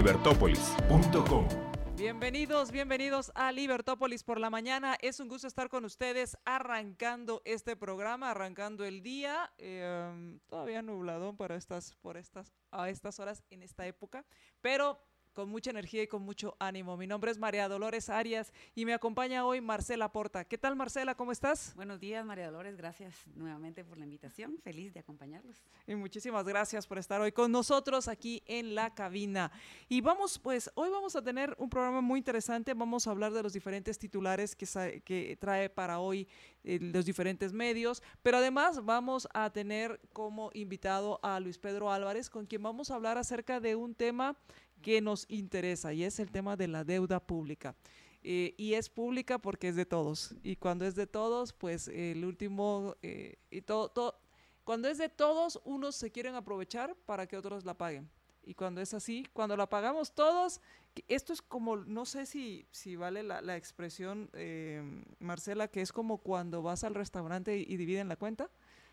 [0.00, 1.46] libertópolis.com.
[1.94, 4.96] Bienvenidos, bienvenidos a Libertópolis por la mañana.
[5.02, 9.52] Es un gusto estar con ustedes arrancando este programa, arrancando el día.
[9.58, 14.24] Eh, todavía nublado para estas, por estas, a estas horas en esta época,
[14.62, 14.98] pero
[15.32, 16.96] con mucha energía y con mucho ánimo.
[16.96, 20.44] Mi nombre es María Dolores Arias y me acompaña hoy Marcela Porta.
[20.44, 21.14] ¿Qué tal Marcela?
[21.14, 21.74] ¿Cómo estás?
[21.74, 25.62] Buenos días María Dolores, gracias nuevamente por la invitación, feliz de acompañarlos.
[25.86, 29.52] Y muchísimas gracias por estar hoy con nosotros aquí en la cabina.
[29.88, 33.42] Y vamos, pues hoy vamos a tener un programa muy interesante, vamos a hablar de
[33.42, 36.28] los diferentes titulares que, que trae para hoy
[36.62, 42.28] eh, los diferentes medios, pero además vamos a tener como invitado a Luis Pedro Álvarez,
[42.28, 44.36] con quien vamos a hablar acerca de un tema
[44.80, 47.74] que nos interesa y es el tema de la deuda pública.
[48.22, 50.34] Eh, y es pública porque es de todos.
[50.42, 54.20] Y cuando es de todos, pues el último, eh, y todo,
[54.64, 58.10] cuando es de todos, unos se quieren aprovechar para que otros la paguen.
[58.42, 60.60] Y cuando es así, cuando la pagamos todos,
[61.08, 64.82] esto es como, no sé si, si vale la, la expresión, eh,
[65.18, 68.50] Marcela, que es como cuando vas al restaurante y, y dividen la cuenta.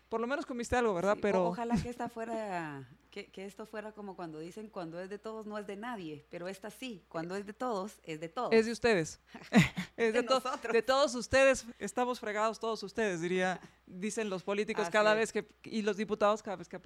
[0.08, 1.18] Por lo menos comiste algo, ¿verdad?
[1.20, 5.18] pero ojalá que esta fuera, que, que, esto fuera como cuando dicen cuando es de
[5.18, 8.52] todos no es de nadie, pero esta sí, cuando es de todos es de todos.
[8.52, 9.20] Es de ustedes.
[9.96, 10.72] es de, de.
[10.72, 15.18] De todos ustedes, estamos fregados todos ustedes, diría, dicen los políticos Así cada es.
[15.18, 16.80] vez que y los diputados cada vez que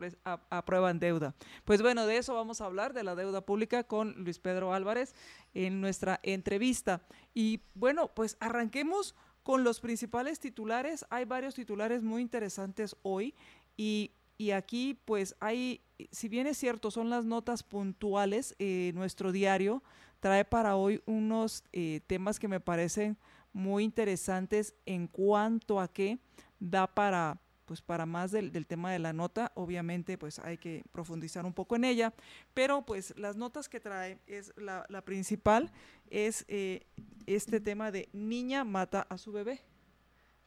[0.50, 1.34] aprueban deuda.
[1.64, 5.14] Pues bueno, de eso vamos a hablar de la deuda pública con Luis Pedro Álvarez
[5.54, 7.02] en nuestra entrevista.
[7.34, 11.04] Y bueno, pues arranquemos con los principales titulares.
[11.10, 13.34] Hay varios titulares muy interesantes hoy
[13.76, 19.32] y, y aquí pues hay, si bien es cierto, son las notas puntuales, eh, nuestro
[19.32, 19.82] diario
[20.22, 23.18] trae para hoy unos eh, temas que me parecen
[23.52, 26.20] muy interesantes en cuanto a que
[26.60, 27.41] da para
[27.72, 31.74] pues para más del, tema de la nota, obviamente pues hay que profundizar un poco
[31.74, 32.12] en ella,
[32.52, 35.72] pero pues las notas que trae es la, principal
[36.10, 36.86] es eh,
[37.24, 39.62] este tema de niña mata a su bebé.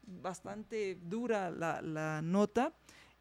[0.04, 2.76] Bastante dura la, la nota.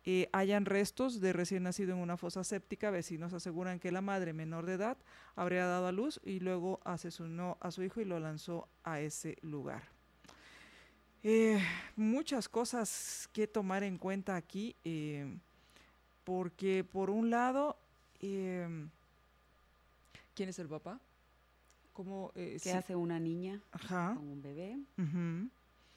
[0.04, 2.90] Eh, hayan restos de recién nacido en una fosa séptica.
[2.90, 4.98] Vecinos aseguran que la madre menor de edad
[5.34, 9.38] habría dado a luz y luego asesinó a su hijo y lo lanzó a ese
[9.40, 9.93] lugar.
[11.26, 11.58] Eh,
[11.96, 15.38] muchas cosas que tomar en cuenta aquí, eh,
[16.22, 17.78] porque por un lado,
[18.20, 18.68] eh,
[20.34, 21.00] ¿quién es el papá?
[21.94, 22.68] ¿Cómo, ¿Qué sí.
[22.68, 24.12] hace una niña Ajá.
[24.14, 24.76] con un bebé?
[24.98, 25.50] Uh -huh.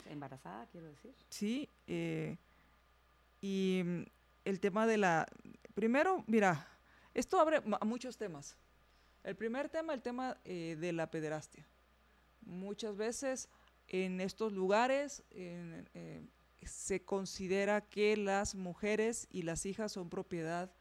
[0.10, 1.14] Embarazada, quiero decir.
[1.30, 1.68] Sí,
[3.42, 3.84] y
[4.46, 5.28] el tema de la...
[5.76, 6.66] Primero, mira,
[7.14, 8.56] esto abre a muchos temas.
[9.26, 11.66] El primer tema, el tema de la pederastia.
[12.46, 13.50] Muchas veces
[13.88, 16.26] en estos lugares eh,
[16.64, 20.72] se considera que las mujeres y las hijas son propiedad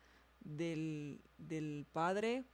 [0.40, 2.44] del, del, padre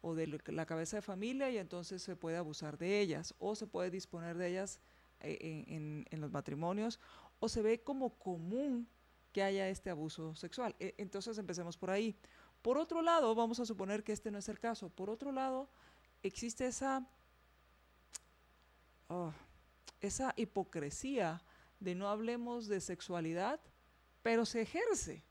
[0.00, 3.66] o de la cabeza de familia y entonces se puede abusar de ellas o se
[3.66, 4.80] puede disponer de ellas
[5.20, 6.98] en, en, en los matrimonios
[7.38, 8.88] o se ve como común
[9.32, 10.74] que haya este abuso sexual.
[10.78, 12.16] Entonces empecemos por ahí.
[12.62, 14.88] Por otro lado, vamos a suponer que este no es el caso.
[14.90, 15.68] Por otro lado,
[16.22, 17.06] existe esa...
[19.08, 19.32] Oh,
[20.00, 21.42] esa hipocresía
[21.78, 23.60] de no hablemos de sexualidad,
[24.22, 25.24] pero se ejerce.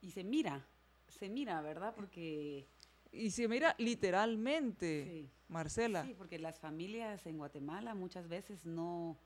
[0.00, 0.66] Y se mira,
[1.08, 1.94] se mira, ¿verdad?
[1.94, 2.66] Porque...
[3.10, 5.30] Y se mira literalmente, sí.
[5.48, 6.04] Marcela.
[6.04, 9.18] Sí, porque las familias en Guatemala muchas veces no,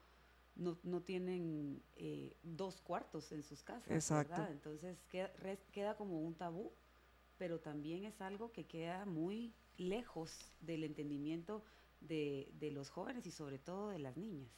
[0.54, 3.91] no, no tienen eh, dos cuartos en sus casas.
[3.91, 4.32] Exacto.
[4.32, 4.53] ¿verdad?
[4.53, 5.32] Entonces queda,
[5.72, 6.72] queda como un tabú,
[7.38, 11.65] pero también es algo que queda muy lejos del entendimiento
[12.09, 14.51] de, los jóvenes y sobre todo de las niñas.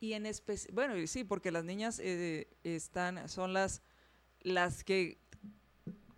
[0.00, 3.80] Y en especial, bueno, sí, porque las niñas eh, están, son las,
[4.42, 5.16] las que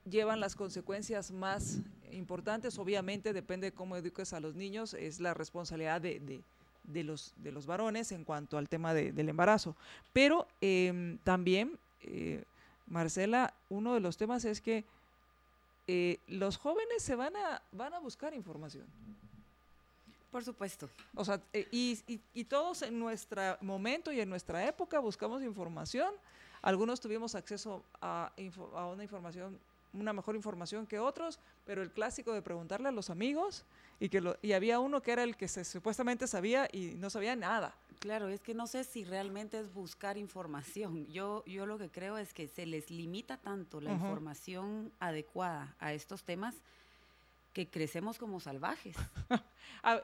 [0.08, 1.78] llevan las consecuencias más
[2.10, 2.78] importantes.
[2.78, 6.42] Obviamente, depende de cómo eduques a los niños, es la responsabilidad de, de,
[6.84, 9.76] de los, de los varones en cuanto al tema de, del embarazo.
[10.12, 12.44] Pero eh, también, eh,
[12.86, 14.84] Marcela, uno de los temas es que
[15.88, 18.86] eh, los jóvenes se van a, van a buscar información.
[20.36, 20.90] Por supuesto.
[21.14, 25.42] O sea, eh, y, y, y, todos en nuestro momento y en nuestra época buscamos
[25.42, 26.12] información.
[26.60, 28.30] Algunos tuvimos acceso a,
[28.74, 29.58] a una información
[29.94, 33.64] una mejor información que otros, pero el clásico de preguntarle a los amigos
[33.98, 37.08] y que lo, y había uno que era el que se, supuestamente sabía y no
[37.08, 37.74] sabía nada.
[37.98, 41.06] Claro, es que no sé si realmente es buscar información.
[41.06, 45.94] Yo, yo lo que creo es que se les limita tanto la información adecuada a
[45.94, 46.56] estos temas
[47.56, 48.94] que crecemos como salvajes.
[49.82, 50.00] Ah,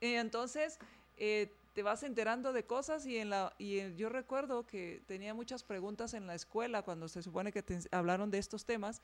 [0.00, 0.78] entonces,
[1.16, 5.62] eh, te vas enterando de cosas y en la y yo recuerdo que tenía muchas
[5.62, 9.00] preguntas en la escuela cuando se supone que te hablaron de estos temas,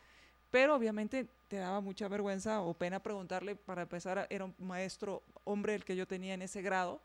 [0.50, 5.74] pero obviamente te daba mucha vergüenza o pena preguntarle para empezar era un maestro hombre
[5.74, 7.00] el que yo tenía en ese grado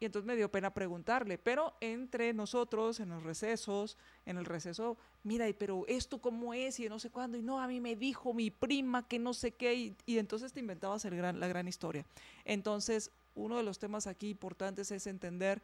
[0.00, 3.96] y entonces me dio pena preguntarle, pero entre nosotros, en los recesos,
[4.26, 7.66] en el receso, mira, pero esto cómo es y no sé cuándo, y no, a
[7.66, 11.16] mí me dijo mi prima que no sé qué, y, y entonces te inventabas el
[11.16, 12.04] gran, la gran historia.
[12.44, 15.60] Entonces, uno de los temas aquí importantes es entender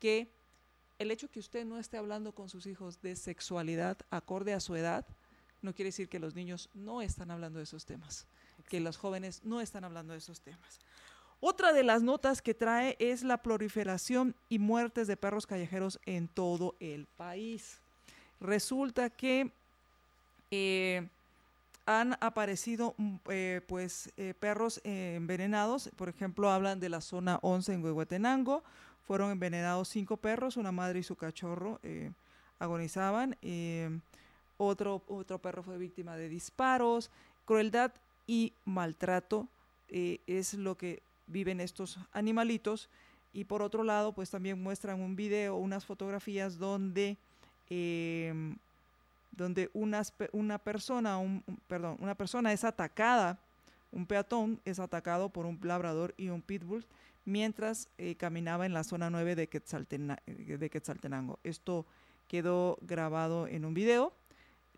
[0.00, 0.28] que
[0.98, 4.74] el hecho que usted no esté hablando con sus hijos de sexualidad acorde a su
[4.76, 5.06] edad,
[5.62, 8.26] no quiere decir que los niños no están hablando de esos temas,
[8.68, 10.80] que los jóvenes no están hablando de esos temas.
[11.40, 16.26] Otra de las notas que trae es la proliferación y muertes de perros callejeros en
[16.26, 17.78] todo el país.
[18.40, 19.52] Resulta que
[20.50, 21.06] eh,
[21.86, 25.90] han aparecido mm, eh, pues eh, perros envenenados.
[25.96, 28.64] Por ejemplo, hablan de la zona 11 en Huehuetenango.
[29.06, 31.80] Fueron envenenados cinco perros, una madre y su cachorro
[32.58, 33.36] agonizaban.
[34.58, 37.10] otro, otro perro fue víctima de disparos.
[37.46, 37.92] Crueldad
[38.26, 39.48] y maltrato
[39.88, 42.88] es lo que viven estos animalitos.
[43.32, 47.16] Y por otro lado, pues también muestran un video, unas fotografías donde
[47.70, 48.56] em,
[49.38, 53.38] donde una persona, un, perdón, una persona es atacada,
[53.92, 56.84] un peatón es atacado por un labrador y un pitbull
[57.24, 61.38] mientras eh, caminaba en la zona 9 de, de Quetzaltenango.
[61.44, 61.86] Esto
[62.26, 64.12] quedó grabado en un video.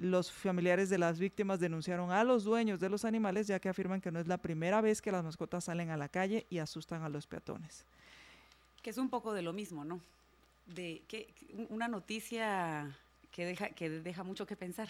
[0.00, 4.00] Los familiares de las víctimas denunciaron a los dueños de los animales ya que afirman
[4.00, 7.02] que no es la primera vez que las mascotas salen a la calle y asustan
[7.02, 7.84] a los peatones.
[8.82, 10.00] Que es un poco de lo mismo, ¿no?
[10.64, 11.28] De que
[11.68, 12.96] una noticia
[13.30, 14.88] que deja, que deja mucho que pensar.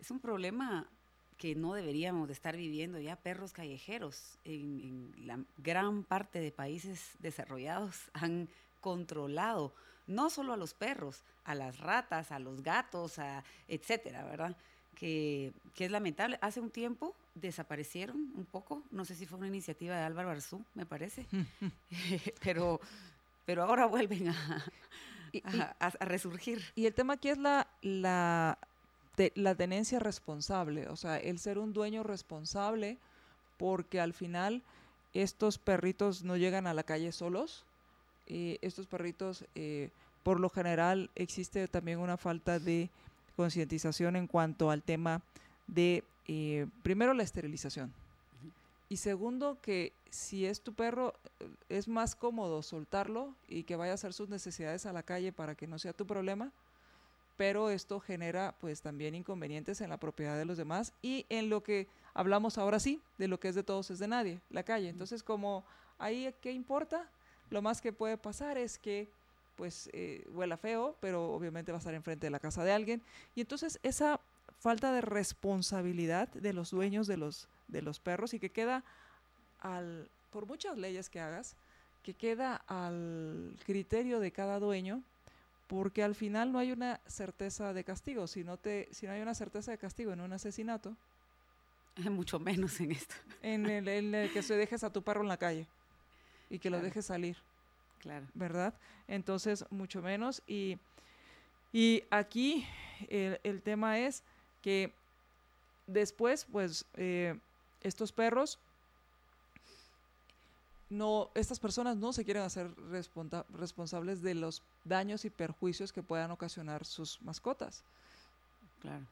[0.00, 0.86] Es un problema
[1.36, 4.38] que no deberíamos de estar viviendo ya perros callejeros.
[4.44, 8.48] En, la gran parte de países desarrollados han
[8.80, 9.74] controlado
[10.08, 14.56] no solo a los perros, a las ratas, a los gatos, a etcétera, ¿verdad?
[14.96, 16.38] Que, que, es lamentable.
[16.40, 20.64] Hace un tiempo desaparecieron un poco, no sé si fue una iniciativa de Álvaro Arzú,
[20.74, 21.26] me parece,
[22.42, 22.80] pero,
[23.46, 24.64] pero ahora vuelven a,
[25.78, 26.64] a, resurgir.
[26.74, 28.58] Y el tema aquí es la, la,
[29.34, 32.98] la tenencia responsable, o sea, el ser un dueño responsable,
[33.56, 34.62] porque al final
[35.14, 37.64] estos perritos no llegan a la calle solos.
[38.28, 39.90] Y estos perritos, eh,
[40.22, 42.90] por lo general, existe también una falta de
[43.36, 45.22] concientización en cuanto al tema
[45.66, 47.92] de, eh, primero, la esterilización.
[48.90, 51.14] Y segundo, que si es tu perro,
[51.68, 55.54] es más cómodo soltarlo y que vaya a hacer sus necesidades a la calle para
[55.54, 56.52] que no sea tu problema,
[57.36, 61.62] pero esto genera pues también inconvenientes en la propiedad de los demás y en lo
[61.62, 64.88] que hablamos ahora sí, de lo que es de todos es de nadie, la calle.
[64.88, 65.64] Entonces, como
[65.98, 67.08] ahí, ¿qué importa?
[67.50, 69.08] Lo más que puede pasar es que
[69.56, 73.02] pues eh, huela feo, pero obviamente va a estar enfrente de la casa de alguien.
[73.34, 74.20] Y entonces esa
[74.60, 78.84] falta de responsabilidad de los dueños de los de los perros y que queda
[79.60, 81.56] al, por muchas leyes que hagas,
[82.02, 85.02] que queda al criterio de cada dueño,
[85.66, 88.26] porque al final no hay una certeza de castigo.
[88.26, 90.96] Si no, te, si no hay una certeza de castigo en un asesinato,
[92.10, 93.14] mucho menos en esto.
[93.42, 95.66] En el, que se dejes a tu perro en la calle
[96.50, 97.36] y que lo dejes salir.
[98.00, 98.26] Claro.
[98.34, 98.74] ¿Verdad?
[99.06, 100.42] Entonces, mucho menos.
[100.46, 100.78] Y,
[101.72, 102.66] y aquí
[103.08, 104.22] el, el, tema es
[104.62, 104.92] que
[105.86, 107.38] después, pues, eh,
[107.82, 108.58] estos perros
[110.90, 112.70] no, estas personas no se quieren hacer
[113.50, 117.84] responsables de los daños y perjuicios que puedan ocasionar sus mascotas.
[118.80, 119.04] Claro.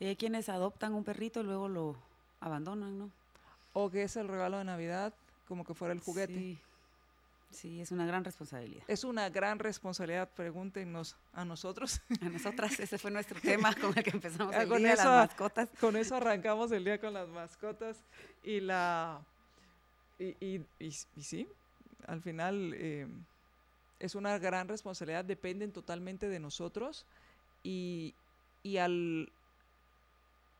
[0.00, 1.96] Y hay quienes adoptan un perrito y luego lo
[2.40, 3.10] abandonan, ¿no?
[3.72, 5.14] O que es el regalo de Navidad,
[5.48, 6.34] como que fuera el juguete.
[6.34, 6.58] Sí.
[7.54, 8.82] Sí, es una gran responsabilidad.
[8.88, 12.00] Es una gran responsabilidad, pregúntenos a nosotros.
[12.20, 15.68] A nosotras, ese fue nuestro tema con el que empezamos el con día, las mascotas.
[15.80, 18.04] Con eso arrancamos el día con las mascotas
[18.42, 19.24] y la...
[20.18, 21.48] Y, y, sí,
[22.06, 23.06] al final eh,
[23.98, 27.06] es una gran responsabilidad, dependen totalmente de nosotros
[27.62, 28.14] y,
[28.62, 29.32] y al...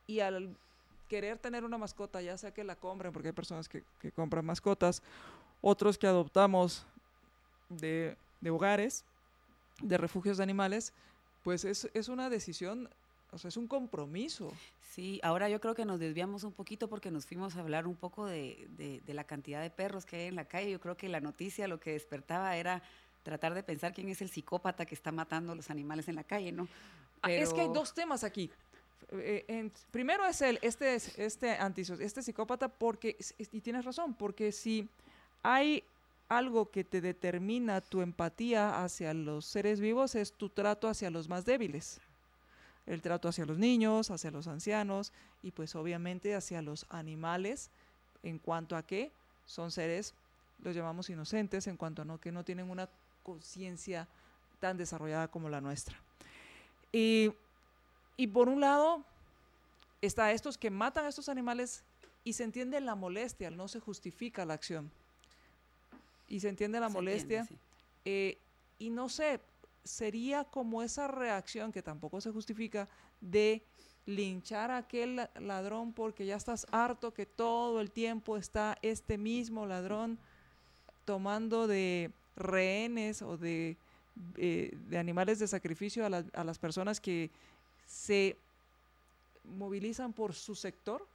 [0.07, 0.55] Y al
[1.09, 4.45] querer tener una mascota, ya sea que la compren, porque hay personas que, que compran
[4.45, 5.01] mascotas,
[5.67, 6.85] otros que adoptamos
[7.69, 8.15] de,
[8.47, 9.03] hogares,
[9.81, 10.93] de refugios de animales,
[11.41, 12.87] pues es, una decisión
[13.31, 14.53] o sea, es un compromiso.
[14.93, 17.95] Sí, ahora yo creo que nos desviamos un poquito porque nos fuimos a hablar un
[17.95, 20.69] poco de, de, la cantidad de perros que hay en la calle.
[20.69, 22.83] Yo creo que la noticia lo que despertaba era
[23.23, 26.23] tratar de pensar quién es el psicópata que está matando a los animales en la
[26.23, 26.67] calle, ¿no?
[27.23, 28.51] Ah, es que hay dos temas aquí.
[29.13, 31.57] Eh, primero es el, este, este,
[31.99, 33.17] este psicópata porque,
[33.51, 34.87] y tienes razón, porque si
[35.45, 35.83] hay
[36.27, 41.29] algo que te determina tu empatía hacia los seres vivos es tu trato hacia los
[41.29, 42.01] más débiles.
[42.87, 47.69] El trato hacia los niños, hacia los ancianos y pues obviamente hacia los animales
[48.23, 49.11] en cuanto a que
[49.45, 50.15] son seres,
[50.63, 52.89] los llamamos inocentes, en cuanto a no, que no tienen una
[53.21, 54.07] conciencia
[54.59, 55.95] tan desarrollada como la nuestra.
[56.91, 57.31] Y,
[58.17, 59.03] y por un lado,
[60.01, 61.83] está estos que matan a estos animales
[62.23, 64.89] y se entiende la molestia, no se justifica la acción.
[66.27, 67.47] Y se entiende la molestia.
[68.03, 68.37] Eh,
[68.79, 69.39] y no sé,
[69.83, 72.87] sería como esa reacción que tampoco se justifica
[73.21, 73.61] de
[74.05, 79.65] linchar a aquel ladrón porque ya estás harto que todo el tiempo está este mismo
[79.65, 80.19] ladrón
[81.05, 83.77] tomando de rehenes o de,
[84.37, 87.31] eh, de animales de sacrificio a, a las personas que
[87.87, 88.37] se
[89.43, 91.07] movilizan por su sector,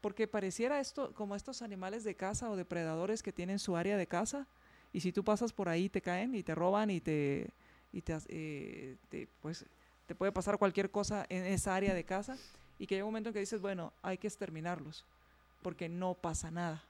[0.00, 4.06] porque pareciera esto como estos animales de caza o depredadores que tienen su área de
[4.06, 4.46] caza,
[4.92, 7.50] y si tú pasas por ahí te caen y te roban y te,
[7.92, 8.96] y te, eh,
[9.40, 9.66] pues,
[10.06, 12.36] te puede pasar cualquier cosa en esa área de caza,
[12.78, 15.04] y que llega un momento en que dices, bueno, hay que exterminarlos,
[15.62, 16.82] porque no pasa nada.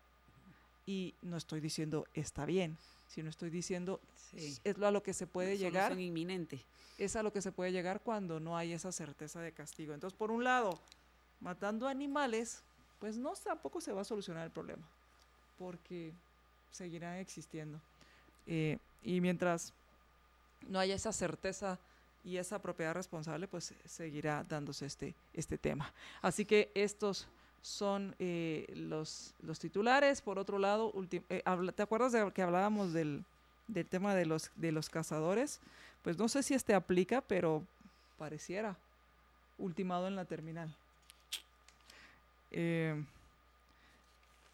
[0.86, 2.76] Y no estoy diciendo está bien,
[3.08, 4.00] sino estoy diciendo
[4.64, 5.98] es lo a lo que se puede llegar.
[5.98, 6.60] inminente
[6.98, 9.94] es a lo que se puede llegar cuando no hay esa certeza de castigo.
[9.94, 10.78] Entonces, por un lado,
[11.40, 12.62] matando animales,
[13.00, 14.86] pues no tampoco se va a solucionar el problema,
[15.58, 16.12] porque
[16.70, 17.80] seguirán existiendo.
[18.46, 19.72] Eh, y mientras
[20.68, 21.78] no haya esa certeza
[22.22, 25.92] y esa propiedad responsable, pues seguirá dándose este, este tema.
[26.20, 27.26] Así que estos
[27.62, 30.20] son eh, los, los titulares.
[30.20, 31.42] Por otro lado, eh,
[31.74, 33.24] ¿te acuerdas de que hablábamos del,
[33.68, 35.60] del tema de los, de los cazadores?
[36.02, 37.62] pues no sé si este aplica, pero
[38.18, 38.76] pareciera
[39.58, 40.74] ultimado en la terminal.
[42.50, 43.02] Eh,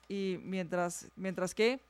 [0.09, 1.81] y mientras, mientras que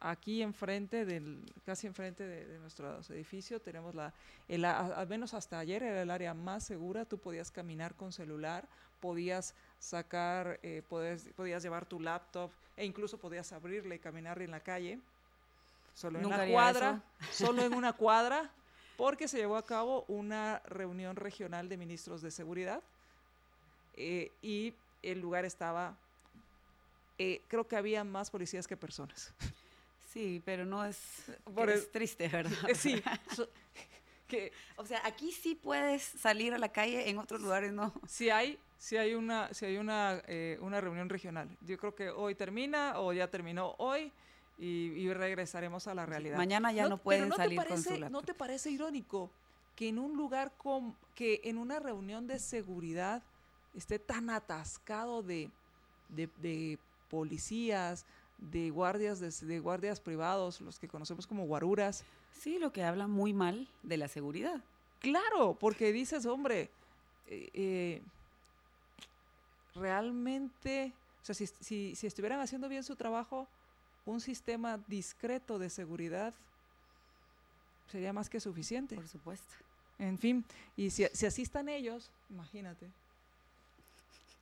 [0.00, 4.12] aquí enfrente, del, casi enfrente de, de nuestro edificio, tenemos la,
[4.48, 8.66] el, al menos hasta ayer era el área más segura, tú podías caminar con celular,
[9.00, 14.60] podías sacar, eh, podías llevar tu laptop e incluso podías abrirle y caminar en la
[14.60, 14.98] calle,
[15.94, 17.02] solo en una cuadra,
[17.32, 18.50] solo en una cuadra,
[18.96, 22.82] porque se llevó a cabo una reunión regional de ministros de seguridad
[23.96, 25.96] eh, y el lugar estaba,
[27.18, 29.32] eh, creo que había más policías que personas.
[30.12, 30.98] Sí, pero no es,
[31.68, 32.52] es triste, ¿verdad?
[32.68, 33.02] Eh, sí.
[34.28, 37.92] que, o sea, aquí sí puedes salir a la calle, en otros lugares no.
[38.06, 40.22] Sí hay, sí hay una, sí hay una,
[40.60, 41.48] una reunión regional.
[41.62, 44.12] Yo creo que hoy termina o ya terminó hoy
[44.60, 46.36] y, regresaremos a la realidad.
[46.36, 49.30] Mañana ya no, pueden salir con su ¿No te parece irónico
[49.74, 50.52] que en un lugar
[51.14, 53.22] que en una reunión de seguridad
[53.74, 55.50] esté tan atascado de,
[56.08, 58.06] de, policías,
[58.38, 62.04] de guardias, de, guardias privados, los que conocemos como guaruras?
[62.32, 64.60] Sí, lo que habla muy mal de la seguridad.
[65.00, 66.70] Claro, porque dices, hombre,
[67.26, 68.02] eh, eh,
[69.74, 73.48] realmente, o sea, si, si, si estuvieran haciendo bien su trabajo,
[74.04, 76.34] un sistema discreto de seguridad
[77.90, 78.94] sería más que suficiente.
[78.94, 79.54] Por supuesto.
[79.98, 80.44] En fin,
[80.76, 82.90] y si, si así están ellos, imagínate.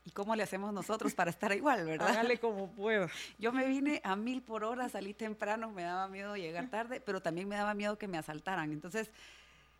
[0.08, 2.08] ¿Y cómo le hacemos nosotros para estar igual, verdad?
[2.08, 3.10] Hágale como pueda.
[3.38, 7.20] Yo me vine a mil por hora, salí temprano, me daba miedo llegar tarde, pero
[7.20, 8.72] también me daba miedo que me asaltaran.
[8.72, 9.10] Entonces,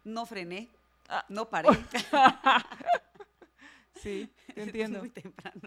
[0.04, 0.68] no frené,
[1.08, 1.24] ah.
[1.30, 1.70] no paré.
[4.02, 4.98] sí, te entiendo.
[4.98, 5.62] Muy temprano.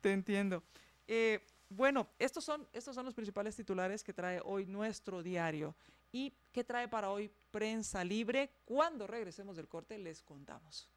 [0.00, 0.64] Te entiendo.
[1.06, 5.76] Eh, bueno, estos son, estos son los principales titulares que trae hoy nuestro diario.
[6.10, 8.50] ¿Y qué trae para hoy Prensa Libre?
[8.64, 10.91] Cuando regresemos del corte les contamos.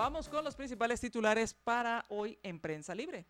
[0.00, 3.26] Vamos con los principales titulares para hoy en Prensa Libre.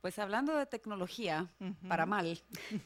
[0.00, 1.50] Pues hablando de tecnología,
[1.86, 2.40] para mal,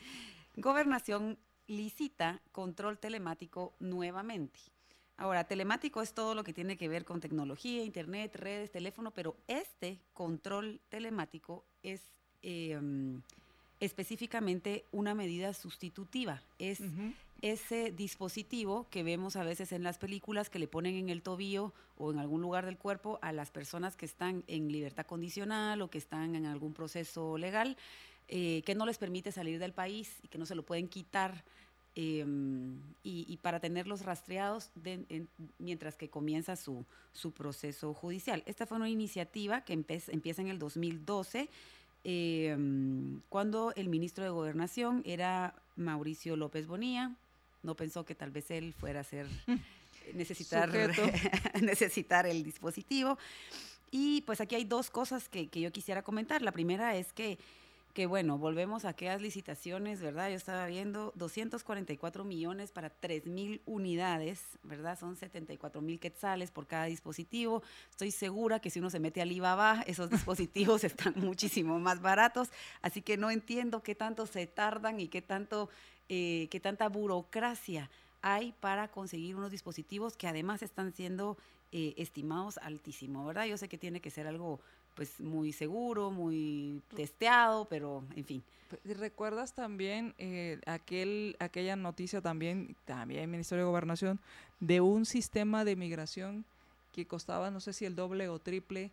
[0.56, 1.38] Gobernación
[1.68, 4.58] licita control telemático nuevamente.
[5.16, 9.36] Ahora, telemático es todo lo que tiene que ver con tecnología, internet, redes, teléfono, pero
[9.46, 12.00] este control telemático es
[12.42, 13.22] em,
[13.78, 16.42] específicamente una medida sustitutiva.
[16.58, 16.80] Es
[17.42, 21.74] ese dispositivo que vemos a veces en las películas que le ponen en el tobillo
[21.98, 25.90] o en algún lugar del cuerpo a las personas que están en libertad condicional o
[25.90, 27.76] que están en algún proceso legal
[28.28, 31.44] eh, que no les permite salir del país y que no se lo pueden quitar.
[31.94, 34.70] Em, y, para tenerlos rastreados
[35.58, 38.42] mientras que comienza su, su, proceso judicial.
[38.46, 41.50] Esta fue una iniciativa que empieza en el 2012,
[42.04, 47.14] em, cuando el ministro de Gobernación era Mauricio López Bonilla.
[47.62, 49.26] No pensó que tal vez él fuera a ser
[50.14, 50.70] necesitar,
[51.62, 53.18] necesitar el dispositivo.
[53.90, 56.40] Y pues aquí hay dos cosas que, que, yo quisiera comentar.
[56.42, 57.38] La primera es que,
[57.92, 60.30] que, bueno, volvemos a aquellas licitaciones, ¿verdad?
[60.30, 64.98] Yo estaba viendo 244 millones para 3 mil unidades, ¿verdad?
[64.98, 67.62] Son 74 mil quetzales por cada dispositivo.
[67.90, 72.48] Estoy segura que si uno se mete al Alibaba, esos dispositivos están muchísimo más baratos.
[72.80, 75.68] Así que no entiendo qué tanto se tardan y qué, tanto,
[76.14, 77.88] eh, qué tanta burocracia
[78.20, 81.38] hay para conseguir unos dispositivos que además están siendo
[81.72, 83.46] eh, estimados altísimo, ¿verdad?
[83.46, 84.60] Yo sé que tiene que ser algo
[84.94, 88.42] pues muy seguro, muy testeado, pero en fin.
[88.84, 94.20] ¿Recuerdas también eh, aquel, aquella noticia también, también Ministerio de Gobernación,
[94.60, 96.44] de un sistema de migración
[96.92, 98.90] que costaba no sé si el doble o triple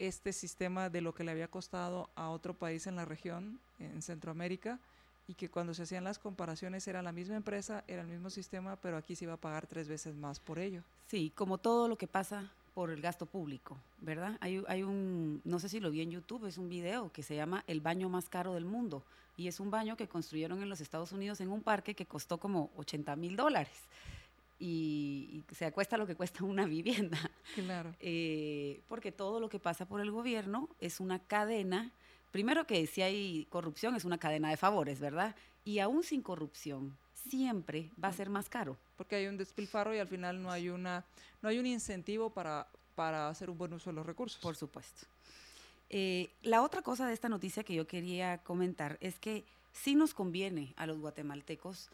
[0.00, 4.02] este sistema de lo que le había costado a otro país en la región, en
[4.02, 4.80] Centroamérica?
[5.28, 8.76] Y que cuando se hacían las comparaciones era la misma empresa, era el mismo sistema,
[8.76, 10.82] pero aquí se iba a pagar tres veces más por ello.
[11.06, 14.36] Sí, como todo lo que pasa por el gasto público, ¿verdad?
[14.40, 17.34] Hay, hay un, no sé si lo vi en YouTube, es un video que se
[17.34, 19.02] llama El baño más caro del mundo
[19.36, 22.38] y es un baño que construyeron en los Estados Unidos en un parque que costó
[22.38, 23.76] como 80 mil dólares.
[24.58, 27.18] Y, se acuesta lo que cuesta una vivienda.
[27.54, 27.94] Claro.
[28.00, 31.92] Eh, porque todo lo que pasa por el gobierno es una cadena
[32.36, 35.34] primero que si hay corrupción es una cadena de favores, ¿verdad?
[35.64, 36.94] Y aún sin corrupción,
[37.30, 38.76] siempre va a ser más caro.
[38.98, 41.02] Porque hay un despilfarro y al final no hay, una,
[41.40, 44.38] no hay un incentivo para, para hacer un buen uso de los recursos.
[44.42, 45.06] Por supuesto.
[45.88, 50.12] Eh, la otra cosa de esta noticia que yo quería comentar es que sí nos
[50.12, 51.88] conviene a los guatemaltecos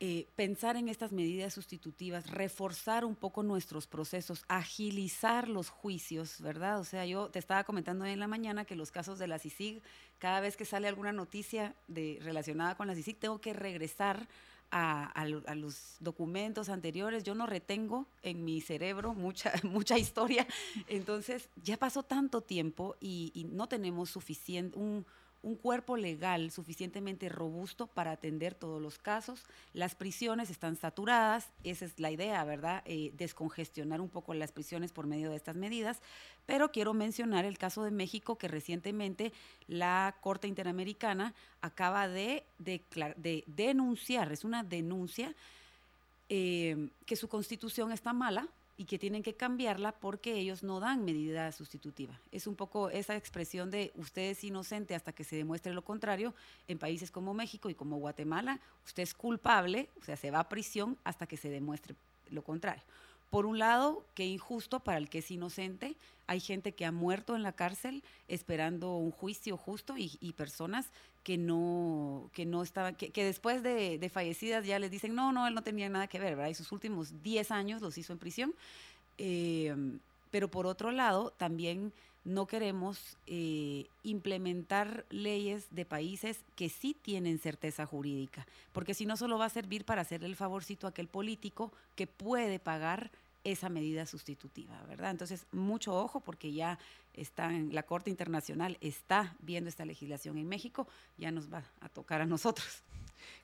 [0.00, 6.80] eh, pensar en estas medidas sustitutivas, reforzar un poco nuestros procesos, agilizar los juicios, ¿verdad?
[6.80, 9.82] O sea, yo te estaba comentando en la mañana que los casos de la CICIG,
[10.18, 14.28] cada vez que sale alguna noticia de, relacionada con la CICIG, tengo que regresar
[14.70, 17.22] a, los documentos anteriores.
[17.22, 20.46] Yo no retengo en mi cerebro mucha, mucha historia.
[20.88, 25.06] Entonces, ya pasó tanto tiempo y, y no tenemos suficiente, un
[25.44, 29.44] un cuerpo legal suficientemente robusto para atender todos los casos.
[29.74, 32.82] Las prisiones están saturadas, esa es la idea, ¿verdad?
[32.86, 36.00] Eh, descongestionar un poco las prisiones por medio de estas medidas.
[36.46, 39.32] Pero quiero mencionar el caso de México, que recientemente
[39.68, 45.34] la Corte Interamericana acaba de, de, denunciar, es una denuncia,
[46.30, 51.04] eh, que su constitución está mala, y que tienen que cambiarla porque ellos no dan
[51.04, 52.18] medida sustitutiva.
[52.32, 56.34] Es un poco esa expresión de usted es inocente hasta que se demuestre lo contrario.
[56.66, 60.48] En países como México y como Guatemala, usted es culpable, o sea, se va a
[60.48, 61.94] prisión hasta que se demuestre
[62.30, 62.82] lo contrario.
[63.34, 65.96] Por un lado, qué injusto para el que es inocente.
[66.28, 70.86] Hay gente que ha muerto en la cárcel esperando un juicio justo y, personas
[71.24, 75.54] que no, que no estaban, que, después de, fallecidas ya les dicen, no, no, él
[75.54, 76.50] no tenía nada que ver, ¿verdad?
[76.50, 78.54] Y sus últimos 10 años los hizo en prisión.
[79.18, 79.74] Eh,
[80.30, 81.92] pero por otro lado, también
[82.24, 89.16] no queremos eh, implementar leyes de países que sí tienen certeza jurídica, porque si no
[89.16, 93.10] solo va a servir para hacerle el favorcito a aquel político que puede pagar
[93.44, 95.10] esa medida sustitutiva, ¿verdad?
[95.10, 96.78] Entonces, mucho ojo porque ya
[97.12, 102.20] está la Corte Internacional está viendo esta legislación en México, ya nos va a tocar
[102.20, 102.82] a nosotros.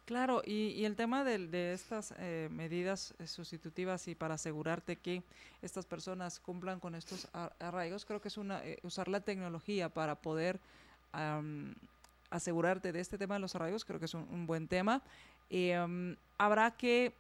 [0.05, 5.23] Claro, y, el tema de, estas eh, medidas eh, sustitutivas y para asegurarte que
[5.63, 7.29] estas personas cumplan con estos
[7.61, 10.59] arraigos, creo que es una eh, usar la tecnología para poder
[12.31, 15.03] asegurarte de este tema de los arraigos, creo que es un, buen tema.
[16.39, 17.13] habrá que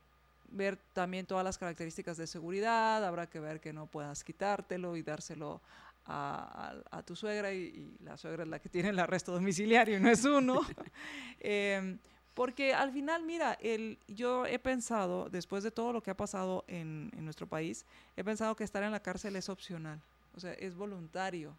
[0.51, 5.03] ver también todas las características de seguridad, habrá que ver que no puedas quitártelo y
[5.03, 5.61] dárselo
[6.07, 10.11] a, tu suegra y, la suegra es la que tiene el arresto domiciliario y no
[10.11, 10.61] es uno.
[11.43, 11.99] Em,
[12.35, 16.65] porque al final, mira, el, yo he pensado, después de todo lo que ha pasado
[16.69, 17.87] en, nuestro país,
[18.17, 20.01] he pensado que estar en la cárcel es opcional,
[20.37, 21.55] o sea, es voluntario,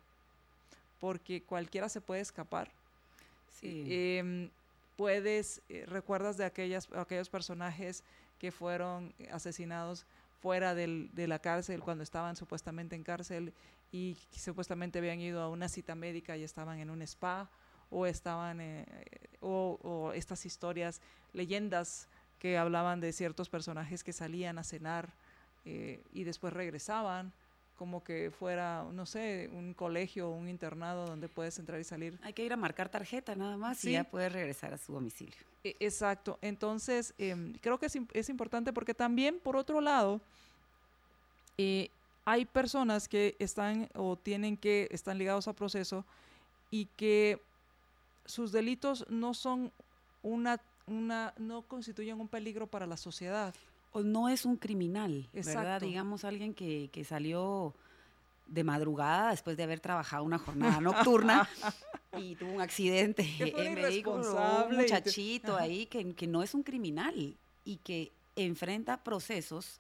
[1.00, 2.72] porque cualquiera se puede escapar.
[3.60, 3.86] Sí.
[3.88, 4.50] Em,
[4.98, 8.04] puedes, eh, recuerdas de aquellas, aquellos personajes
[8.42, 10.08] que fueron asesinados
[10.40, 13.54] fuera del, de la cárcel cuando estaban supuestamente en cárcel
[13.92, 17.52] y supuestamente habían ido a una cita médica y estaban en un spa
[17.92, 18.88] o estaban eh,
[19.42, 21.02] o, estas historias
[21.34, 22.08] leyendas
[22.40, 25.14] que hablaban de ciertos personajes que salían a cenar
[25.64, 27.34] eh, y después regresaban
[27.82, 32.16] como que fuera, no sé, un colegio o un internado donde puedes entrar y salir.
[32.22, 35.34] Hay que ir a marcar tarjeta nada más y ya puedes regresar a su domicilio.
[35.64, 36.38] E, exacto.
[36.44, 40.22] Entonces, em, creo que es, es, importante porque también, por otro lado,
[41.58, 41.90] eh,
[42.24, 46.06] hay personas que están o tienen que, están ligados a proceso
[46.70, 47.42] y que
[48.26, 49.72] sus delitos no son
[50.22, 53.56] una, una, no constituyen un peligro para la sociedad
[53.92, 55.82] o no es un criminal, ¿verdad?
[55.82, 57.74] Digamos alguien que, que salió
[58.48, 61.48] de madrugada después de haber trabajado una jornada nocturna
[62.18, 67.38] y tuvo un accidente en vehículo, un muchachito ahí que, que, no es un criminal
[67.64, 69.80] y que enfrenta procesos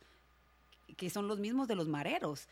[0.95, 2.47] que son los mismos de los mareros.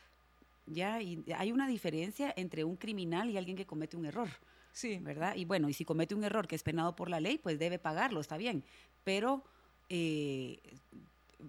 [0.65, 4.29] Ya, y hay una diferencia entre un criminal y alguien que comete un error.
[4.71, 4.99] Sí.
[5.01, 5.35] ¿Verdad?
[5.35, 7.79] Y bueno, y si comete un error que es penado por la ley, pues debe
[7.79, 8.63] pagarlo, está bien.
[9.03, 9.43] Pero
[9.89, 10.59] eh,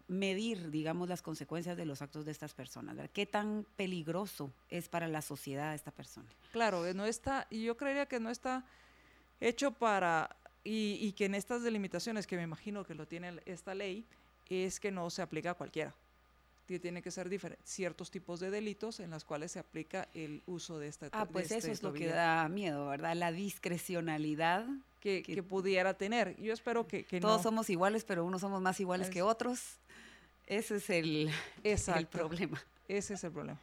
[0.09, 2.97] medir, digamos, las consecuencias de los actos de estas personas.
[3.13, 6.29] ¿Qué tan peligroso es para la sociedad esta persona?
[6.53, 8.65] Claro, no está, y yo creería que no está
[9.41, 14.05] hecho para, y, que en estas delimitaciones, que me imagino que lo tiene esta ley,
[14.49, 15.95] es que no se aplica a cualquiera.
[16.67, 17.29] Tiene que ser
[17.65, 21.51] ciertos tipos de delitos en los cuales se aplica el uso de esta Ah, pues
[21.51, 23.17] eso es lo que da miedo, ¿verdad?
[23.17, 24.69] La discrecionalidad
[25.01, 26.41] que, pudiera tener.
[26.41, 29.80] Yo espero que, Todos somos iguales, pero unos somos más iguales que otros.
[30.51, 31.31] Ese es el,
[31.65, 32.61] el, problema.
[32.89, 33.59] Ese es el problema.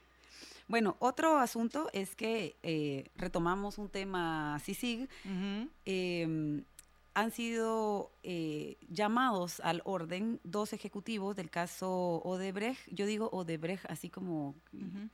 [0.67, 5.08] Bueno, otro asunto es que eh, retomamos un tema CICIG
[7.17, 12.88] han sido eh, llamados al orden dos ejecutivos del caso Odebrecht.
[12.91, 14.54] Yo digo Odebrecht así como,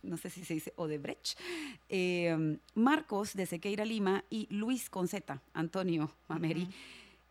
[0.02, 1.40] no sé si se dice Odebrecht.
[1.88, 6.68] Eh, Marcos de Sequeira Lima y Luis Conceta, Antonio Mameri,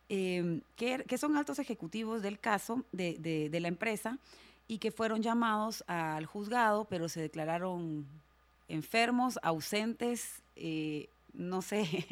[0.09, 3.17] eh, que, son altos ejecutivos del caso de,
[3.51, 4.19] de, la empresa
[4.69, 8.07] y que fueron llamados al juzgado, pero se declararon
[8.69, 10.43] enfermos, ausentes,
[11.33, 11.87] no sé,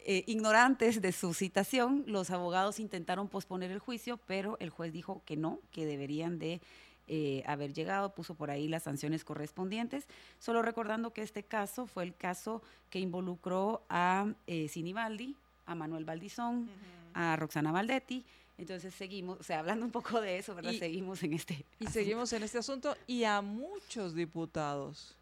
[0.00, 5.22] eh, ignorantes de su citación, los abogados intentaron posponer el juicio, pero el juez dijo
[5.24, 6.60] que no, que deberían de
[7.08, 10.06] eh, haber llegado, puso por ahí las sanciones correspondientes,
[10.38, 16.04] solo recordando que este caso fue el caso que involucró a eh, Sinibaldi, a Manuel
[16.04, 16.68] Valdizón,
[17.14, 18.24] a Roxana Valdetti,
[18.58, 20.72] entonces seguimos, o sea, hablando un poco de eso, ¿verdad?
[20.72, 21.64] seguimos en este.
[21.78, 25.16] Y seguimos en este asunto y a muchos diputados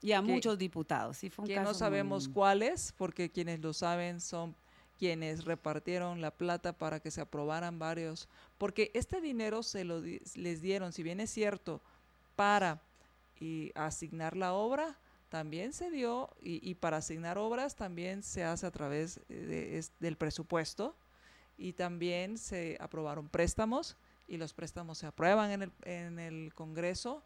[0.00, 1.16] y a muchos diputados.
[1.16, 4.54] Sí, fue que no sabemos cuáles, porque quienes lo saben son
[4.98, 8.28] quienes repartieron la plata para que se aprobaran varios,
[8.58, 11.82] porque este dinero se lo les dieron, si bien es cierto,
[12.34, 12.80] para
[13.40, 14.96] y asignar la obra,
[15.36, 20.96] también se dio, y, para asignar obras también se hace a través de, del presupuesto,
[21.58, 27.22] y también se aprobaron préstamos, y los préstamos se aprueban en el, en el Congreso,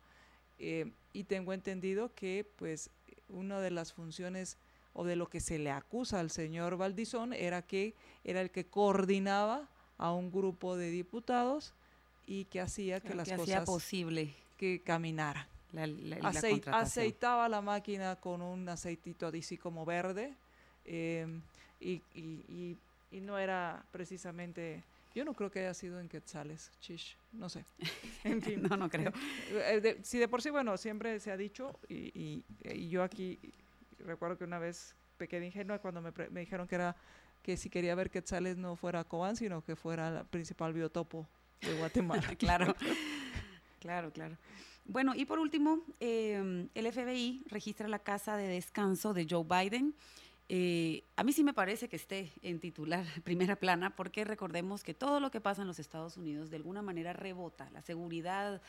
[0.58, 2.90] eh, y tengo entendido que pues
[3.28, 4.58] una de las funciones
[4.92, 7.94] o de lo que se le acusa al señor Valdizón era que
[8.24, 9.68] era el que coordinaba
[9.98, 11.74] a un grupo de diputados
[12.26, 15.46] y que hacía que las cosas posible que caminara.
[15.72, 15.86] La,
[16.72, 20.34] aceitaba la máquina con un aceitito así como verde
[20.84, 21.26] eh,
[21.78, 22.76] y, y,
[23.10, 24.82] y, no era precisamente
[25.14, 27.64] yo no creo que haya sido en quetzales, chish, no sé.
[28.24, 28.62] En fin.
[28.62, 29.12] no, no creo.
[29.50, 32.44] Eh, si de por sí, bueno, siempre se ha dicho, y,
[32.88, 33.38] yo aquí
[33.98, 36.96] recuerdo que una vez pequé de ingenua cuando me, me, dijeron que era
[37.42, 41.26] que si quería ver quetzales no fuera Cobán, sino que fuera el principal biotopo
[41.60, 42.34] de Guatemala.
[42.36, 42.74] claro,
[43.80, 44.36] claro, claro.
[44.90, 49.94] Bueno, y por último, eh, el FBI registra la casa de descanso de Joe Biden
[50.52, 54.94] eh, a mí sí me parece que esté en titular, primera plana, porque recordemos que
[54.94, 57.70] todo lo que pasa en los Estados Unidos de alguna manera rebota.
[57.70, 58.60] La seguridad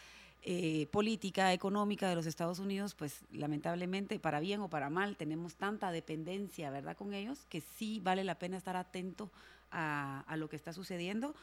[0.43, 5.55] eh, política, económica de los Estados Unidos, pues lamentablemente, para bien o para mal, tenemos
[5.55, 9.31] tanta dependencia, ¿verdad?, con ellos, que sí vale la pena estar atento
[9.71, 11.33] a, lo que está sucediendo.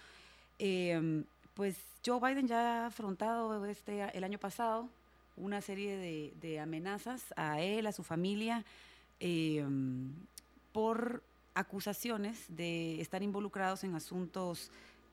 [0.60, 1.24] Em,
[1.58, 4.88] pues Joe Biden ya ha afrontado este, el año pasado
[5.36, 8.64] una serie de, amenazas a él, a su familia,
[9.20, 10.12] Em,
[10.72, 14.70] por acusaciones de estar involucrados en asuntos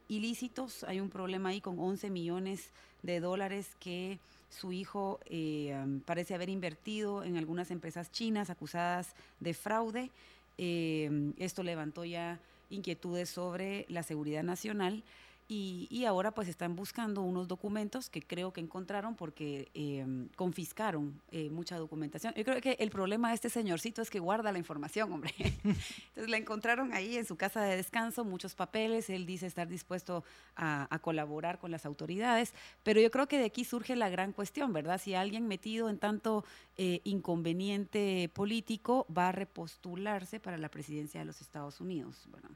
[0.08, 0.84] ilícitos.
[0.84, 2.69] Hay un problema ahí con 11 millones
[3.01, 4.19] de dólares que
[4.51, 10.12] su hijo em, parece haber invertido en algunas empresas chinas acusadas de fraude.
[10.60, 12.38] Em, esto levantó ya
[12.69, 15.03] inquietudes sobre la seguridad nacional
[15.47, 21.49] y, ahora pues están buscando unos documentos que creo que encontraron porque em, confiscaron eh,
[21.49, 22.34] mucha documentación.
[22.36, 25.34] Yo creo que el problema de este señorcito es que guarda la información, hombre.
[25.38, 30.23] Entonces la encontraron ahí en su casa de descanso, muchos papeles, él dice estar dispuesto
[30.55, 34.73] a, colaborar con las autoridades, pero yo creo que de aquí surge la gran cuestión,
[34.73, 34.99] ¿verdad?
[34.99, 36.43] Si alguien metido en tanto
[36.77, 42.49] eh, inconveniente político va a repostularse para la presidencia de los Estados Unidos, bueno,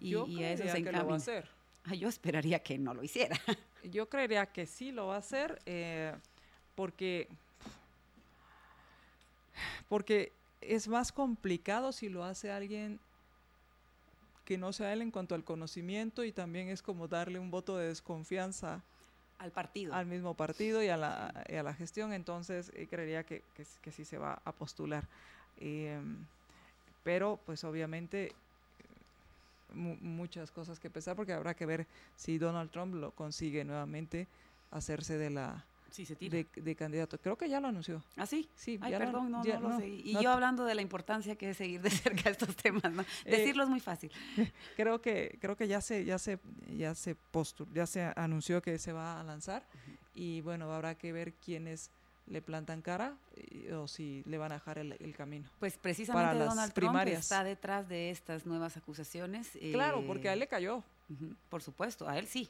[0.00, 1.16] y, yo y a eso se encamina.
[1.94, 3.36] Yo esperaría que no lo hiciera.
[3.84, 6.14] Yo creería que sí lo va a hacer eh,
[6.74, 7.28] porque,
[9.88, 12.98] porque es más complicado si lo hace alguien
[14.44, 17.76] que no sea él en cuanto al conocimiento y también es como darle un voto
[17.76, 18.82] de desconfianza
[19.38, 19.94] al partido.
[19.94, 23.42] Al mismo partido y a la, a la gestión, entonces eh, creería que,
[23.82, 25.06] que, sí se va a postular.
[25.58, 26.00] Eh,
[27.02, 28.34] pero pues obviamente
[29.72, 34.28] muchas cosas que pensar porque habrá que ver si Donald Trump lo consigue nuevamente
[34.70, 35.64] hacerse de la
[36.20, 37.18] De, candidato.
[37.18, 38.02] Creo que ya lo anunció.
[38.16, 38.48] ¿Ah, sí?
[38.54, 38.78] Sí.
[38.82, 39.88] Ay, perdón, no, no, lo sé.
[39.88, 43.02] Y yo hablando de la importancia que es seguir de cerca estos temas, ¿no?
[43.24, 44.10] Eh, Decirlo es muy fácil.
[44.76, 47.16] Creo que creo que ya se ya se ya se
[47.72, 49.66] ya se anunció que se va a lanzar
[50.14, 51.90] y bueno, habrá que ver quién es
[52.26, 53.16] le plantan cara
[53.74, 55.48] o si le van a dejar el, camino.
[55.58, 59.50] Pues precisamente Donald Trump está detrás de estas nuevas acusaciones.
[59.72, 60.82] Claro, porque a él le cayó.
[61.48, 62.48] por supuesto, a él sí.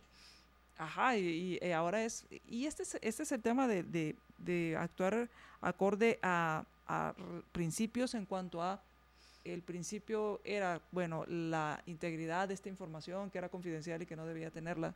[0.78, 5.28] Ajá, y, ahora es, y este es, este es el tema de, de, actuar
[5.62, 7.14] acorde a, a,
[7.52, 8.82] principios en cuanto a,
[9.44, 14.26] el principio era, bueno, la integridad de esta información que era confidencial y que no
[14.26, 14.94] debía tenerla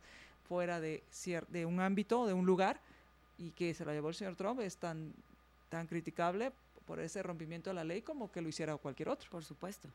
[0.49, 1.03] fuera de,
[1.49, 2.81] de un ámbito, de un lugar,
[3.41, 5.15] y que se lo llevó el señor Trump es tan,
[5.71, 6.53] tan criticable
[6.87, 9.31] por ese rompimiento de la ley como que lo hiciera cualquier otro.
[9.31, 9.89] Por supuesto.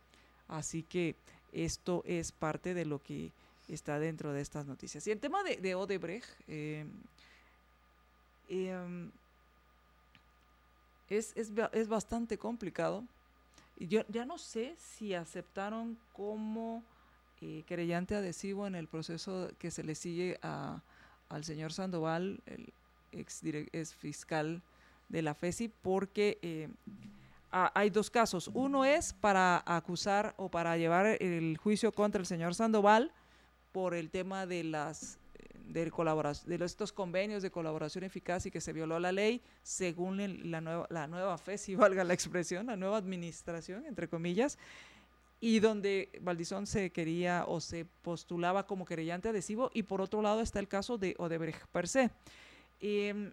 [0.47, 1.15] Así que
[1.51, 3.31] esto es parte de lo que
[3.67, 5.05] está dentro de estas noticias.
[5.05, 6.85] Y el tema de, Odebrecht eh,
[8.49, 9.11] em,
[11.09, 13.03] es, es, es, bastante complicado.
[13.77, 16.83] Yo ya no sé si aceptaron como
[17.41, 20.81] eh, querellante adhesivo en el proceso que se le sigue a,
[21.29, 22.73] al señor Sandoval, el,
[23.15, 24.61] ex, fiscal
[25.09, 26.69] de la FESI, porque eh,
[27.51, 28.49] hay dos casos.
[28.53, 33.11] Uno es para acusar o para llevar el juicio contra el señor Sandoval
[33.71, 35.17] por el tema de las
[35.67, 40.49] de, colaboración, de estos convenios de colaboración eficaz y que se violó la ley según
[40.49, 44.57] la, nueva, la nueva FESI, valga la expresión, la nueva administración, entre comillas,
[45.39, 50.41] y donde Valdizón se quería o se postulaba como querellante adhesivo, y por otro lado
[50.41, 52.11] está el caso de Odebrecht per se.
[52.81, 53.31] Em,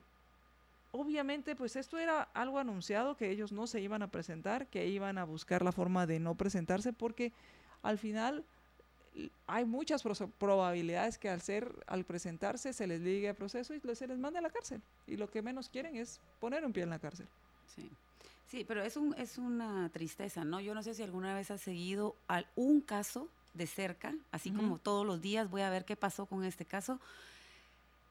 [0.93, 5.19] obviamente, pues esto era algo anunciado, que ellos no se iban a presentar, que iban
[5.19, 7.33] a buscar la forma de no presentarse, porque
[7.83, 8.45] al final
[9.47, 10.03] hay muchas
[10.39, 14.39] probabilidades que al ser, al presentarse, se les ligue el proceso y se les mande
[14.39, 14.81] a la cárcel.
[15.07, 17.27] Y lo que menos quieren es poner un pie en la cárcel.
[17.75, 17.91] Sí.
[18.47, 20.61] Sí, pero es, un, es una tristeza, ¿no?
[20.61, 22.15] Yo no sé si alguna vez has seguido
[22.55, 26.45] un caso de cerca, así como todos los días voy a ver qué pasó con
[26.45, 27.01] este caso.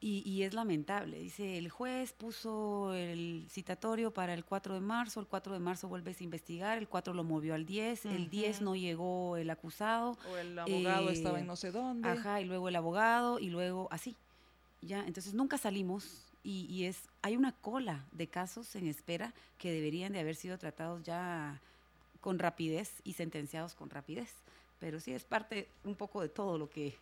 [0.04, 1.20] Y, es lamentable.
[1.20, 5.86] Dice, el juez puso el citatorio para el 4 de marzo, el 4 de marzo
[5.86, 10.18] vuelves a investigar, el 4 lo movió al 10, el 10 no llegó el acusado.
[10.28, 12.08] O el abogado estaba en no sé dónde.
[12.08, 14.16] Ajá, y luego el abogado, y luego así.
[14.80, 19.70] Ya, entonces nunca salimos y, y, es, hay una cola de casos en espera que
[19.70, 21.60] deberían de haber sido tratados ya
[22.20, 24.34] con rapidez y sentenciados con rapidez.
[24.82, 26.96] Pero sí es parte un poco de todo lo que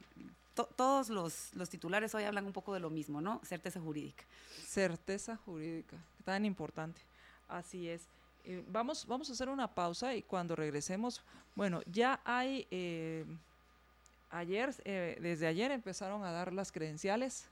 [0.77, 3.41] todos los, titulares hoy hablan un poco de lo mismo, ¿no?
[3.43, 4.23] Certeza jurídica.
[4.67, 7.01] Certeza jurídica, tan importante.
[7.49, 8.03] Así es.
[8.45, 11.23] Eh, vamos, vamos a hacer una pausa y cuando regresemos,
[11.55, 13.25] bueno, ya hay, eh,
[14.29, 17.47] ayer, eh, desde ayer empezaron a dar las credenciales,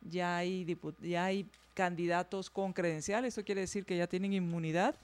[0.00, 4.94] ya hay, ya hay candidatos con credenciales, eso quiere decir que ya tienen inmunidad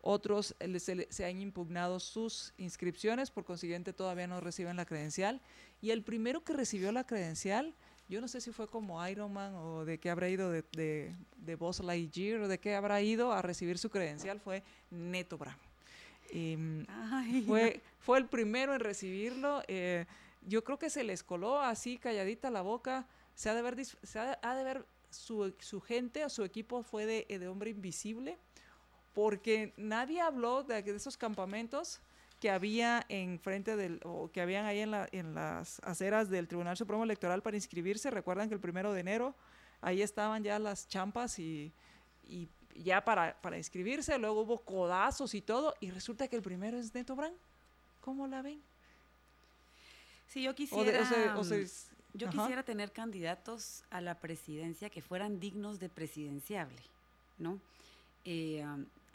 [0.00, 5.40] otros se, han impugnado sus inscripciones, por consiguiente todavía no reciben la credencial.
[5.80, 7.74] Y el primero que recibió la credencial,
[8.08, 11.54] yo no sé si fue como Ironman o de qué habrá ido de, de, de
[11.56, 15.60] Buzz Lightyear o de qué habrá ido a recibir su credencial, fue Neto Bravo.
[16.30, 16.86] Em,
[17.46, 19.62] fue, fue el primero en recibirlo.
[19.68, 20.06] Eh,
[20.46, 23.06] yo creo que se les coló así calladita la boca.
[23.34, 27.06] Se ha de ver, se ha de ver su, su gente o su equipo fue
[27.06, 28.38] de, de hombre invisible
[29.18, 31.98] porque nadie habló de, esos campamentos
[32.38, 36.46] que había en frente del, o que habían ahí en, la, en las aceras del
[36.46, 38.12] Tribunal Supremo Electoral para inscribirse.
[38.12, 39.34] Recuerdan que el primero de enero
[39.80, 41.72] ahí estaban ya las champas y,
[42.28, 46.78] y ya para, para inscribirse, luego hubo codazos y todo, y resulta que el primero
[46.78, 47.34] es Neto Brand.
[48.00, 48.62] ¿Cómo la ven?
[50.28, 51.02] Sí, yo quisiera...
[52.14, 56.80] Yo quisiera tener candidatos a la presidencia que fueran dignos de presidenciable,
[57.36, 57.60] ¿no?
[58.24, 58.64] Eh,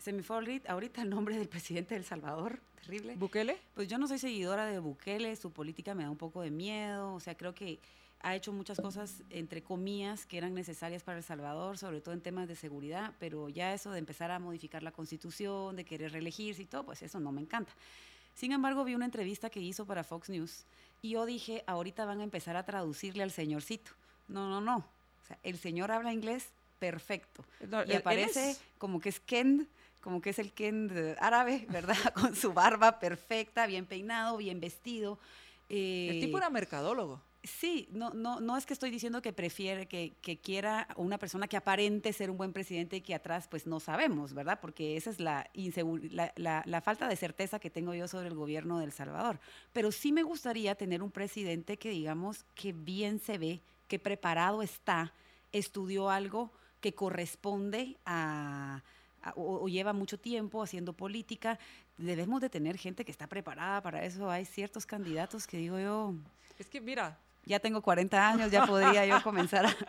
[0.04, 0.36] se me fue
[0.68, 3.16] ahorita el nombre del presidente de El Salvador, terrible.
[3.16, 3.58] ¿Bukele?
[3.74, 7.14] Pues yo no soy seguidora de Bukele, su política me da un poco de miedo,
[7.14, 7.80] o sea, creo que
[8.20, 12.20] ha hecho muchas cosas, entre comillas, que eran necesarias para El Salvador, sobre todo en
[12.20, 16.64] temas de seguridad, pero ya eso de empezar a modificar la constitución, de querer reelegirse
[16.64, 17.72] y todo, pues eso no me encanta.
[18.34, 20.66] Sin embargo, vi una entrevista que hizo para Fox News
[21.02, 23.92] y yo dije, ahorita van a empezar a traducirle al señorcito.
[24.28, 24.78] No, no, no.
[24.78, 27.46] O sea, el señor habla inglés perfecto.
[27.88, 29.70] y aparece como que es Ken,
[30.04, 31.98] como que es el Ken árabe, ¿verdad?
[32.14, 35.18] Con su barba perfecta, bien peinado, bien vestido.
[35.70, 37.22] el tipo era mercadólogo.
[37.46, 41.50] Sí, no, no, no es que estoy diciendo que prefiere, que, que, quiera una persona
[41.50, 44.60] que aparente ser un buen presidente y que atrás pues no sabemos, ¿verdad?
[44.62, 45.50] Porque esa es la,
[46.38, 49.42] la, la, falta de certeza que tengo yo sobre el gobierno de El Salvador.
[49.74, 54.62] Pero sí me gustaría tener un presidente que digamos que bien se ve, que preparado
[54.62, 55.14] está,
[55.52, 58.84] estudió algo que corresponde a,
[59.36, 61.60] o, lleva mucho tiempo haciendo política.
[61.98, 64.30] Debemos de tener gente que está preparada para eso.
[64.30, 66.14] Hay ciertos candidatos que digo yo...
[66.60, 69.76] Es que mira, ya tengo 40 años, ya podría yo comenzar a...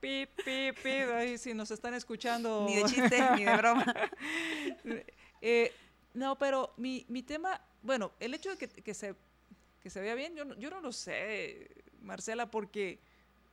[0.00, 2.66] Pip, pip, pip, si nos están escuchando.
[2.68, 3.84] Ni de chiste, ni de broma.
[5.40, 5.72] Eh,
[6.14, 9.14] no, pero mi, mi, tema, bueno, el hecho de que, que, se,
[9.80, 12.98] que se vea bien, yo no, yo no lo sé, Marcela, porque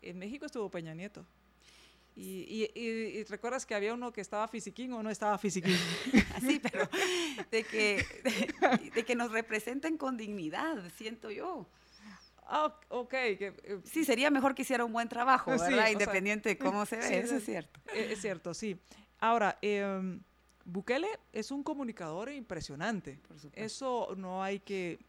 [0.02, 1.28] en México estuvo Peña Nieto.
[2.17, 5.78] Y, y, recuerdas que había uno que estaba fisiquín o no estaba fisiquín.
[6.41, 6.88] Sí, pero
[7.51, 8.06] de que,
[8.93, 11.67] de, que nos representen con dignidad, siento yo.
[12.47, 13.13] Ah, ok.
[13.13, 15.89] Eh, sí, sería mejor que hiciera un buen trabajo, ¿verdad?
[15.89, 17.82] Independiente de cómo se ve, eso es cierto.
[17.93, 18.80] Eh, es cierto, sí.
[19.19, 20.21] Ahora, em,
[20.63, 23.19] Bukele es un comunicador impresionante.
[23.54, 24.99] Eso no hay que...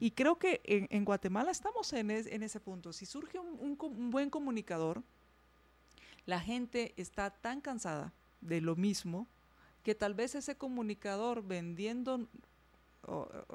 [0.00, 2.92] Y, creo que en, Guatemala estamos en, en, ese punto.
[2.92, 5.02] Si surge un, un, buen comunicador,
[6.26, 9.26] la gente está tan cansada de lo mismo
[9.82, 12.26] que tal vez ese comunicador vendiendo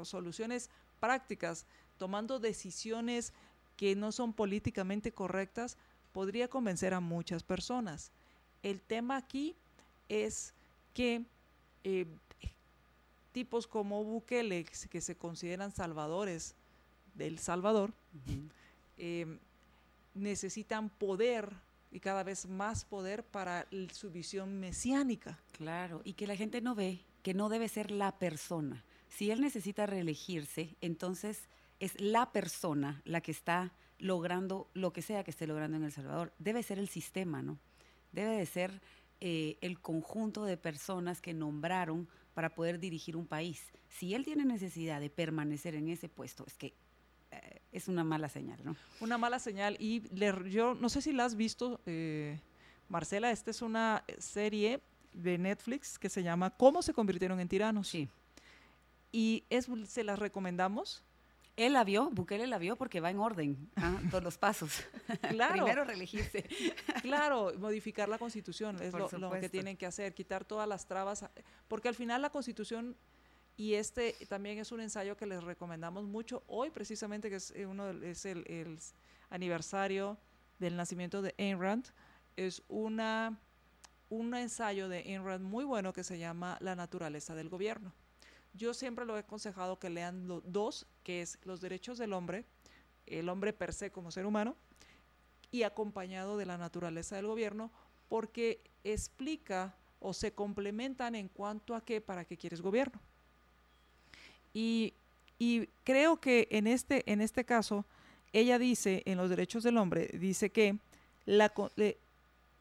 [0.03, 1.65] soluciones prácticas
[1.97, 3.34] tomando decisiones
[3.77, 5.77] que no son políticamente correctas,
[6.13, 8.12] podría convencer a muchas personas.
[8.63, 9.55] El tema aquí
[10.08, 10.53] es
[10.93, 11.23] que
[11.84, 12.05] eh,
[13.32, 16.55] tipos como Bukele, que se consideran salvadores
[17.15, 17.93] del Salvador,
[18.97, 19.38] eh,
[20.13, 21.53] necesitan poder
[21.91, 25.39] y cada vez más poder para su visión mesiánica.
[25.54, 28.84] Claro, y que la gente no ve que no debe ser la persona.
[29.10, 31.49] Si él necesita reelegirse, entonces
[31.80, 35.91] es la persona la que está logrando lo que sea que esté logrando en El
[35.91, 36.34] Salvador.
[36.39, 37.60] Debe ser el sistema, ¿no?
[38.12, 38.82] Debe de ser
[39.19, 43.62] eh, el conjunto de personas que nombraron para poder dirigir un país.
[43.89, 46.73] Si él tiene necesidad de permanecer en ese puesto, es que
[47.32, 48.76] eh, es una mala señal, ¿no?
[49.00, 49.76] Una mala señal.
[49.80, 50.04] Y
[50.50, 52.39] yo no sé si la has visto, eh,
[52.88, 54.82] Marcela, esta es una serie
[55.13, 57.88] de Netflix que se llama ¿Cómo se convirtieron en tiranos?
[57.88, 58.10] Sí.
[59.12, 61.04] Y es, se las recomendamos
[61.60, 64.00] él la vio, Bukele la vio porque va en orden, ¿ah?
[64.10, 64.82] todos los pasos.
[65.30, 65.54] Claro.
[65.54, 66.46] Primero reelegirse.
[67.02, 71.26] claro, modificar la constitución es lo, que tienen que hacer, quitar todas las trabas,
[71.68, 72.96] porque al final la constitución,
[73.60, 77.65] y este también es un ensayo que les recomendamos mucho, hoy precisamente que es, eh,
[77.65, 78.80] uno, es el,
[79.30, 80.17] aniversario
[80.60, 81.86] del nacimiento de Ayn Rand,
[82.38, 83.38] es una,
[84.08, 87.91] un ensayo de Ayn Rand muy bueno que se llama La naturaleza del gobierno.
[88.54, 92.45] Yo siempre lo he aconsejado que lean los dos, que es los derechos del hombre,
[93.08, 94.56] el hombre per se como ser humano,
[95.52, 97.74] y acompañado de la naturaleza del gobierno,
[98.08, 103.02] porque explica o se complementan en cuanto a qué, para qué quieres gobierno.
[104.54, 104.94] Y,
[105.84, 107.86] creo que en este, en este caso,
[108.34, 110.78] ella dice, en los derechos del hombre, dice que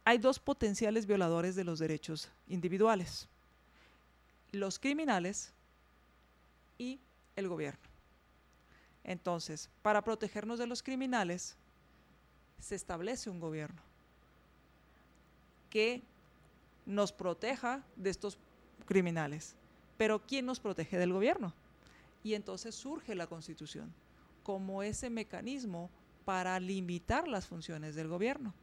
[0.04, 3.28] hay dos potenciales violadores de los derechos individuales.
[4.52, 5.52] Los criminales
[6.78, 6.98] y
[7.36, 7.80] el gobierno.
[9.04, 11.56] Entonces, para protegernos de los criminales,
[12.60, 13.80] se establece un gobierno
[15.70, 16.02] que
[16.86, 18.38] nos proteja de estos
[18.86, 19.54] criminales.
[19.96, 21.52] Pero ¿quién nos protege del gobierno?
[22.22, 23.92] Y entonces surge la constitución
[24.42, 25.90] como ese mecanismo
[26.24, 28.54] para limitar las funciones del gobierno.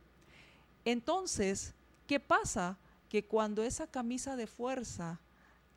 [0.84, 1.74] Entonces,
[2.08, 2.78] ¿qué pasa?
[3.10, 5.20] Que cuando esa camisa de fuerza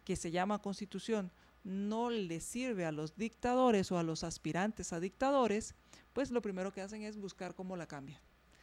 [0.05, 1.31] que se llama constitución
[1.65, 5.75] no le sirve a los dictadores o a los aspirantes a dictadores,
[6.13, 8.21] pues lo primero que hacen es buscar cómo la cambian.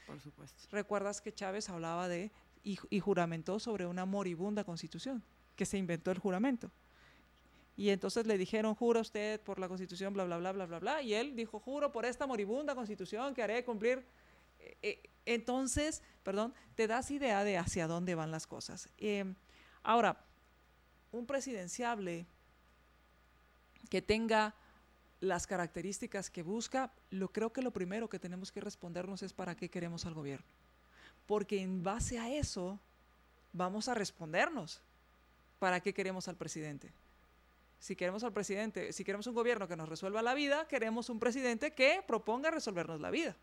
[0.08, 0.64] Por supuesto.
[0.72, 2.32] Recuerdas que Chávez hablaba de
[2.64, 5.24] y, juramentó sobre una moribunda constitución,
[5.56, 6.72] que se inventó el juramento.
[7.78, 11.02] Y entonces le dijeron, jura usted por la constitución, bla, bla, bla, bla, bla, bla.
[11.02, 14.06] Y él dijo, juro por esta moribunda constitución que haré cumplir.
[14.60, 18.90] Eh, eh, entonces, perdón, te das idea de hacia dónde van las cosas.
[18.98, 19.36] Em,
[19.84, 20.18] ahora,
[21.12, 22.26] un presidenciable
[23.90, 24.56] que tenga
[25.20, 29.56] las características que busca, lo creo que lo primero que tenemos que respondernos es para
[29.56, 30.46] qué queremos al gobierno.
[31.26, 32.80] Porque en base a eso
[33.52, 34.82] vamos a respondernos
[35.60, 36.92] para qué queremos al presidente.
[37.80, 41.20] Si queremos al presidente, si queremos un gobierno que nos resuelva la vida, queremos un
[41.20, 43.36] presidente que proponga resolvernos la vida.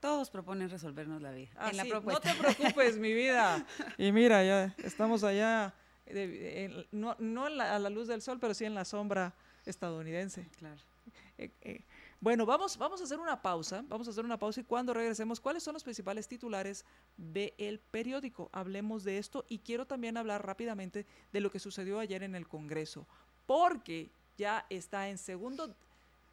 [0.00, 1.50] Todos proponen resolvernos la vida.
[1.56, 3.66] Ah, no te preocupes, mi vida.
[3.98, 5.74] Y mira, ya estamos allá,
[6.92, 9.34] no, no a la luz del sol, pero sí en la sombra
[9.64, 10.46] estadounidense.
[10.58, 10.80] Claro.
[11.38, 11.84] Eh, eh,
[12.20, 15.40] bueno, vamos, vamos a hacer una pausa, vamos a hacer una pausa y cuando regresemos,
[15.40, 16.84] ¿cuáles son los principales titulares
[17.16, 18.48] del periódico?
[18.52, 22.48] Hablemos de esto y quiero también hablar rápidamente de lo que sucedió ayer en el
[22.48, 23.06] Congreso,
[23.46, 25.74] porque ya está en segundo,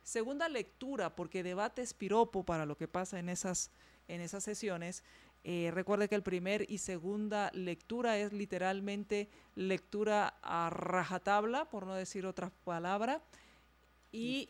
[0.04, 3.72] segunda lectura, porque debate es piropo para lo que pasa en esas,
[4.08, 5.04] en esas sesiones.
[5.44, 11.96] Eh, recuerde que el primer y segunda lectura es literalmente lectura a rajatabla, por no
[11.96, 13.22] decir otra palabra,
[14.12, 14.50] y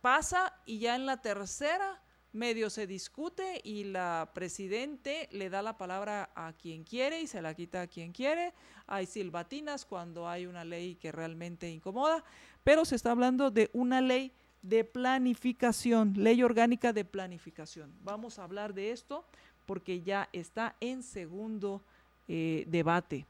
[0.00, 2.02] pasa y ya en la tercera
[2.32, 7.42] medio se discute y la presidente le da la palabra a quien quiere y se
[7.42, 8.52] la quita a quien quiere.
[8.86, 12.24] Hay silbatinas cuando hay una ley que realmente incomoda,
[12.64, 17.92] pero se está hablando de una ley de planificación, ley orgánica de planificación.
[18.02, 19.24] Vamos a hablar de esto
[19.66, 21.82] porque ya está en segundo
[22.26, 23.26] eh, debate.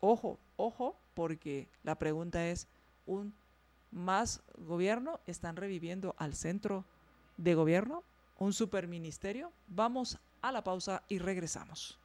[0.00, 2.68] Ojo, ojo, porque la pregunta es,
[3.06, 3.32] ¿un
[3.90, 6.84] más gobierno, están reviviendo al centro
[7.36, 8.02] de gobierno,
[8.38, 9.52] un superministerio.
[9.66, 11.98] Vamos a la pausa y regresamos.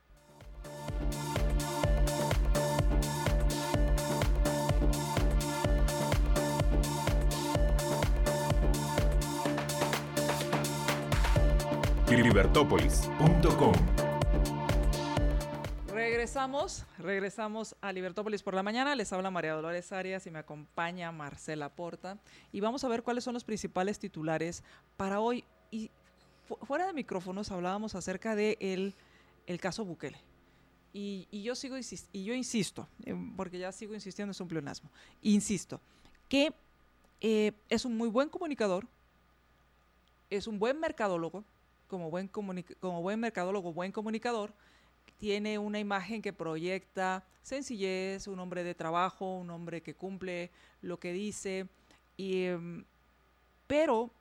[12.10, 13.74] libertópolis.com
[16.24, 18.96] regresamos, regresamos a Libertópolis por la mañana.
[18.96, 22.18] Les habla María Dolores Arias y me acompaña Marcela Porta.
[22.54, 24.64] Y vamos a ver cuáles son los principales titulares
[24.96, 25.44] para hoy.
[25.70, 25.92] Y
[26.66, 28.94] fuera de micrófonos hablábamos acerca de el,
[29.48, 30.18] el caso Bukele.
[30.96, 31.76] Y, yo sigo
[32.12, 34.92] y yo insisto, eh, porque ya sigo insistiendo, es un pleonasmo.
[35.24, 35.82] Insisto,
[36.30, 36.54] que
[37.20, 38.86] eh, es un muy buen comunicador,
[40.30, 41.44] es un buen mercadólogo,
[41.88, 44.54] como buen, como buen mercadólogo, buen comunicador,
[45.20, 51.00] tiene una imagen que proyecta sencillez, un hombre de trabajo, un hombre que cumple lo
[51.00, 51.68] que dice,
[52.18, 52.84] y, em,
[53.68, 54.12] pero,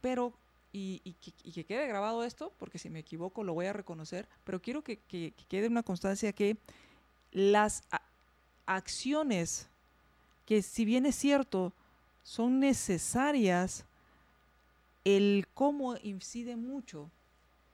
[0.00, 0.32] pero,
[0.72, 1.14] y,
[1.52, 4.98] que, quede grabado esto, porque si me equivoco lo voy a reconocer, pero quiero que,
[5.48, 6.56] quede una constancia que
[7.32, 7.84] las
[8.66, 9.68] acciones
[10.46, 11.72] que si bien es cierto,
[12.22, 13.84] son necesarias,
[15.04, 17.10] el cómo incide mucho,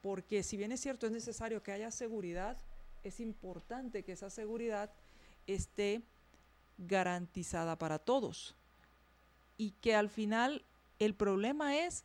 [0.02, 2.56] porque si bien es cierto, es necesario que haya seguridad,
[3.04, 4.90] es importante que esa seguridad
[5.46, 6.02] esté
[6.78, 8.54] garantizada para todos.
[9.56, 10.64] Y que al final
[10.98, 12.04] el problema es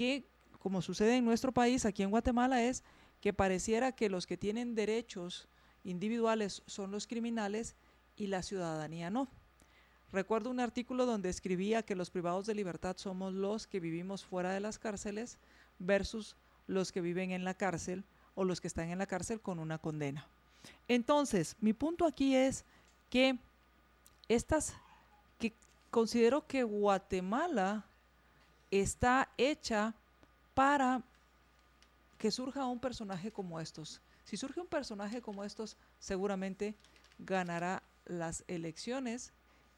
[0.00, 0.24] que,
[0.60, 2.82] como sucede en nuestro país, aquí en Guatemala, es
[3.20, 5.46] que pareciera que los que tienen derechos
[5.84, 7.74] individuales son los criminales
[8.16, 9.28] y la ciudadanía no.
[10.10, 14.54] Recuerdo un artículo donde escribía que los privados de libertad somos los que vivimos fuera
[14.54, 15.36] de las cárceles
[15.78, 16.34] versus
[16.66, 18.02] los que viven en la cárcel
[18.34, 20.26] o los que están en la cárcel con una condena.
[20.88, 22.64] Entonces, mi punto aquí es
[23.10, 23.38] que
[24.28, 24.72] estas,
[25.38, 25.52] que
[25.90, 27.84] considero que Guatemala
[28.70, 29.94] está hecha
[30.54, 31.02] para
[32.18, 34.00] que surja un personaje como estos.
[34.24, 36.74] Si surge un personaje como estos, seguramente
[37.18, 39.32] ganará las elecciones.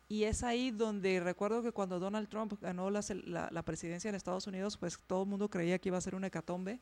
[0.08, 3.02] Y es ahí donde recuerdo que cuando Donald Trump ganó la,
[3.50, 6.26] la, presidencia en Estados Unidos, pues todo el mundo creía que iba a ser una
[6.26, 6.80] hecatombe.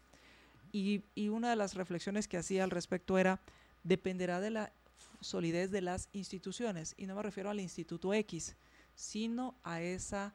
[0.72, 3.40] Y, una de las reflexiones que hacía al respecto era,
[3.84, 4.72] dependerá de la
[5.20, 6.94] solidez de las instituciones.
[6.96, 8.56] Y no me refiero al Instituto X,
[8.94, 10.34] sino a esa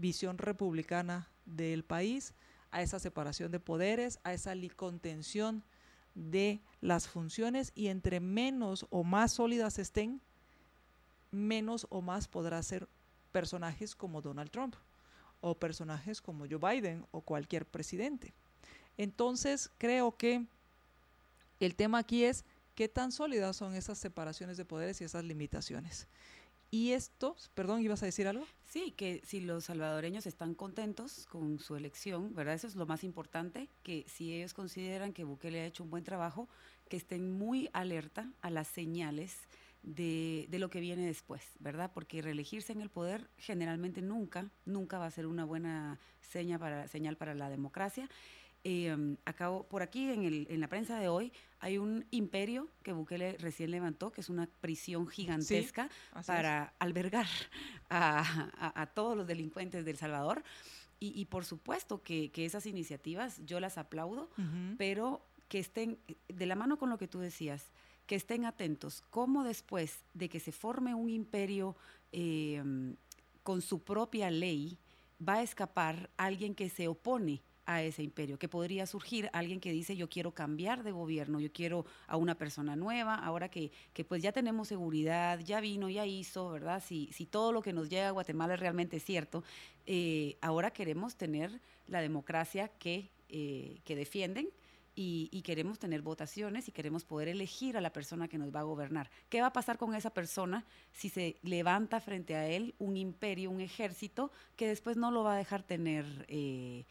[0.00, 2.34] visión republicana del país,
[2.70, 5.62] a esa separación de poderes, a esa contención
[6.14, 10.20] de las funciones y entre menos o más sólidas estén,
[11.30, 12.88] menos o más podrá ser
[13.32, 14.74] personajes como Donald Trump
[15.40, 18.32] o personajes como Joe Biden o cualquier presidente.
[18.96, 20.44] Entonces, creo que
[21.60, 22.44] el tema aquí es
[22.74, 26.06] qué tan sólidas son esas separaciones de poderes y esas limitaciones.
[26.70, 28.46] Y esto, perdón, ¿ibas a decir algo?
[28.64, 32.54] Sí, que si los salvadoreños están contentos con su elección, ¿verdad?
[32.54, 36.04] Eso es lo más importante, que si ellos consideran que Bukele ha hecho un buen
[36.04, 36.48] trabajo,
[36.88, 39.36] que estén muy alerta a las señales
[39.82, 41.90] de, lo que viene después, ¿verdad?
[41.92, 46.86] Porque reelegirse en el poder generalmente nunca, nunca va a ser una buena seña para,
[46.86, 48.08] señal para la democracia.
[48.62, 52.92] Eh, acabo, por aquí en, el, en, la prensa de hoy hay un imperio que
[52.92, 55.88] Bukele recién levantó, que es una prisión gigantesca
[56.26, 57.26] para albergar
[57.90, 60.42] a, todos los delincuentes del Salvador.
[61.02, 64.28] Y, por supuesto que, esas iniciativas yo las aplaudo,
[64.76, 65.98] pero que estén
[66.28, 67.70] de la mano con lo que tú decías,
[68.06, 71.74] que estén atentos, cómo después de que se forme un imperio
[72.12, 72.62] eh,
[73.42, 74.76] con su propia ley,
[75.26, 77.40] va a escapar alguien que se opone
[77.74, 81.52] a ese imperio, que podría surgir alguien que dice yo quiero cambiar de gobierno, yo
[81.52, 86.06] quiero a una persona nueva, ahora que, que pues ya tenemos seguridad, ya vino, ya
[86.06, 86.82] hizo, ¿verdad?
[86.84, 89.44] Si, si todo lo que nos llega a Guatemala es realmente cierto,
[89.86, 94.48] eh, ahora queremos tener la democracia que, eh, que defienden
[94.94, 98.64] y, queremos tener votaciones y queremos poder elegir a la persona que nos va a
[98.64, 99.10] gobernar.
[99.28, 103.50] ¿Qué va a pasar con esa persona si se levanta frente a él un imperio,
[103.50, 106.84] un ejército que después no lo va a dejar tener eh,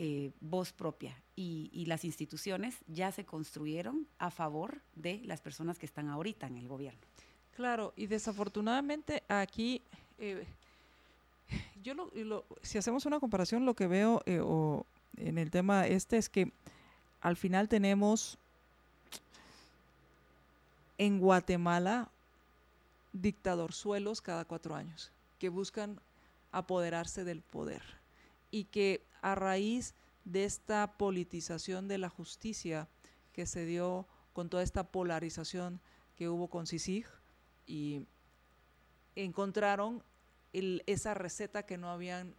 [0.00, 1.20] eh, voz propia?
[1.34, 6.56] Y, las instituciones ya se construyeron a favor de las personas que están ahorita en
[6.56, 7.00] el gobierno.
[7.56, 9.82] Claro, y desafortunadamente aquí...
[10.18, 10.44] Eh,
[11.82, 11.94] yo
[12.62, 14.84] si hacemos una comparación, lo que veo o
[15.16, 16.52] en el tema este es que
[17.20, 18.38] al final tenemos
[20.98, 22.08] en Guatemala
[23.12, 25.98] dictadorzuelos cada cuatro años que buscan
[26.52, 27.82] apoderarse del poder
[28.50, 29.94] y que a raíz
[30.24, 32.88] de esta politización de la justicia
[33.32, 35.80] que se dio con toda esta polarización
[36.16, 37.06] que hubo con CICIG
[37.66, 38.06] y
[39.16, 40.02] encontraron
[40.52, 42.34] esa receta que no habían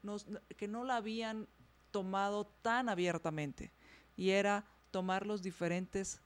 [0.58, 1.48] que no la habían
[1.92, 3.72] tomado tan abiertamente
[4.18, 6.20] y era tomar los diferentes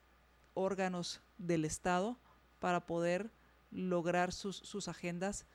[0.54, 2.18] órganos del Estado
[2.60, 3.30] para poder
[3.72, 5.46] lograr sus, sus agendas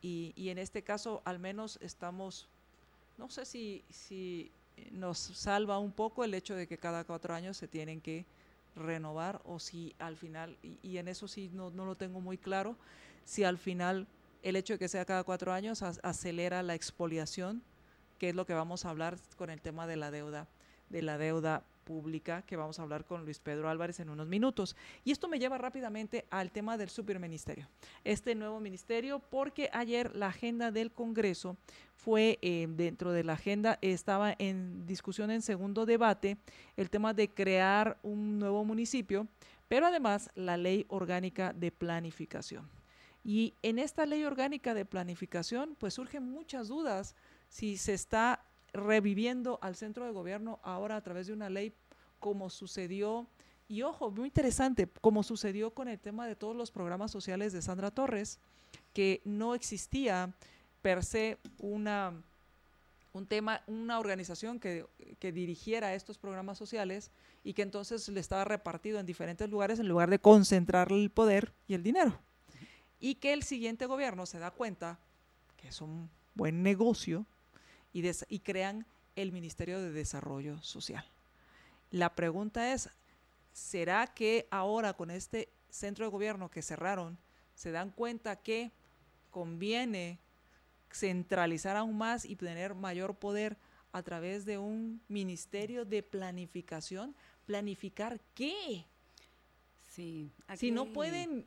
[0.00, 2.48] y, y, en este caso al menos estamos,
[3.18, 4.50] no sé si, si
[4.92, 8.24] nos salva un poco el hecho de que cada cuatro años se tienen que
[8.76, 12.38] renovar o si al final, y, y en eso sí no, no, lo tengo muy
[12.38, 12.76] claro,
[13.24, 14.06] si al final
[14.42, 17.62] el hecho de que sea cada cuatro años acelera la expoliación,
[18.18, 20.46] que es lo que vamos a hablar con el tema de la deuda,
[20.88, 24.76] de la deuda pública que vamos a hablar con Luis Pedro Álvarez en unos minutos.
[25.06, 27.66] Y esto me lleva rápidamente al tema del superministerio.
[28.04, 31.56] Este nuevo ministerio, porque ayer la agenda del Congreso
[31.94, 36.36] fue eh, dentro de la agenda, estaba en discusión en segundo debate
[36.76, 39.26] el tema de crear un nuevo municipio,
[39.66, 42.68] pero además la ley orgánica de planificación.
[43.24, 47.16] Y en esta ley orgánica de planificación, pues surgen muchas dudas
[47.48, 48.44] si se está
[48.78, 51.74] reviviendo al centro de gobierno ahora a través de una ley
[52.18, 53.26] como sucedió,
[53.68, 57.60] y ojo, muy interesante, como sucedió con el tema de todos los programas sociales de
[57.60, 58.38] Sandra Torres,
[58.94, 60.32] que no existía
[60.80, 62.14] per se una,
[63.12, 64.86] un tema, una organización que,
[65.18, 67.10] que dirigiera estos programas sociales
[67.44, 71.52] y que entonces le estaba repartido en diferentes lugares en lugar de concentrar el poder
[71.66, 72.18] y el dinero.
[73.00, 74.98] Y que el siguiente gobierno se da cuenta
[75.56, 77.26] que es un buen negocio
[77.92, 78.86] y, crean
[79.16, 81.04] el Ministerio de Desarrollo Social.
[81.90, 82.90] La pregunta es,
[83.52, 87.18] ¿será que ahora con este centro de gobierno que cerraron,
[87.54, 88.70] se dan cuenta que
[89.30, 90.18] conviene
[90.92, 93.56] centralizar aún más y tener mayor poder
[93.92, 97.14] a través de un ministerio de planificación?
[97.46, 98.84] ¿Planificar qué?
[99.88, 100.30] Sí.
[100.56, 101.46] si no pueden...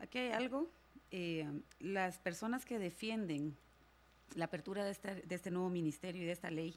[0.00, 0.70] Aquí hay algo.
[1.10, 1.46] Eh,
[1.80, 3.56] las personas que defienden
[4.34, 6.76] la apertura de este, de este nuevo ministerio y de esta ley,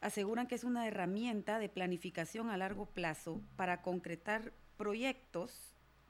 [0.00, 5.52] aseguran que es una herramienta de planificación a largo plazo para concretar proyectos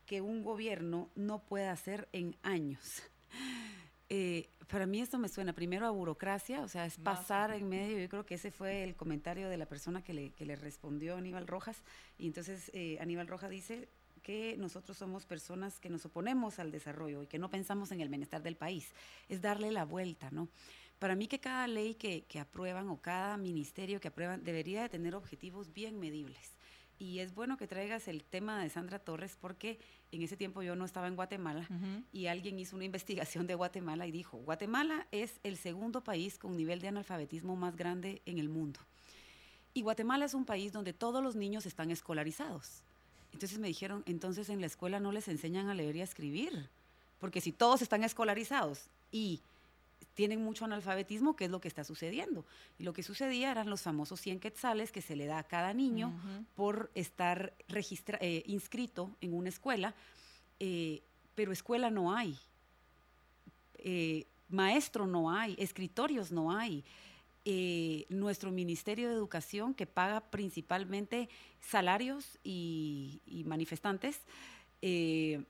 [0.06, 3.02] que un gobierno no puede hacer en años.
[4.12, 7.96] Eh, para mí esto me suena primero a burocracia, o sea, es pasar en medio,
[7.96, 11.16] yo creo que ese fue el comentario de la persona que le, que le respondió
[11.16, 11.80] Aníbal Rojas,
[12.18, 13.88] y entonces eh, Aníbal Rojas dice,
[14.20, 18.08] que nosotros somos personas que nos oponemos al desarrollo y que no pensamos en el
[18.08, 18.92] bienestar del país.
[19.28, 20.48] Es darle la vuelta, ¿no?
[21.00, 25.14] Para mí que cada ley que, aprueban o cada ministerio que aprueban debería de tener
[25.14, 26.52] objetivos bien medibles.
[26.98, 29.78] Y es bueno que traigas el tema de Sandra Torres porque
[30.12, 31.66] en ese tiempo yo no estaba en Guatemala
[32.12, 36.54] y alguien hizo una investigación de Guatemala y dijo, Guatemala es el segundo país con
[36.54, 38.80] nivel de analfabetismo más grande en el mundo.
[39.72, 42.82] Y Guatemala es un país donde todos los niños están escolarizados.
[43.32, 46.68] Entonces me dijeron, entonces en la escuela no les enseñan a leer y a escribir,
[47.20, 49.40] porque si todos están escolarizados y
[50.14, 52.44] tienen mucho analfabetismo, ¿qué es lo que está sucediendo?
[52.78, 55.72] Y lo que sucedía eran los famosos 100 quetzales que se le da a cada
[55.72, 56.12] niño
[56.56, 57.52] por estar
[58.20, 59.94] eh, inscrito en una escuela.
[60.58, 61.00] Eh,
[61.34, 62.36] pero escuela no hay.
[63.78, 66.84] Eh, maestro no hay, escritorios no hay.
[67.44, 71.28] Eh, nuestro Ministerio de Educación, que paga principalmente
[71.60, 74.20] salarios y, manifestantes,
[74.82, 75.42] eh,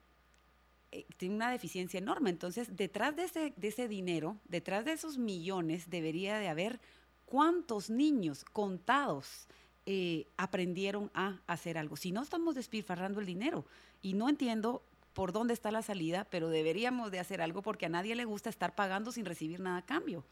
[1.16, 2.30] tiene una deficiencia enorme.
[2.30, 6.80] Entonces, detrás de ese, de ese dinero, detrás de esos millones, debería de haber
[7.26, 9.46] cuántos niños contados
[10.36, 11.96] aprendieron a hacer algo.
[11.96, 13.64] Si no, estamos despilfarrando el dinero.
[14.02, 14.82] Y no entiendo
[15.14, 18.50] por dónde está la salida, pero deberíamos de hacer algo porque a nadie le gusta
[18.50, 20.24] estar pagando sin recibir nada a cambio.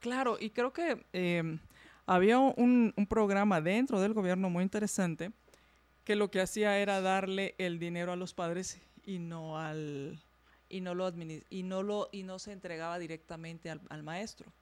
[0.00, 1.58] Claro, y creo que em,
[2.06, 5.32] había un, programa dentro del gobierno muy interesante
[6.04, 10.22] que lo que hacía era darle el dinero a los padres y no al
[10.70, 11.12] y no lo
[11.50, 14.52] y no lo y no se entregaba directamente al, al maestro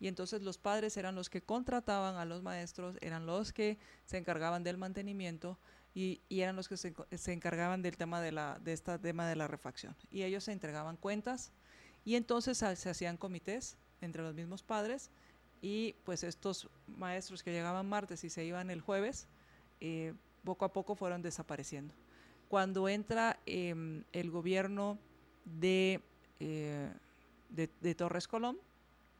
[0.00, 4.16] y entonces los padres eran los que contrataban a los maestros, eran los que se
[4.16, 5.58] encargaban del mantenimiento
[5.94, 9.48] y, eran los que se, encargaban del tema de, la, de este tema de la
[9.48, 9.96] refacción.
[10.10, 11.52] Y ellos se entregaban cuentas
[12.04, 15.10] y entonces se hacían comités entre los mismos padres
[15.60, 19.26] y pues estos maestros que llegaban martes y se iban el jueves,
[19.80, 21.94] eh, poco a poco fueron desapareciendo.
[22.48, 24.98] Cuando entra em, el gobierno
[25.44, 26.00] de,
[26.40, 26.90] eh,
[27.50, 28.58] de, Torres Colón,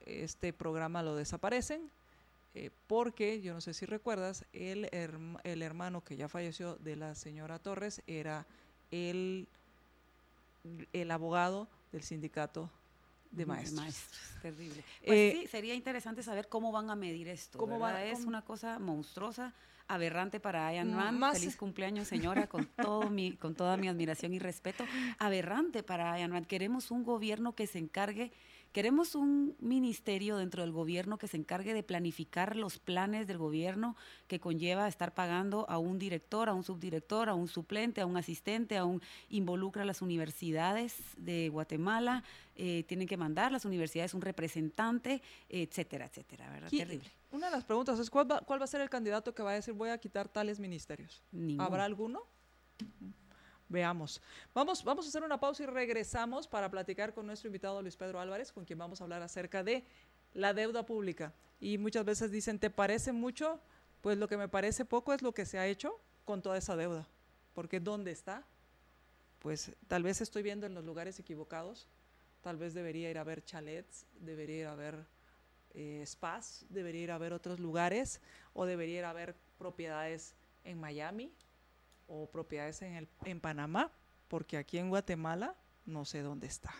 [0.07, 1.91] este programa lo desaparecen
[2.55, 4.89] eh, porque, yo no sé si recuerdas, el,
[5.45, 8.47] el hermano que ya falleció de la señora Torres era
[8.91, 9.47] el,
[10.93, 12.71] el abogado del sindicato
[13.31, 13.95] de maestros.
[14.43, 14.85] Terrible.
[15.05, 17.59] Pues eh, sí, sería interesante saber cómo van a medir esto.
[17.59, 19.53] ¿Cómo va, es una cosa monstruosa,
[19.89, 21.33] aberrante para Ayan Rand.
[21.33, 24.85] Feliz cumpleaños, señora, con, todo mi, con toda mi admiración y respeto.
[25.19, 26.47] Aberrante para Ayan Rand.
[26.47, 28.33] Queremos un gobierno que se encargue
[28.73, 33.97] Queremos un ministerio dentro del gobierno que se encargue de planificar los planes del gobierno
[34.27, 38.17] que conlleva estar pagando a un director, a un subdirector, a un suplente, a un
[38.17, 39.01] asistente, a un
[39.31, 42.23] involucra a las universidades de Guatemala,
[42.57, 46.71] eh, tienen que mandar las universidades un representante, etcétera, etcétera, ¿verdad?
[46.71, 47.11] Terrible.
[47.31, 49.53] Una de las preguntas es ¿cuál va, cuál va a ser el candidato que va
[49.53, 51.23] a decir voy a quitar tales ministerios?
[51.59, 52.23] ¿Habrá alguno?
[53.69, 54.23] Veamos.
[54.55, 58.19] Vamos, vamos a hacer una pausa y regresamos para platicar con nuestro invitado Luis Pedro
[58.19, 59.85] Álvarez, con quien vamos a hablar acerca de
[60.33, 61.35] la deuda pública.
[61.61, 63.61] Y muchas veces dicen, ¿te parece mucho?
[64.01, 66.77] Pues lo que me parece poco es lo que se ha hecho con toda esa
[66.77, 67.07] deuda.
[67.55, 68.45] Porque ¿dónde está?
[69.41, 71.87] Pues tal vez estoy viendo en los lugares equivocados.
[72.43, 75.05] Tal vez debería ir a ver chalets, debería ir a ver
[75.75, 78.21] eh, spas, debería ir a ver otros lugares
[78.55, 81.31] o debería ir a ver propiedades en Miami
[82.09, 83.93] o propiedades en, el, en Panamá,
[84.27, 85.55] porque aquí en Guatemala
[85.87, 86.75] no sé dónde está.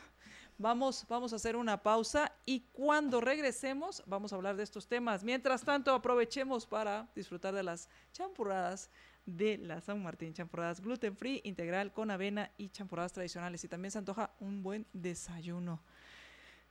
[0.61, 5.23] Vamos, vamos a hacer una pausa y cuando regresemos vamos a hablar de estos temas.
[5.23, 8.91] Mientras tanto, aprovechemos para disfrutar de las champurradas
[9.25, 13.63] de la San Martín, champurradas gluten free, integral con avena y champurradas tradicionales.
[13.63, 15.81] Y también se antoja un buen desayuno.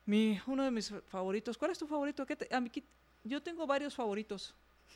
[0.05, 1.57] Mi, uno de mis favoritos.
[1.57, 2.25] ¿Cuál es tu favorito?
[3.23, 4.53] yo tengo varios favoritos.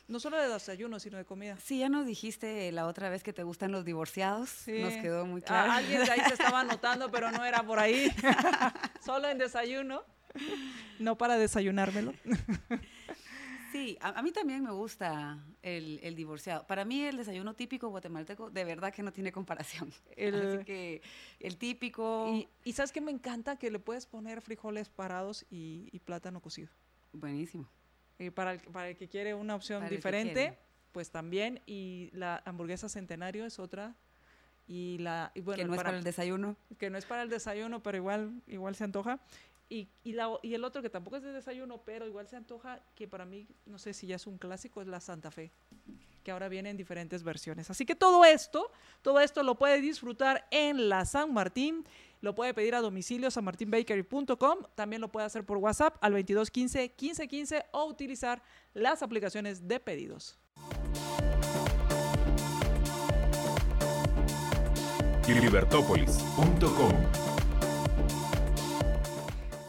[0.08, 1.56] No solo de desayuno, sino de comida.
[1.62, 4.66] Sí, ya nos dijiste la otra vez que te gustan los divorciados.
[4.66, 5.72] Nos quedó muy claro.
[5.72, 8.10] alguien de ahí se estaba anotando, pero no era por ahí.
[9.04, 10.02] solo en desayuno.
[10.98, 12.14] No para desayunármelo.
[13.72, 16.66] Sí, a, mí también me gusta el, divorciado.
[16.66, 19.90] Para mí el desayuno típico guatemalteco de verdad que no tiene comparación.
[20.14, 21.00] El, Así que
[21.40, 22.46] el típico...
[22.64, 23.56] Y, ¿sabes qué me encanta?
[23.56, 26.68] Que le puedes poner frijoles parados y, y plátano cocido.
[27.14, 27.66] Buenísimo.
[28.22, 30.56] Eh, para, el, para el que quiere una opción diferente,
[30.92, 31.60] pues también.
[31.66, 33.94] Y la hamburguesa centenario es otra.
[34.68, 36.56] Y la, bueno, que no es para el desayuno.
[36.78, 39.18] Que no es para el desayuno, pero igual, igual se antoja.
[39.68, 42.80] Y, y, la, y el otro que tampoco es de desayuno, pero igual se antoja,
[42.94, 45.50] que para mí, no sé si ya es un clásico, es la Santa Fe,
[46.22, 47.70] que ahora viene en diferentes versiones.
[47.70, 48.70] Así que todo esto,
[49.00, 51.84] todo esto lo puede disfrutar en la San Martín.
[52.22, 54.58] Lo puede pedir a domicilio sanmartinbakery.com.
[54.76, 58.42] También lo puede hacer por WhatsApp al 2215 1515 o utilizar
[58.74, 60.38] las aplicaciones de pedidos.
[65.26, 66.92] Libertópolis.com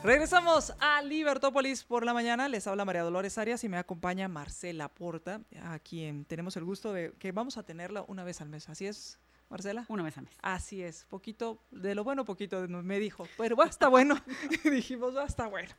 [0.03, 2.49] Regresamos a Libertópolis por la mañana.
[2.49, 6.93] Les habla María Dolores Arias y me acompaña Marcela Porta, a quien tenemos el gusto
[6.93, 8.67] de que vamos a tenerla una vez al mes.
[8.69, 9.17] Así es,
[9.53, 9.85] Marcela.
[9.87, 10.33] Una vez al mes.
[10.41, 14.19] Así es, poquito, de lo bueno, poquito, me dijo, pero va, está bueno.
[14.63, 15.69] Dijimos, va, está bueno.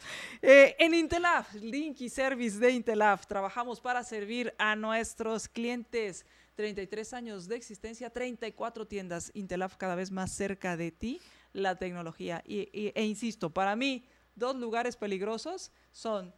[0.40, 6.24] Eh, en Intelaf, Link y Service de Intelaf, trabajamos para servir a nuestros clientes.
[6.54, 11.20] 33 años de existencia, 34 tiendas, Intelaf cada vez más cerca de ti,
[11.52, 12.44] la tecnología.
[12.46, 14.06] Y, e insisto, para mí,
[14.36, 16.32] dos lugares peligrosos son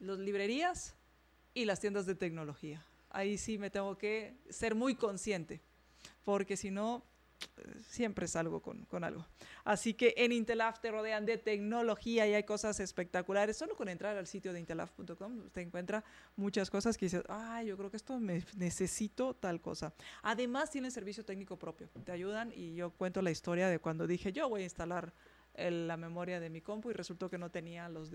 [0.00, 0.96] las librerías
[1.52, 2.82] y las tiendas de tecnología.
[3.10, 5.67] Ahí sí me tengo que ser muy consciente
[6.28, 7.02] porque si no,
[7.88, 9.24] siempre salgo con, con algo.
[9.64, 13.56] Así que en Intelaf te rodean de tecnología y hay cosas espectaculares.
[13.56, 16.04] Solo con entrar al sitio de intelaf.com usted encuentra
[16.36, 19.94] muchas cosas que dices, ay, yo creo que esto me necesito tal cosa.
[20.20, 21.88] Además tienen servicio técnico propio.
[22.04, 25.14] Te ayudan y yo cuento la historia de cuando dije, yo voy a instalar
[25.56, 28.10] la memoria de mi compu y resultó que no tenía los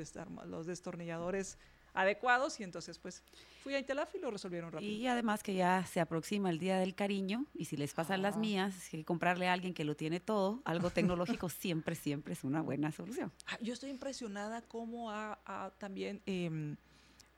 [0.67, 1.57] destornilladores
[1.93, 3.23] adecuados y entonces pues
[3.61, 4.91] fui a Intelaf y lo resolvieron rápido.
[4.91, 8.35] Y además que ya se aproxima el Día del Cariño y si les pasan las
[8.35, 8.39] ah.
[8.39, 12.61] mías, que comprarle a alguien que lo tiene todo, algo tecnológico siempre, siempre es una
[12.61, 13.31] buena solución.
[13.47, 16.75] Ah, yo estoy impresionada cómo ha, también em,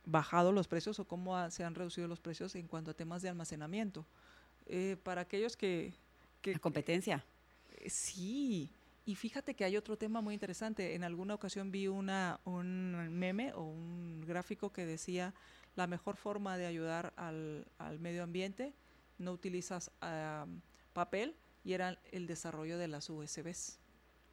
[0.06, 3.30] bajado los precios o cómo se han reducido los precios en cuanto a temas de
[3.30, 4.06] almacenamiento.
[4.68, 5.93] Eh, para aquellos que...
[6.41, 7.24] que La competencia.
[7.78, 8.72] Eh, sí,
[9.06, 10.95] y fíjate que hay otro tema muy interesante.
[10.95, 15.34] En alguna ocasión vi una, un meme o un gráfico que decía
[15.76, 18.74] la mejor forma de ayudar al, al medio ambiente,
[19.20, 19.91] no utilizas
[20.93, 23.80] papel y era el desarrollo de las USBs.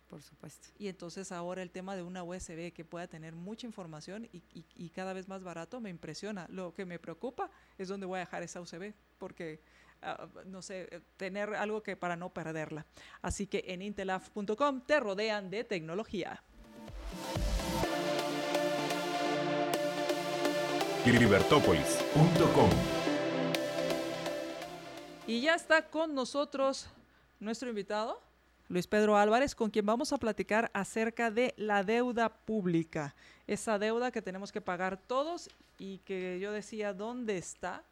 [0.09, 0.69] Por supuesto.
[0.79, 4.65] Y entonces ahora el tema de una USB que pueda tener mucha información y, y,
[4.75, 6.47] y cada vez más barato me impresiona.
[6.51, 9.61] Lo que me preocupa es dónde voy a dejar esa USB, porque
[10.03, 12.87] Ah, no sé, eh, tener algo que para no perderla.
[13.21, 16.43] Así que en intelaf.com te rodean de tecnología.
[21.07, 22.71] Libertópolis.com
[25.27, 26.89] Y ya está con nosotros
[27.41, 28.21] nuestro invitado,
[28.69, 33.15] Luis Pedro Álvarez, con quien vamos a platicar acerca de la deuda pública.
[33.47, 35.49] Esa deuda que tenemos que pagar todos
[35.79, 37.85] y que yo decía, ¿dónde está?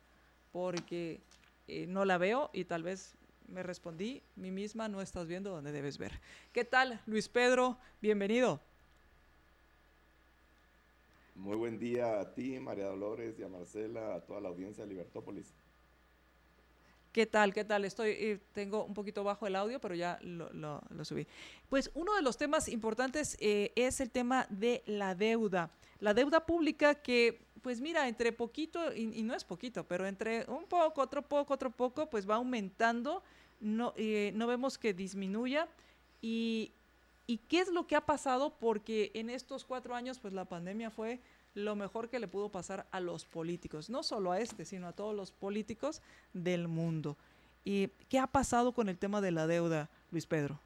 [0.52, 1.20] Porque
[1.70, 3.14] eh, no la veo y tal vez
[3.46, 6.10] me respondí, mí misma no estás viendo donde debes ver.
[6.52, 7.78] ¿Qué tal, Luis Pedro?
[8.02, 8.60] Bienvenido.
[11.36, 14.90] Muy buen día a ti, María Dolores y a Marcela, a toda la audiencia de
[14.90, 15.54] Libertópolis.
[17.12, 17.52] ¿Qué tal?
[17.52, 17.84] ¿Qué tal?
[17.84, 21.26] Estoy, eh, tengo un poquito bajo el audio, pero ya lo, subí.
[21.68, 25.70] Pues uno de los temas importantes eh, es el tema de la deuda.
[25.98, 30.64] La deuda pública que pues mira, entre poquito, y, no es poquito, pero entre un
[30.64, 33.22] poco, otro poco, otro poco, pues va aumentando,
[33.60, 35.68] no, eh, no vemos que disminuya.
[36.22, 36.72] Y,
[37.26, 38.56] ¿Y qué es lo que ha pasado?
[38.58, 41.20] Porque en estos cuatro años, pues la pandemia fue
[41.54, 44.92] lo mejor que le pudo pasar a los políticos, no solo a este, sino a
[44.92, 47.16] todos los políticos del mundo.
[47.64, 50.60] ¿Y qué ha pasado con el tema de la deuda, Luis Pedro?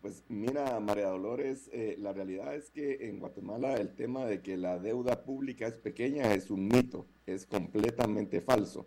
[0.00, 4.56] Pues mira, María Dolores, eh, la realidad es que en Guatemala el tema de que
[4.56, 8.86] la deuda pública es pequeña es un mito, es completamente falso.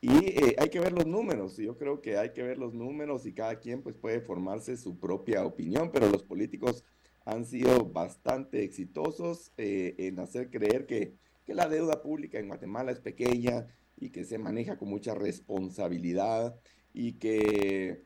[0.00, 3.26] Y eh, hay que ver los números, yo creo que hay que ver los números
[3.26, 6.84] y cada quien pues puede formarse su propia opinión, pero los políticos
[7.28, 11.14] han sido bastante exitosos eh, en hacer creer que,
[11.44, 13.66] que la deuda pública en Guatemala es pequeña
[13.96, 16.58] y que se maneja con mucha responsabilidad
[16.94, 18.04] y que,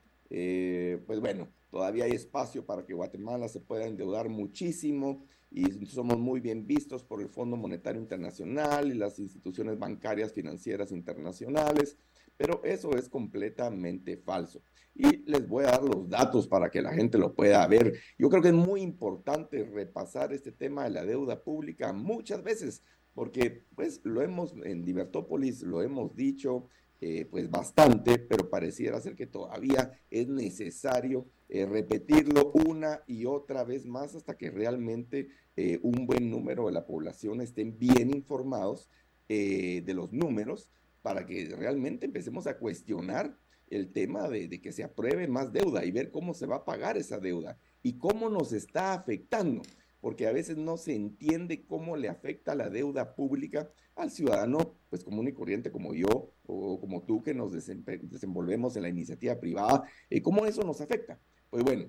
[1.07, 6.39] pues bueno, Todavía hay espacio para que Guatemala se pueda endeudar muchísimo y somos muy
[6.39, 11.97] bien vistos por el Fondo Monetario Internacional y las instituciones bancarias financieras internacionales,
[12.43, 14.61] pero eso es completamente falso.
[14.93, 17.93] Y les voy a dar los datos para que la gente lo pueda ver.
[18.19, 22.83] Yo creo que es muy importante repasar este tema de la deuda pública muchas veces,
[23.13, 26.67] porque pues lo hemos en Divertópolis, lo hemos dicho,
[26.99, 33.63] eh, pues bastante, pero pareciera ser que todavía es necesario eh, repetirlo una y otra
[33.63, 38.89] vez más hasta que realmente eh, un buen número de la población estén bien informados
[39.29, 40.69] de los números
[41.03, 43.37] para que realmente empecemos a cuestionar
[43.69, 46.97] el tema de, que se apruebe más deuda y ver cómo se va a pagar
[46.97, 49.61] esa deuda y cómo nos está afectando
[49.99, 55.01] porque a veces no se entiende cómo le afecta la deuda pública al ciudadano, pues
[55.01, 59.83] común y corriente como yo o como tú que nos desenvolvemos en la iniciativa privada,
[60.09, 61.21] eh, cómo eso nos afecta.
[61.49, 61.85] Pues bueno,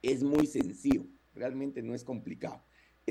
[0.00, 2.62] es muy sencillo, realmente no es complicado.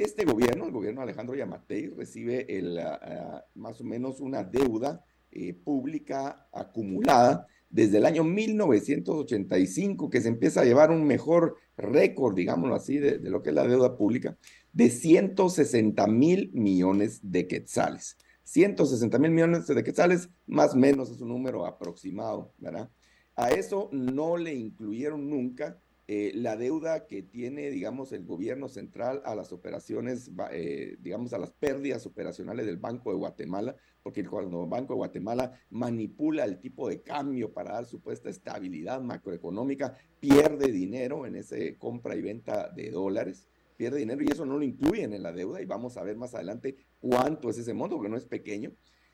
[0.03, 2.45] Este gobierno, el gobierno de Alejandro Yamatei, recibe
[2.83, 10.21] ah, ah, más o menos una deuda eh, pública acumulada desde el año 1985 que
[10.21, 13.97] se empieza a llevar un mejor récord, digámoslo así, de, lo que es la deuda
[13.97, 14.37] pública,
[14.71, 18.17] de 160 mil millones de quetzales.
[18.43, 22.91] 160 mil millones de quetzales, más o menos es un número aproximado, ¿verdad?
[23.35, 25.79] A eso no le incluyeron nunca
[26.10, 31.38] eh, la deuda que tiene, digamos, el gobierno central a las operaciones, eh, digamos, a
[31.38, 36.62] las pérdidas operacionales del Banco de Guatemala, porque cuando el Banco de Guatemala manipula el
[36.62, 42.70] tipo de cambio para dar supuesta estabilidad macroeconómica, pierde dinero en esa compra y venta
[42.70, 46.03] de dólares, pierde dinero y eso no lo incluyen en la deuda y vamos a
[46.03, 48.72] ver más adelante cuánto es ese monto, porque no es pequeño.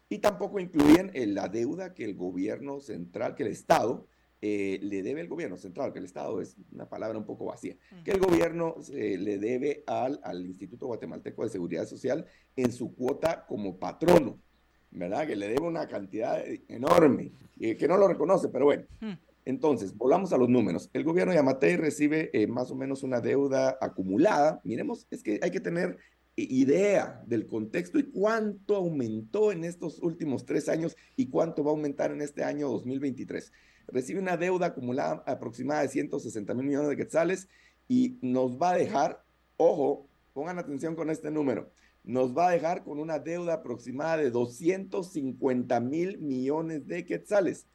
[0.09, 4.05] Y tampoco incluyen en la deuda que el gobierno central, que el Estado,
[4.45, 7.77] eh, le debe el gobierno central, que el Estado es una palabra un poco vacía,
[8.03, 12.25] que el gobierno eh, le debe al, al Instituto Guatemalteco de Seguridad Social
[12.57, 14.37] en su cuota como patrono,
[14.91, 15.25] ¿verdad?
[15.27, 18.83] Que le debe una cantidad enorme, que no lo reconoce, pero bueno.
[19.45, 20.89] Entonces, volvamos a los números.
[20.91, 24.59] El gobierno de Yamatei recibe más o menos una deuda acumulada.
[24.65, 25.97] Miremos, es que hay que tener
[26.35, 31.75] idea del contexto y cuánto aumentó en estos últimos tres años y cuánto va a
[31.75, 33.51] aumentar en este año 2023.
[33.87, 37.49] Recibe una deuda acumulada aproximada de 160 mil millones de quetzales
[37.87, 39.23] y nos va a dejar,
[39.57, 41.71] ojo, pongan atención con este número,
[42.03, 47.67] nos va a dejar con una deuda aproximada de 250 mil millones de quetzales.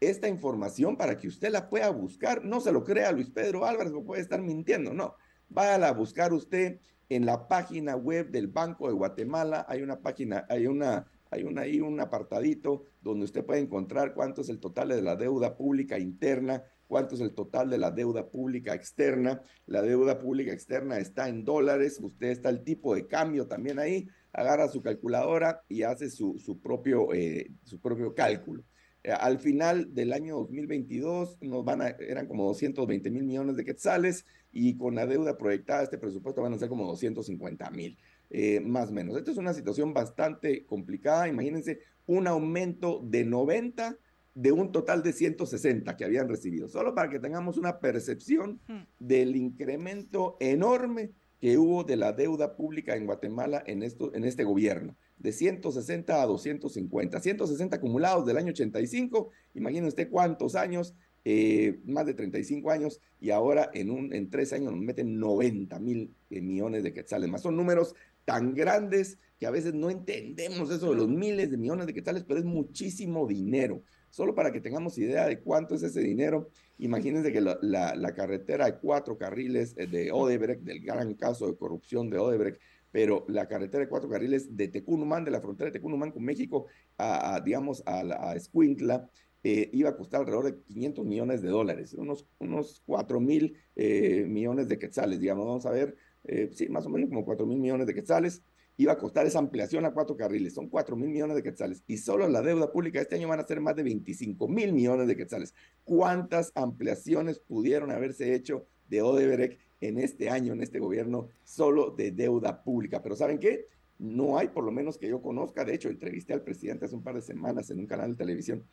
[0.00, 3.92] Esta información, para que usted la pueda buscar, no se lo crea Luis Pedro Álvarez,
[3.92, 5.14] no puede estar mintiendo, no.
[5.48, 10.44] Váyala a buscar usted en la página web del Banco de Guatemala hay una página,
[10.48, 14.88] hay una, hay una, ahí un apartadito donde usted puede encontrar cuánto es el total
[14.88, 19.42] de la deuda pública interna, cuánto es el total de la deuda pública externa.
[19.66, 24.08] La deuda pública externa está en dólares, usted está el tipo de cambio también ahí,
[24.32, 28.64] agarra su calculadora y hace su, su propio, eh, su propio cálculo.
[29.06, 33.64] Eh, al final del año 2022 nos van a, eran como 220 mil millones de
[33.64, 37.96] quetzales y con la deuda proyectada este presupuesto van a ser como 250 mil,
[38.30, 39.16] eh, más o menos.
[39.16, 41.28] Esta es una situación bastante complicada.
[41.28, 43.98] Imagínense un aumento de 90
[44.34, 48.82] de un total de 160 que habían recibido, solo para que tengamos una percepción hmm.
[48.98, 54.44] del incremento enorme que hubo de la deuda pública en Guatemala en, esto, en este
[54.44, 57.20] gobierno de 160 a 250.
[57.20, 63.30] 160 acumulados del año 85, imagínense usted cuántos años, eh, más de 35 años, y
[63.30, 67.42] ahora en, un, en tres años nos meten 90 mil eh, millones de quetzales más.
[67.42, 67.94] Son números
[68.26, 72.24] tan grandes que a veces no entendemos eso de los miles de millones de quetzales,
[72.24, 73.82] pero es muchísimo dinero.
[74.10, 78.66] Solo para que tengamos idea de cuánto es ese dinero, imagínense que la, la carretera
[78.66, 82.60] de cuatro carriles eh, de Odebrecht, del gran caso de corrupción de Odebrecht,
[82.90, 86.66] pero la carretera de cuatro carriles de Tecunumán, de la frontera de Tecunumán con México,
[86.96, 89.10] a, digamos, a, a Escuintla,
[89.48, 94.24] eh, iba a costar alrededor de 500 millones de dólares, unos, unos 4 mil eh,
[94.26, 95.96] millones de quetzales, digamos, vamos a ver,
[96.26, 98.42] eh, sí, más o menos como 4 mil millones de quetzales,
[98.76, 101.96] iba a costar esa ampliación a cuatro carriles, son 4 mil millones de quetzales, y
[101.96, 105.16] solo la deuda pública este año van a ser más de 25 mil millones de
[105.16, 105.54] quetzales.
[105.84, 112.10] ¿Cuántas ampliaciones pudieron haberse hecho de Odebrecht en este año, en este gobierno, solo de
[112.10, 113.02] deuda pública.
[113.02, 113.66] Pero ¿saben qué?
[113.98, 117.02] No hay, por lo menos que yo conozca, de hecho, entrevisté al presidente hace un
[117.02, 118.64] par de semanas en un canal de televisión,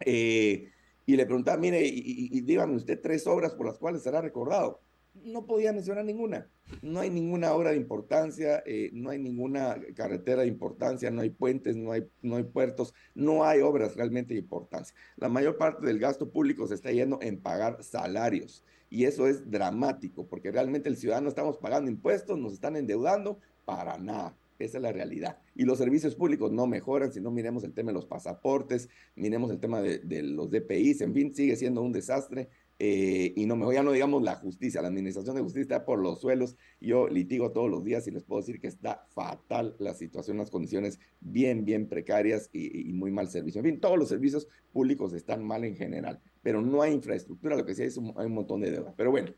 [0.00, 0.70] eh,
[1.06, 4.80] y le preguntaba, mire, y, y, dígame usted tres obras por las cuales será recordado.
[5.24, 6.48] No podía mencionar ninguna.
[6.82, 11.30] No hay ninguna obra de importancia, eh, no hay ninguna carretera de importancia, no hay
[11.30, 14.94] puentes, no hay, no hay puertos, no hay obras realmente de importancia.
[15.16, 18.64] La mayor parte del gasto público se está yendo en pagar salarios.
[18.90, 23.98] Y eso es dramático, porque realmente el ciudadano estamos pagando impuestos, nos están endeudando para
[23.98, 24.36] nada.
[24.58, 25.38] Esa es la realidad.
[25.54, 29.50] Y los servicios públicos no mejoran si no miremos el tema de los pasaportes, miremos
[29.50, 32.48] el tema de, de los DPIs, en fin, sigue siendo un desastre.
[32.80, 35.98] Eh, y no me ya no digamos la justicia, la administración de justicia está por
[35.98, 36.56] los suelos.
[36.80, 40.50] Yo litigo todos los días y les puedo decir que está fatal la situación, las
[40.50, 43.60] condiciones bien, bien precarias y, muy mal servicio.
[43.60, 47.66] En fin, todos los servicios públicos están mal en general, pero no hay infraestructura, lo
[47.66, 48.94] que sí hay es un, hay un montón de deuda.
[48.96, 49.34] Pero bueno,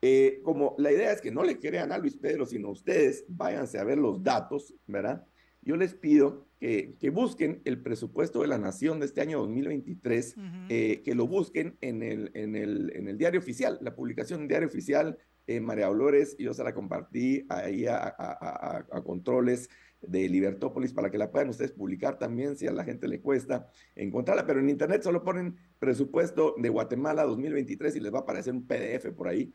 [0.00, 3.78] eh, como la idea es que no le crean a Luis Pedro, sino ustedes váyanse
[3.78, 5.26] a ver los datos, ¿verdad?
[5.66, 10.36] Yo les pido que, busquen el presupuesto de la Nación de este año 2023,
[10.68, 14.48] eh, que lo busquen en el, en, el, en el diario oficial, la publicación del
[14.48, 15.18] diario oficial.
[15.48, 19.68] Eh, María Dolores, yo se la compartí ahí a, a, controles
[20.00, 23.68] de Libertópolis para que la puedan ustedes publicar también si a la gente le cuesta
[23.96, 28.54] encontrarla, pero en internet solo ponen presupuesto de Guatemala 2023 y les va a aparecer
[28.54, 29.52] un PDF por ahí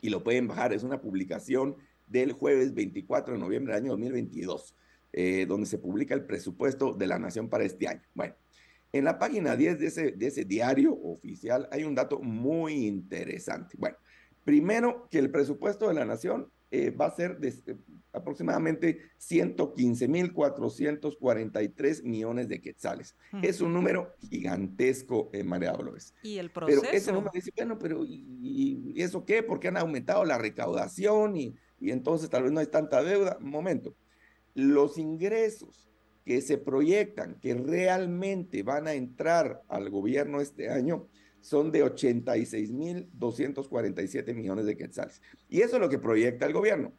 [0.00, 0.72] y lo pueden bajar.
[0.72, 1.76] Es una publicación
[2.08, 4.74] del jueves 24 de noviembre del año 2022.
[5.18, 8.02] Eh, donde se publica el presupuesto de la nación para este año.
[8.12, 8.34] Bueno,
[8.92, 13.78] en la página 10 de ese, de ese diario oficial hay un dato muy interesante.
[13.78, 13.96] Bueno,
[14.44, 17.78] primero que el presupuesto de la nación eh, va a ser de, eh,
[18.12, 23.16] aproximadamente 115.443 millones de quetzales.
[23.40, 26.12] Es un número gigantesco, en María Dolores.
[26.22, 26.82] Y el proceso.
[26.82, 29.42] Pero ese número dice, bueno, pero ¿y, eso qué?
[29.42, 33.38] Porque han aumentado la recaudación y, y entonces tal vez no hay tanta deuda.
[33.40, 33.96] Un momento
[34.56, 35.88] los ingresos
[36.24, 41.06] que se proyectan, que realmente van a entrar al gobierno este año,
[41.40, 45.22] son de 86.247 millones de quetzales.
[45.48, 46.92] Y eso es lo que proyecta el gobierno.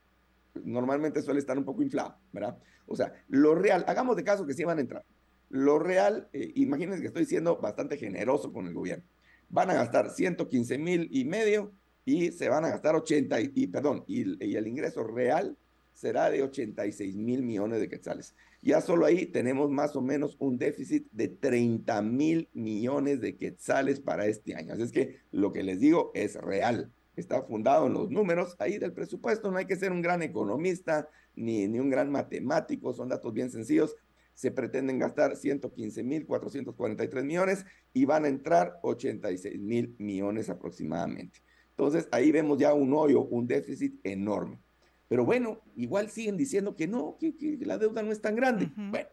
[0.64, 2.58] Normalmente suele estar un poco inflado, ¿verdad?
[2.86, 5.04] O sea, lo real, hagamos de caso que sí van a entrar.
[5.50, 9.04] Lo real, eh, imagínense que estoy siendo bastante generoso con el gobierno.
[9.50, 11.74] Van a gastar 115 mil y medio
[12.06, 15.58] y se van a gastar 80, y, perdón, y, y el ingreso real
[15.98, 18.36] será de 86 mil millones de quetzales.
[18.62, 24.00] Ya solo ahí tenemos más o menos un déficit de 30 mil millones de quetzales
[24.00, 24.74] para este año.
[24.74, 26.94] Así es que lo que les digo es real.
[27.16, 29.50] Está fundado en los números ahí del presupuesto.
[29.50, 32.94] No hay que ser un gran economista ni, ni un gran matemático.
[32.94, 33.96] Son datos bien sencillos.
[34.36, 41.40] Se pretenden gastar 115 mil 443 millones y van a entrar 86 mil millones aproximadamente.
[41.72, 44.60] Entonces ahí vemos ya un hoyo, un déficit enorme.
[45.08, 48.70] Pero bueno, igual siguen diciendo que no, que, la deuda no es tan grande.
[48.76, 49.08] Bueno,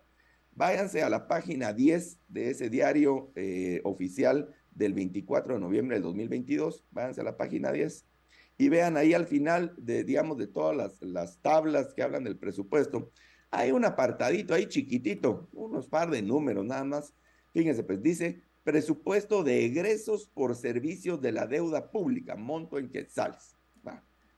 [0.53, 6.03] váyanse a la página 10 de ese diario eh, oficial del 24 de noviembre del
[6.03, 8.07] 2022, váyanse a la página 10
[8.59, 12.37] y vean ahí al final de, digamos, de todas las, las tablas que hablan del
[12.37, 13.11] presupuesto,
[13.51, 17.15] hay un apartadito ahí chiquitito, unos par de números nada más.
[17.53, 23.54] Fíjense, pues dice presupuesto de egresos por servicios de la deuda pública, monto en quetzales.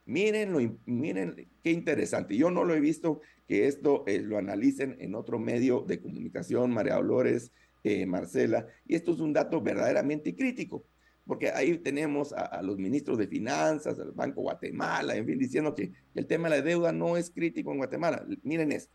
[0.06, 2.36] Miren, miren qué interesante.
[2.36, 6.70] Yo no lo he visto que esto eh, lo analicen en otro medio de comunicación,
[6.70, 7.52] María Dolores,
[7.82, 10.84] eh, Marcela, y esto es un dato verdaderamente crítico,
[11.26, 15.92] porque ahí tenemos a, los ministros de Finanzas, al Banco Guatemala, en fin, diciendo que,
[16.14, 18.24] el tema de la deuda no es crítico en Guatemala.
[18.42, 18.94] Miren esto.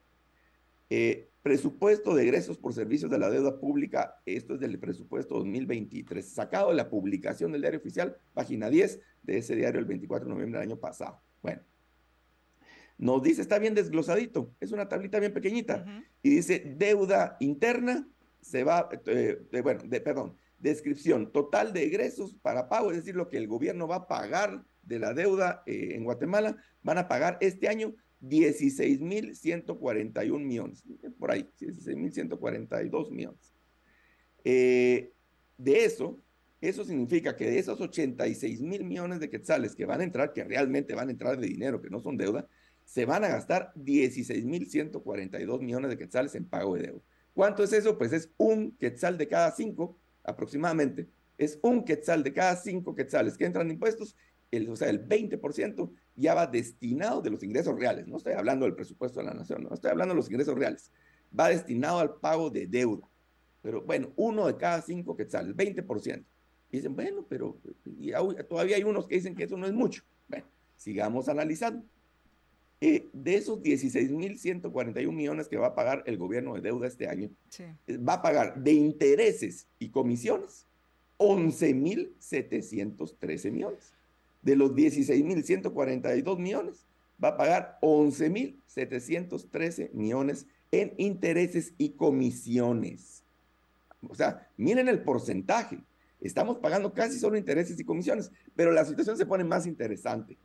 [0.89, 6.27] Eh, presupuesto de egresos por servicios de la deuda pública, esto es del presupuesto 2023,
[6.27, 10.33] sacado de la publicación del diario oficial, página 10 de ese diario el 24 de
[10.33, 11.21] noviembre del año pasado.
[11.41, 11.61] Bueno,
[12.97, 15.83] nos dice, está bien desglosadito, es una tablita bien pequeñita,
[16.21, 18.07] y dice, deuda interna,
[18.39, 23.29] se va, eh, bueno, de, perdón, descripción, total de egresos para pago, es decir, lo
[23.29, 27.37] que el gobierno va a pagar de la deuda eh, en Guatemala, van a pagar
[27.41, 30.83] este año 16.141 millones,
[31.17, 33.53] por ahí, 16.142 millones.
[34.43, 35.11] Eh,
[35.57, 36.19] de eso,
[36.61, 40.43] eso significa que de esos 86 mil millones de quetzales que van a entrar, que
[40.43, 42.47] realmente van a entrar de dinero, que no son deuda,
[42.85, 47.01] se van a gastar 16 mil 142 millones de quetzales en pago de deuda.
[47.33, 47.97] ¿Cuánto es eso?
[47.97, 51.07] Pues es un quetzal de cada cinco, aproximadamente.
[51.37, 54.15] Es un quetzal de cada cinco quetzales que entran en impuestos,
[54.51, 58.07] el, o sea, el 20% ya va destinado de los ingresos reales.
[58.07, 60.91] No estoy hablando del presupuesto de la nación, no estoy hablando de los ingresos reales.
[61.37, 63.07] Va destinado al pago de deuda.
[63.61, 66.23] Pero bueno, uno de cada cinco quetzales, 20%.
[66.71, 67.57] Y dicen, bueno, pero
[68.49, 70.03] todavía hay unos que dicen que eso no es mucho.
[70.27, 70.45] Bueno,
[70.75, 71.83] sigamos analizando.
[72.83, 77.29] Eh, de esos 16.141 millones que va a pagar el gobierno de deuda este año,
[77.59, 80.65] eh, va a pagar de intereses y comisiones
[81.19, 83.93] 11.713 millones.
[84.41, 86.87] De los 16.142 millones,
[87.23, 93.23] va a pagar 11.713 millones en intereses y comisiones.
[94.07, 95.79] O sea, miren el porcentaje.
[96.19, 100.37] Estamos pagando casi solo intereses y comisiones, pero la situación se pone más interesante.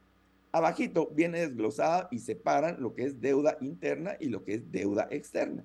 [0.52, 5.06] Abajito viene desglosada y separan lo que es deuda interna y lo que es deuda
[5.10, 5.64] externa.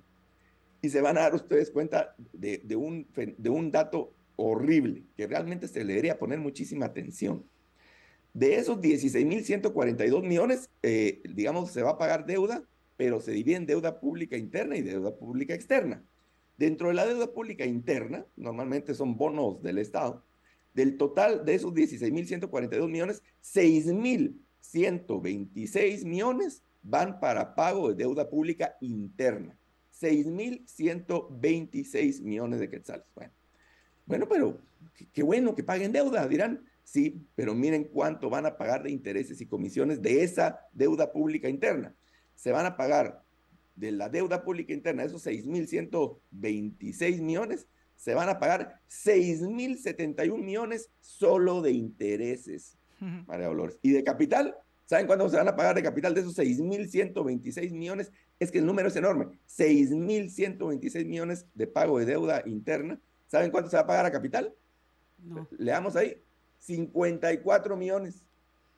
[0.82, 5.68] Y se van a dar ustedes cuenta de, un, de un dato horrible que realmente
[5.68, 7.44] se le debería poner muchísima atención.
[8.34, 12.64] De esos 16.142 millones, eh, digamos, se va a pagar deuda,
[12.96, 16.02] pero se divide en deuda pública interna y deuda pública externa.
[16.56, 20.24] Dentro de la deuda pública interna, normalmente son bonos del Estado,
[20.74, 29.56] del total de esos 16.142 millones, 6.126 millones van para pago de deuda pública interna.
[30.00, 33.04] 6.126 millones de quetzales.
[33.14, 33.32] Bueno,
[34.06, 34.58] bueno pero
[35.12, 36.64] qué bueno que paguen deuda, dirán.
[36.92, 41.48] Sí, pero miren cuánto van a pagar de intereses y comisiones de esa deuda pública
[41.48, 41.94] interna.
[42.34, 43.22] Se van a pagar
[43.74, 47.66] de la deuda pública interna, esos 6.126 millones,
[47.96, 53.78] se van a pagar 6.071 millones solo de intereses, María Dolores.
[53.80, 58.12] Y de capital, ¿saben cuánto se van a pagar de capital de esos 6.126 millones?
[58.38, 59.28] Es que el número es enorme.
[59.48, 63.00] 6.126 millones de pago de deuda interna.
[63.28, 64.54] ¿Saben cuánto se va a pagar a capital?
[65.24, 65.48] No.
[65.56, 66.20] Leamos ahí.
[66.62, 68.22] 54 millones.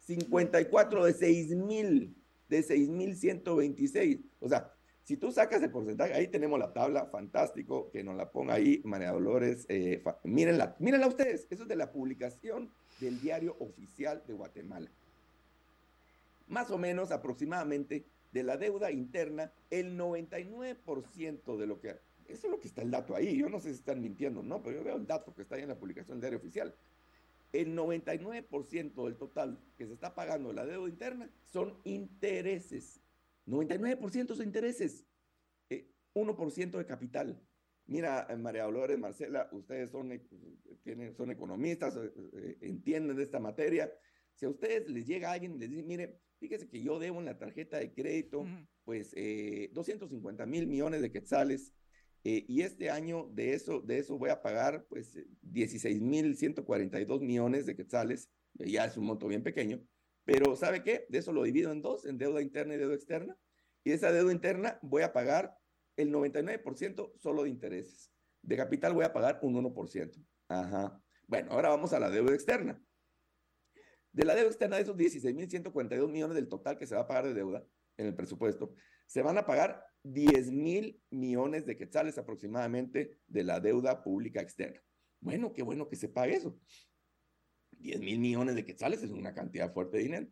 [0.07, 2.15] 54 de 6.000
[2.49, 4.23] de 6.126.
[4.41, 4.71] O sea,
[5.03, 8.81] si tú sacas el porcentaje, ahí tenemos la tabla, fantástico, que nos la ponga ahí
[8.85, 9.67] María Dolores.
[9.69, 12.71] Eh, mírenla, mírenla ustedes, eso es de la publicación
[13.01, 14.91] del diario oficial de Guatemala.
[16.49, 21.97] Más o menos, aproximadamente, de la deuda interna, el 99% de lo que...
[22.27, 24.63] Eso es lo que está el dato ahí, yo no sé si están mintiendo no,
[24.63, 26.75] pero yo veo el dato que está ahí en la publicación del diario oficial.
[27.55, 33.01] El 99% del total que se está pagando de la deuda interna son intereses
[33.47, 35.07] 99% son intereses,
[36.15, 37.43] 1% eh, de capital.
[37.87, 40.23] mira, eh, María Dolores, Marcela, ustedes son, eh,
[40.83, 43.93] tienen, son economistas, eh, entienden de esta materia.
[44.35, 47.27] Si a ustedes les llega alguien y les dice, mire, fíjese que yo debo en
[47.27, 48.47] la tarjeta de crédito,
[48.85, 49.15] pues
[49.73, 51.73] 250 mil millones de quetzales,
[52.25, 57.67] y este año de eso, de eso voy a pagar pues 16 mil 142 millones
[57.67, 59.87] de quetzales, ya es un monto bien pequeño,
[60.25, 61.05] pero ¿sabe qué?
[61.11, 63.37] De eso lo divido en dos, en deuda interna y deuda externa,
[63.85, 65.55] y esa deuda interna voy a pagar
[65.97, 68.11] el 99% solo de intereses.
[68.43, 70.27] De capital voy a pagar un 1%.
[70.49, 71.03] Ajá.
[71.27, 72.83] Bueno, ahora vamos a la deuda externa.
[74.13, 77.27] De la deuda externa, de esos 16.142 millones del total que se va a pagar
[77.27, 77.67] de deuda
[77.97, 78.75] en el presupuesto,
[79.07, 84.81] se van a pagar 10 mil millones de quetzales aproximadamente de la deuda pública externa.
[85.21, 86.59] Bueno, qué bueno que se pague eso.
[87.79, 90.29] 10 mil millones de quetzales es una cantidad fuerte de dinero.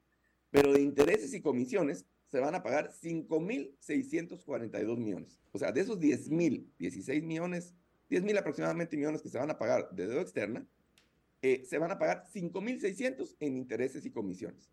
[0.50, 5.40] Pero de intereses y comisiones se van a pagar 5.642 millones.
[5.50, 7.74] O sea, de esos 10.000, 16 millones,
[8.10, 10.66] 10.000 aproximadamente millones que se van a pagar de deuda externa,
[11.40, 14.70] eh, se van a pagar 5.600 en intereses y comisiones.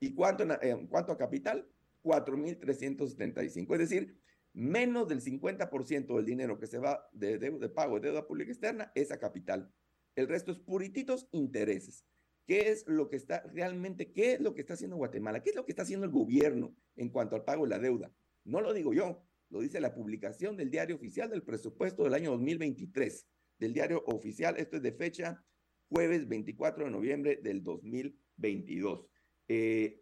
[0.00, 1.68] ¿Y cuánto en, cuanto a capital?
[2.02, 3.72] 4.375.
[3.74, 4.21] Es decir,
[4.52, 8.92] menos del 50% del dinero que se va de, de pago de deuda pública externa
[8.94, 9.72] es a capital.
[10.14, 12.04] El resto es purititos intereses.
[12.46, 15.42] ¿Qué es lo que está realmente, qué es lo que está haciendo Guatemala?
[15.42, 18.12] ¿Qué es lo que está haciendo el gobierno en cuanto al pago de la deuda?
[18.44, 22.32] No lo digo yo, lo dice la publicación del diario oficial del presupuesto del año
[22.32, 23.26] 2023,
[23.58, 25.44] del diario oficial, esto es de fecha
[25.88, 29.06] jueves 24 de noviembre del 2022.
[29.48, 30.01] Eh,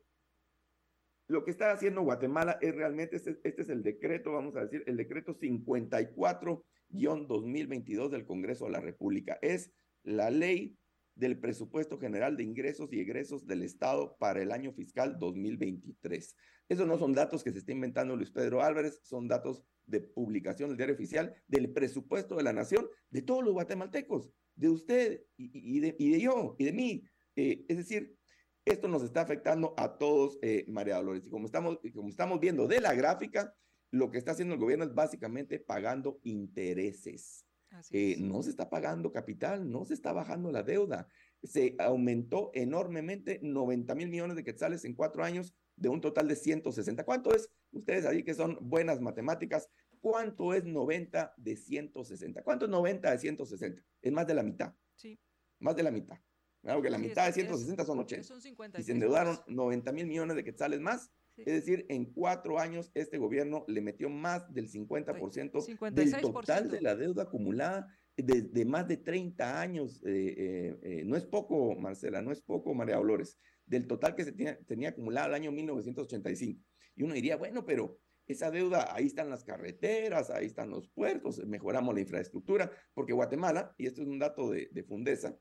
[1.31, 4.83] lo que está haciendo Guatemala es realmente, este, este es el decreto, vamos a decir,
[4.87, 9.39] el decreto 54-2022 del Congreso de la República.
[9.41, 9.70] Es
[10.03, 10.76] la ley
[11.14, 16.35] del presupuesto general de ingresos y egresos del Estado para el año fiscal 2023.
[16.68, 20.70] Esos no son datos que se está inventando Luis Pedro Álvarez, son datos de publicación
[20.70, 25.78] del diario oficial del presupuesto de la nación, de todos los guatemaltecos, de usted y,
[25.78, 27.05] de, y de, yo y de mí.
[27.37, 28.16] Eh, es decir,
[28.65, 31.27] esto nos está afectando a todos, eh, María Dolores.
[31.27, 33.55] Y como estamos, como estamos viendo de la gráfica,
[33.91, 37.45] lo que está haciendo el gobierno es básicamente pagando intereses.
[37.91, 41.09] Eh, no se está pagando capital, no se está bajando la deuda.
[41.43, 46.37] Se aumentó enormemente 90 mil millones de quetzales en cuatro años de un total de
[46.37, 47.05] 160.
[47.05, 47.49] ¿Cuánto es?
[47.73, 49.69] Ustedes ahí que son buenas matemáticas,
[50.01, 52.43] ¿cuánto es 90 de 160?
[52.43, 53.83] ¿Cuánto es 90 de 160?
[54.03, 54.75] Es más de la mitad.
[54.97, 55.19] Sí.
[55.61, 56.19] Más de la mitad.
[56.63, 58.27] Claro que la mitad de 160 son 80.
[58.27, 58.81] Son 50.
[58.81, 61.11] Y se endeudaron 90 mil millones de quetzales más
[61.47, 66.81] es decir, en cuatro años este gobierno le metió más del 50% del total de
[66.81, 70.03] la deuda acumulada de, más de 30 años.
[70.05, 74.25] Eh, eh, eh, no es poco, Marcela, no es poco, María Dolores, del total que
[74.25, 76.63] se tenía, tenía acumulado el año 1985.
[76.97, 81.45] Y uno diría, bueno, pero esa deuda, ahí están las carreteras, ahí están los puertos,
[81.47, 85.37] mejoramos la infraestructura, porque Guatemala, y esto es un dato de, de Fundesa,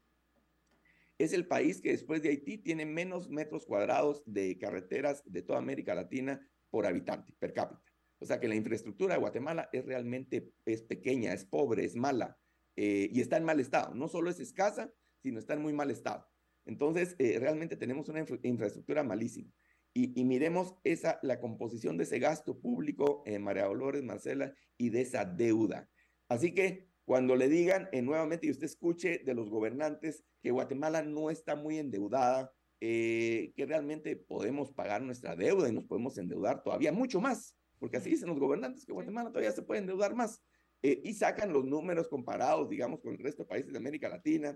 [1.20, 5.60] es el país que después de Haití tiene menos metros cuadrados de carreteras de toda
[5.60, 7.84] América Latina por habitante, per cápita.
[8.20, 12.38] O sea que la infraestructura de Guatemala es realmente es pequeña, es pobre, es mala
[12.76, 13.94] eh, y está en mal estado.
[13.94, 14.92] No solo es escasa,
[15.22, 16.26] sino está en muy mal estado.
[16.66, 19.52] Entonces, eh, realmente tenemos una infraestructura malísima.
[19.94, 25.02] Y, miremos esa, la composición de ese gasto público, eh, María Dolores, Marcela, y de
[25.02, 25.90] esa deuda.
[26.30, 31.02] Así que cuando le digan eh, nuevamente y usted escuche de los gobernantes que Guatemala
[31.02, 36.62] no está muy endeudada, eh, que realmente podemos pagar nuestra deuda y nos podemos endeudar
[36.62, 40.44] todavía mucho más, porque así dicen los gobernantes que Guatemala todavía se puede endeudar más.
[40.84, 44.56] Eh, y sacan los números comparados, digamos, con el resto de países de América Latina,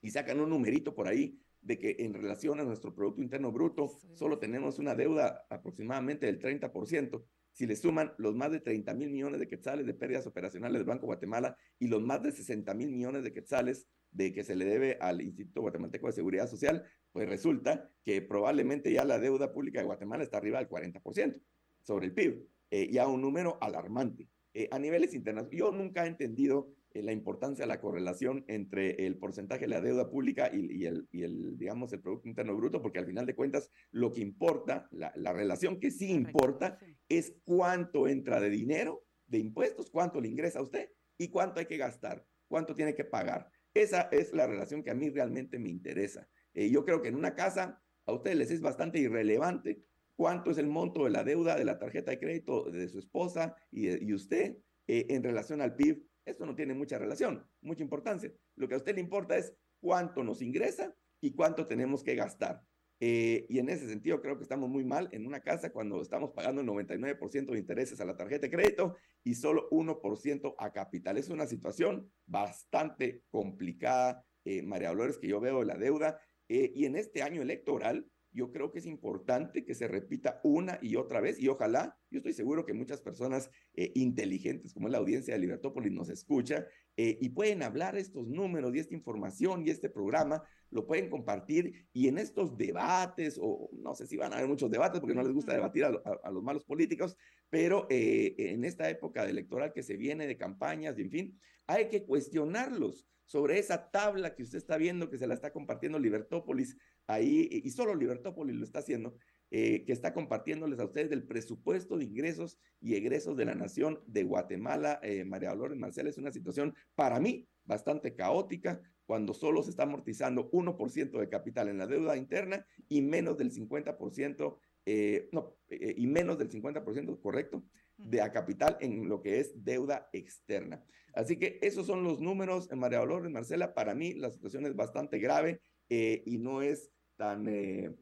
[0.00, 3.86] y sacan un numerito por ahí de que en relación a nuestro Producto Interno Bruto
[4.14, 9.10] solo tenemos una deuda aproximadamente del 30%, si le suman los más de 30 mil
[9.10, 12.90] millones de quetzales de pérdidas operacionales del Banco Guatemala y los más de 60 mil
[12.90, 17.28] millones de quetzales de que se le debe al Instituto Guatemalteco de Seguridad Social, pues
[17.28, 21.40] resulta que probablemente ya la deuda pública de Guatemala está arriba del 40%
[21.82, 24.28] sobre el PIB, eh, ya un número alarmante.
[24.52, 29.16] Eh, a niveles internacionales, yo nunca he entendido la importancia de la correlación entre el
[29.16, 33.06] porcentaje de la deuda pública y, el, el, digamos, el Producto Interno Bruto, porque al
[33.06, 38.40] final de cuentas lo que importa, la, la relación que sí importa, es cuánto entra
[38.40, 42.74] de dinero, de impuestos, cuánto le ingresa a usted y cuánto hay que gastar, cuánto
[42.74, 43.48] tiene que pagar.
[43.72, 46.28] Esa es la relación que a mí realmente me interesa.
[46.54, 49.84] Eh, yo creo que en una casa a ustedes les es bastante irrelevante
[50.16, 53.54] cuánto es el monto de la deuda de la tarjeta de crédito de su esposa
[53.70, 58.32] y, y usted eh, en relación al PIB esto no tiene mucha relación, mucha importancia.
[58.56, 62.62] Lo que a usted le importa es cuánto nos ingresa y cuánto tenemos que gastar.
[63.02, 66.32] Eh, y en ese sentido creo que estamos muy mal en una casa cuando estamos
[66.32, 68.94] pagando el 99% de intereses a la tarjeta de crédito
[69.24, 71.16] y solo 1% a capital.
[71.16, 76.20] Es una situación bastante complicada, eh, María Dolores, que yo veo de la deuda.
[76.48, 80.78] Eh, y en este año electoral, yo creo que es importante que se repita una
[80.82, 84.98] y otra vez y ojalá, yo estoy seguro que muchas personas eh, inteligentes como la
[84.98, 86.66] audiencia de Libertópolis nos escucha
[86.96, 91.88] eh, y pueden hablar estos números y esta información y este programa, lo pueden compartir
[91.92, 95.22] y en estos debates, o no sé si van a haber muchos debates porque no
[95.22, 97.16] les gusta debatir a, los malos políticos,
[97.48, 101.88] pero eh, en esta época electoral que se viene de campañas y en fin, hay
[101.88, 106.76] que cuestionarlos sobre esa tabla que usted está viendo, que se la está compartiendo Libertópolis
[107.12, 109.16] ahí, y solo Libertópolis lo está haciendo,
[109.50, 114.00] eh, que está compartiéndoles a ustedes del presupuesto de ingresos y egresos de la nación
[114.06, 115.00] de Guatemala.
[115.02, 119.82] Eh, María Dolores Marcel es una situación para mí bastante caótica cuando solo se está
[119.82, 126.06] amortizando 1% de capital en la deuda interna y menos del 50%, eh, no, y
[126.06, 127.64] menos del 50%, correcto,
[127.96, 130.84] de a capital en lo que es deuda externa.
[131.12, 135.18] Así que esos son los números, María Dolores, Marcela, para mí la situación es bastante
[135.18, 137.94] grave eh, y no es tan, eh,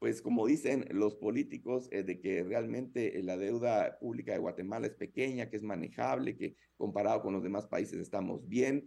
[0.00, 4.94] pues como dicen los políticos, eh, de que realmente la deuda pública de Guatemala es
[4.94, 8.84] pequeña, que es manejable, que comparado con los demás países estamos bien.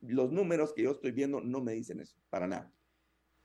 [0.00, 2.72] los números que yo estoy viendo no me dicen eso, para nada.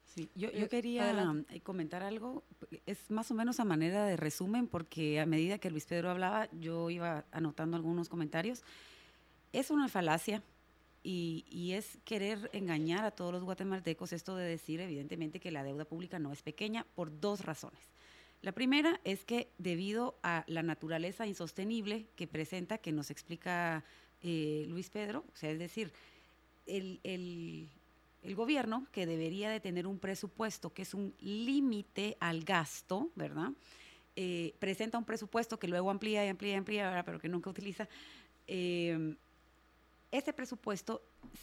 [0.04, 1.34] Sí, yo, yo quería
[1.64, 2.44] comentar algo,
[2.86, 6.48] es más o menos a manera de resumen, porque a medida que Luis Pedro hablaba,
[6.60, 8.62] yo iba anotando algunos comentarios.
[9.52, 10.44] Es una falacia
[11.06, 15.64] y, y, es querer engañar a todos los guatemaltecos esto de decir evidentemente que la
[15.64, 17.80] deuda pública no es pequeña por dos razones.
[18.42, 23.84] La primera es que debido a la naturaleza insostenible que presenta, que nos explica
[24.22, 25.92] eh, Luis Pedro, o sea, es decir,
[26.66, 27.70] el, el,
[28.36, 33.52] gobierno que debería de tener un presupuesto que es un límite al gasto, ¿verdad?
[34.16, 37.88] Eh, presenta un presupuesto que luego amplía y amplía y amplía, pero que nunca utiliza.
[38.48, 39.16] Eh,
[40.18, 41.02] ese presupuesto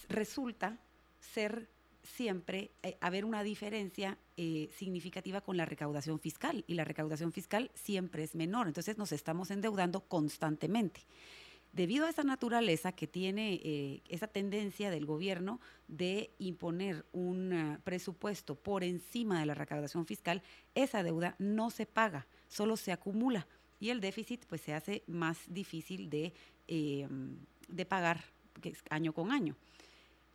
[0.08, 0.78] resulta
[1.20, 1.68] ser
[2.02, 7.70] siempre eh, haber una diferencia eh, significativa con la recaudación fiscal y la recaudación fiscal
[7.74, 11.02] siempre es menor, entonces nos estamos endeudando constantemente.
[11.72, 15.58] Debido a esa naturaleza que tiene eh, esa tendencia del gobierno
[15.88, 20.42] de imponer un presupuesto por encima de la recaudación fiscal,
[20.74, 23.46] esa deuda no se paga, solo se acumula
[23.80, 26.34] y el déficit pues se hace más difícil de,
[26.68, 28.22] de pagar
[28.90, 29.56] año con año.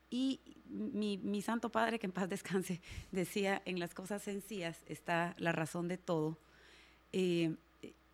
[0.09, 0.39] Y
[0.69, 2.81] mi, santo padre, que en paz descanse,
[3.11, 6.37] decía, en las cosas sencillas está la razón de todo.
[7.13, 7.55] Eh,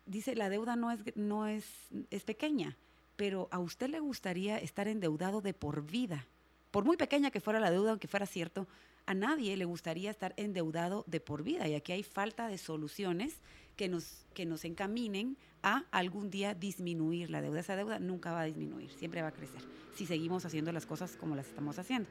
[0.06, 1.64] dice, la deuda no, es, no es,
[2.10, 2.76] es pequeña,
[3.16, 6.26] pero a usted le gustaría estar endeudado de por vida.
[6.70, 8.66] Por muy pequeña que fuera la deuda, aunque fuera cierto,
[9.06, 11.68] a nadie le gustaría estar endeudado de por vida.
[11.68, 13.38] Y aquí hay falta de soluciones
[13.76, 17.60] que nos, que nos encaminen a algún día disminuir la deuda.
[17.60, 19.62] Esa deuda nunca va a disminuir, siempre va a crecer,
[19.94, 22.08] si seguimos haciendo las cosas como las estamos haciendo.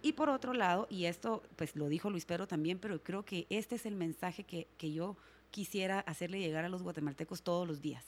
[0.00, 3.46] Y por otro lado, y esto pues lo dijo Luis Pedro también, pero creo que
[3.50, 5.16] este es el mensaje que, que yo
[5.50, 8.04] quisiera hacerle llegar a los guatemaltecos todos los días.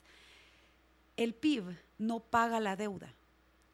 [1.16, 1.64] El PIB
[1.98, 3.12] no paga la deuda.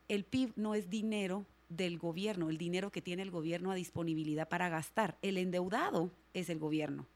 [0.09, 4.48] El PIB no es dinero del gobierno, el dinero que tiene el gobierno a disponibilidad
[4.48, 5.18] para gastar.
[5.22, 7.06] El endeudado es el gobierno,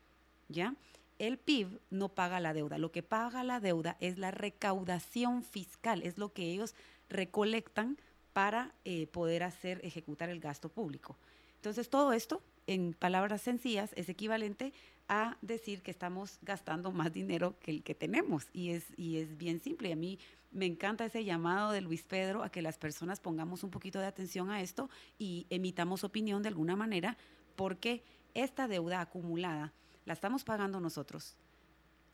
[0.49, 0.75] ¿ya?
[1.21, 2.79] El PIB no paga la deuda.
[2.79, 6.75] Lo que paga la deuda es la recaudación fiscal, es lo que ellos
[7.11, 7.99] recolectan
[8.33, 11.19] para eh, poder hacer, ejecutar el gasto público.
[11.57, 14.73] Entonces, todo esto, en palabras sencillas, es equivalente
[15.09, 18.47] a decir que estamos gastando más dinero que el que tenemos.
[18.55, 19.91] Y es, y es bien simple.
[19.91, 20.19] Y a mí
[20.53, 24.07] me encanta ese llamado de Luis Pedro a que las personas pongamos un poquito de
[24.07, 24.89] atención a esto
[25.19, 27.19] y emitamos opinión de alguna manera,
[27.57, 28.03] porque
[28.33, 29.75] esta deuda acumulada
[30.11, 31.37] la estamos pagando nosotros.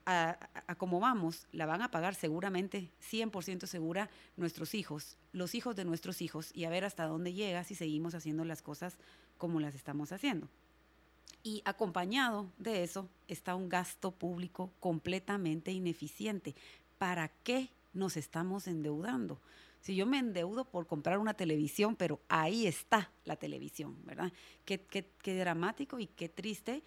[0.05, 0.37] A,
[0.77, 6.21] como vamos, la van a pagar seguramente, 100% segura, nuestros hijos, los hijos de nuestros
[6.21, 8.99] hijos, y a ver hasta dónde llega si seguimos haciendo las cosas
[9.39, 10.47] como las estamos haciendo.
[11.43, 16.55] Y acompañado de eso está un gasto público completamente ineficiente.
[16.99, 19.41] ¿Para qué nos estamos endeudando?
[19.81, 24.31] Si yo me endeudo por comprar una televisión, pero ahí está la televisión, ¿verdad?
[24.67, 26.83] Qué dramático y qué triste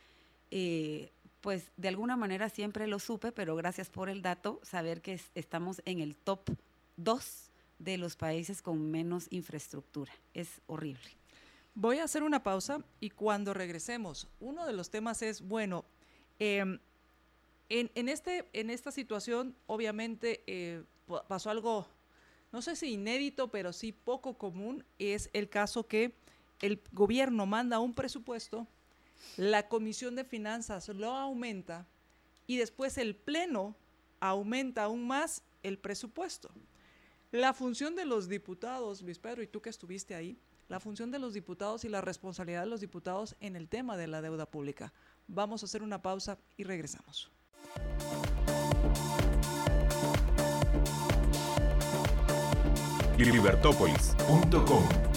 [0.51, 1.11] eh,
[1.41, 5.81] pues de alguna manera siempre lo supe, pero gracias por el dato, saber que estamos
[5.85, 6.49] en el top
[6.97, 7.49] 2
[7.79, 10.11] de los países con menos infraestructura.
[10.33, 11.17] Es horrible.
[11.75, 15.85] Voy a hacer una pausa y cuando regresemos, uno de los temas es, bueno,
[16.39, 16.77] em,
[17.69, 20.83] en, este, en esta situación obviamente eh,
[21.27, 21.87] pasó algo,
[22.51, 26.13] no sé si inédito, pero sí poco común, es el caso que
[26.61, 28.67] el gobierno manda un presupuesto
[29.37, 31.87] la Comisión de Finanzas lo aumenta
[32.47, 33.75] y después el Pleno
[34.19, 36.49] aumenta aún más el presupuesto.
[37.31, 40.37] La función de los diputados, Luis Pedro, y tú que estuviste ahí,
[40.67, 44.07] la función de los diputados y la responsabilidad de los diputados en el tema de
[44.07, 44.93] la deuda pública.
[45.27, 47.31] Vamos a hacer una pausa y regresamos.
[53.17, 55.08] libertópolis.com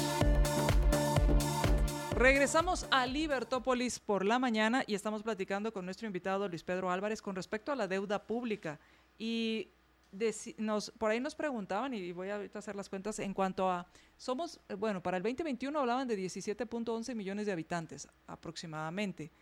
[2.23, 7.21] Regresamos a Libertópolis por la mañana y estamos platicando con nuestro invitado Luis Pedro Álvarez
[7.21, 8.79] con respecto a la deuda pública.
[9.19, 9.71] Y
[10.57, 14.61] nos, por ahí nos preguntaban, y voy a hacer las cuentas, en cuanto a, somos,
[14.69, 19.33] eh, bueno, para el 2021 hablaban de 17.11 millones de habitantes aproximadamente.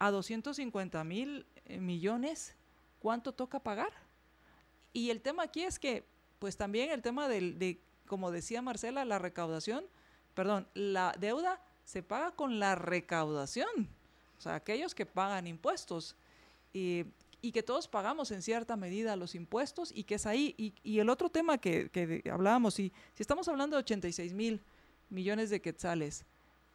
[0.00, 2.56] A 250 mil eh, millones,
[2.98, 3.92] ¿cuánto toca pagar?
[4.92, 6.04] Y el tema aquí es que,
[6.40, 9.84] pues también el tema del, de como decía Marcela, la recaudación,
[10.34, 13.88] perdón, la deuda se paga con la recaudación.
[14.36, 16.14] O sea, aquellos que pagan impuestos.
[16.74, 17.06] Y,
[17.54, 20.74] que todos pagamos en cierta medida los impuestos y que es ahí.
[20.82, 24.60] Y, el otro tema que, hablábamos, si, si estamos hablando de 86 mil
[25.08, 26.24] millones de quetzales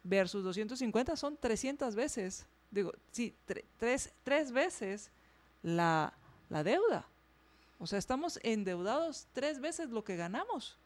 [0.02, 3.34] versus 250, son 300 veces, digo, sí,
[3.78, 5.10] tres, tres veces
[5.62, 6.14] la,
[6.48, 7.06] la deuda.
[7.78, 10.78] O sea, estamos endeudados tres veces lo que ganamos.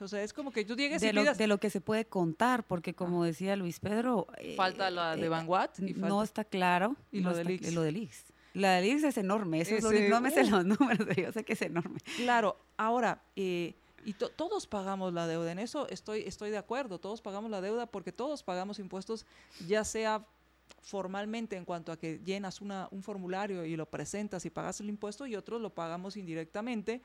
[0.00, 2.06] O sea, es como que tú llegues de y lo, De lo que se puede
[2.06, 3.26] contar, porque como ah.
[3.26, 4.26] decía Luis Pedro...
[4.38, 6.96] Eh, falta la de Van eh, No está claro.
[7.12, 7.72] Y lo, del Ix.
[7.72, 8.10] lo del
[8.54, 10.50] La del Ix es enorme, eso es lo no me sé uh.
[10.50, 12.00] los números, yo sé que es enorme.
[12.16, 17.22] Claro, ahora, eh, y todos pagamos la deuda, en eso estoy, estoy de acuerdo, todos
[17.22, 19.26] pagamos la deuda porque todos pagamos impuestos,
[19.66, 20.26] ya sea
[20.82, 24.88] formalmente en cuanto a que llenas una, un formulario y lo presentas y pagas el
[24.88, 27.00] impuesto y otros lo pagamos indirectamente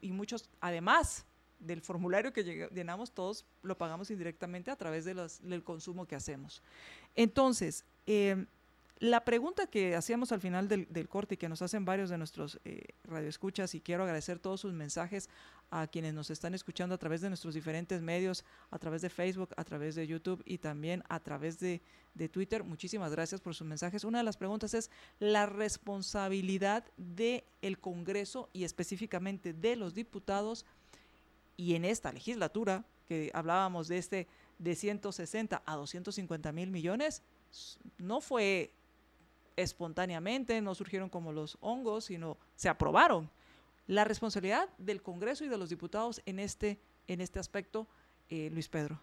[0.00, 1.26] y muchos además
[1.62, 5.12] del formulario que llenamos todos lo pagamos indirectamente a través de
[5.42, 6.62] del consumo que hacemos.
[7.14, 8.46] Entonces, em,
[9.02, 12.60] la pregunta que hacíamos al final del, corte y que nos hacen varios de nuestros
[12.64, 15.28] eh, radioescuchas, y quiero agradecer todos sus mensajes
[15.72, 19.50] a quienes nos están escuchando a través de nuestros diferentes medios, a través de Facebook,
[19.56, 21.82] a través de YouTube y también a través de,
[22.14, 22.62] de Twitter.
[22.62, 24.04] Muchísimas gracias por sus mensajes.
[24.04, 30.64] Una de las preguntas es la responsabilidad del el Congreso y específicamente de los diputados
[31.56, 37.22] y en esta legislatura, que hablábamos de este de 160 a 250 mil millones,
[37.98, 38.72] no fue
[39.56, 43.30] espontáneamente, no surgieron como los hongos, sino se aprobaron.
[43.86, 47.88] La responsabilidad del Congreso y de los diputados en este, en este aspecto,
[48.28, 49.00] eh, Luis Pedro.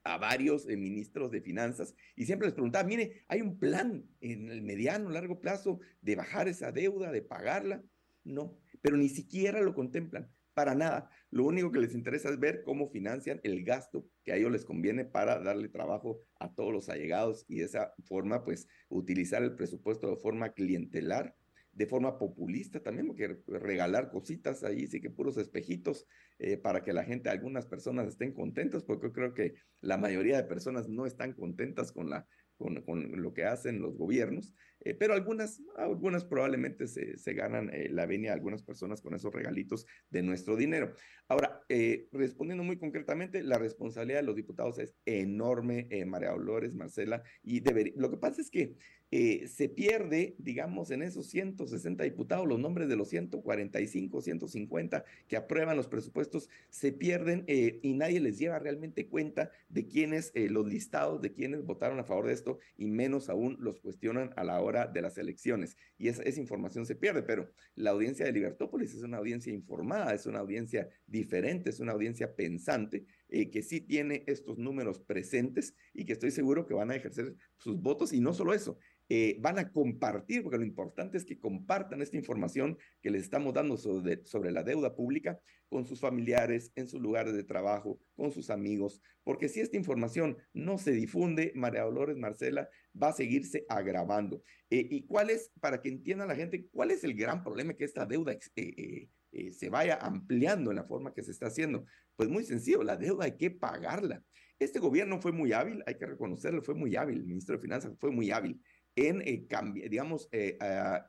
[0.05, 4.49] a varios eh, ministros de finanzas y siempre les preguntaba, mire, hay un plan en
[4.49, 7.83] el mediano, largo plazo de bajar esa deuda, de pagarla.
[8.23, 11.11] No, pero ni siquiera lo contemplan, para nada.
[11.31, 14.65] Lo único que les interesa es ver cómo financian el gasto que a ellos les
[14.65, 19.55] conviene para darle trabajo a todos los allegados y de esa forma, pues, utilizar el
[19.55, 21.37] presupuesto de forma clientelar,
[21.73, 26.07] de forma populista también, porque regalar cositas ahí, sí que puros espejitos
[26.39, 30.37] eh, para que la gente, algunas personas estén contentas, porque yo creo que la mayoría
[30.37, 32.27] de personas no están contentas con la
[32.61, 38.07] con, lo que hacen los gobiernos, eh, pero algunas, algunas probablemente se, ganan eh, la
[38.07, 40.93] venia algunas personas con esos regalitos de nuestro dinero.
[41.31, 46.75] Ahora, eh, respondiendo muy concretamente, la responsabilidad de los diputados es enorme, eh, María Dolores,
[46.75, 48.75] Marcela, y debería, lo que pasa es que
[49.13, 55.37] eh, se pierde, digamos, en esos 160 diputados, los nombres de los 145, 150 que
[55.37, 61.21] aprueban los presupuestos, se pierden y nadie les lleva realmente cuenta de quiénes, los listados
[61.23, 64.87] de quienes votaron a favor de esto y menos aún los cuestionan a la hora
[64.87, 65.77] de las elecciones.
[65.99, 70.15] Y esa, esa información se pierde, pero la audiencia de Libertópolis es una audiencia informada,
[70.15, 70.89] es una audiencia
[71.21, 76.67] diferente, es una audiencia pensante que sí tiene estos números presentes y que estoy seguro
[76.67, 78.77] que van a ejercer sus votos y no solo eso,
[79.13, 83.53] eh, van a compartir, porque lo importante es que compartan esta información que les estamos
[83.53, 88.31] dando sobre, sobre, la deuda pública con sus familiares, en sus lugares de trabajo, con
[88.31, 92.69] sus amigos, porque si esta información no se difunde, María Dolores, Marcela,
[93.01, 94.45] va a seguirse agravando.
[94.71, 97.87] Eh, ¿Y cuál es, para que entienda la gente, cuál es el gran problema que
[97.87, 99.09] esta deuda eh,
[99.53, 101.85] se vaya ampliando en la forma que se está haciendo?
[102.17, 104.23] Pues muy sencillo, la deuda hay que pagarla.
[104.59, 107.97] Este gobierno fue muy hábil, hay que reconocerlo, fue muy hábil, el ministro de Finanzas
[107.99, 108.61] fue muy hábil
[108.97, 109.47] en, eh,
[109.89, 110.59] digamos, eh,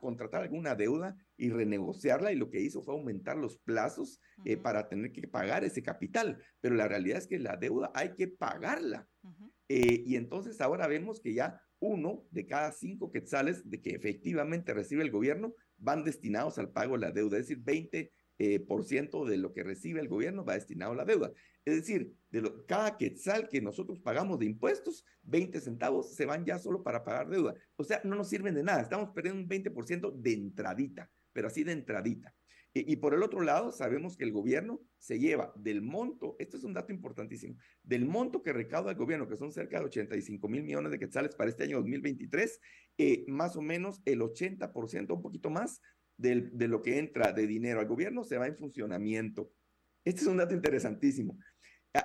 [0.00, 4.88] contratar alguna deuda y renegociarla y lo que hizo fue aumentar los plazos eh, para
[4.88, 6.42] tener que pagar ese capital.
[6.60, 9.08] Pero la realidad es que la deuda hay que pagarla.
[9.68, 15.02] y entonces ahora vemos que ya uno de cada cinco quetzales de que efectivamente recibe
[15.02, 18.12] el gobierno van destinados al pago de la deuda, es decir, 20
[18.66, 21.32] por ciento de lo que recibe el gobierno va destinado a la deuda.
[21.64, 26.44] Es decir, de lo, cada quetzal que nosotros pagamos de impuestos, 20 centavos se van
[26.44, 27.54] ya solo para pagar deuda.
[27.76, 28.82] O sea, no nos sirven de nada.
[28.82, 32.34] Estamos perdiendo un 20% de entradita, pero así de entradita.
[32.74, 36.64] Y, por el otro lado, sabemos que el gobierno se lleva del monto, esto es
[36.64, 40.62] un dato importantísimo, del monto que recauda el gobierno, que son cerca de 85 mil
[40.62, 42.60] millones de quetzales para este año 2023,
[42.96, 45.82] eh, más o menos el 80%, un poquito más,
[46.16, 49.52] de, lo que entra de dinero al gobierno se va en funcionamiento.
[50.04, 51.36] Este es un dato interesantísimo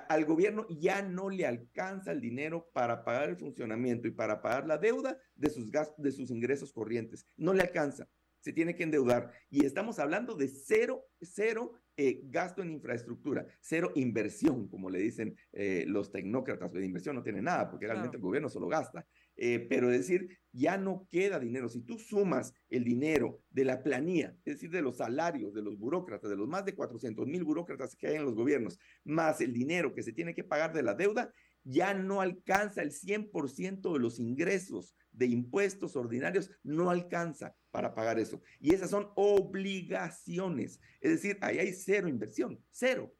[0.08, 4.66] al gobierno ya no le alcanza el dinero para pagar el funcionamiento y para pagar
[4.66, 7.26] la deuda de sus, gastos, de sus ingresos corrientes.
[7.36, 8.06] No le alcanza.
[8.48, 9.30] Se tiene que endeudar.
[9.50, 15.36] Y estamos hablando de cero, cero eh, gasto en infraestructura, cero inversión, como le dicen
[15.52, 16.72] eh, los tecnócratas.
[16.72, 19.06] De inversión no tiene nada, porque realmente el gobierno solo gasta.
[19.36, 21.68] Eh, pero es decir, ya no queda dinero.
[21.68, 25.76] Si tú sumas el dinero de la planilla, es decir, de los salarios de los
[25.76, 29.52] burócratas, de los más de 400 mil burócratas que hay en los gobiernos, más el
[29.52, 31.30] dinero que se tiene que pagar de la deuda,
[31.64, 38.18] ya no alcanza el 100% de los ingresos de impuestos ordinarios, no alcanza para pagar
[38.18, 38.40] eso.
[38.60, 40.80] Y esas son obligaciones.
[41.00, 43.12] Es decir, ahí hay cero inversión, cero.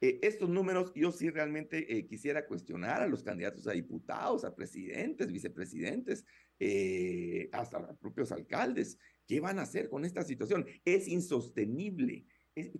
[0.00, 4.54] Eh, estos números yo sí realmente eh, quisiera cuestionar a los candidatos a diputados, a
[4.54, 6.24] presidentes, vicepresidentes,
[6.58, 8.98] eh, hasta a propios alcaldes.
[9.26, 10.66] ¿Qué van a hacer con esta situación?
[10.84, 12.26] Es insostenible.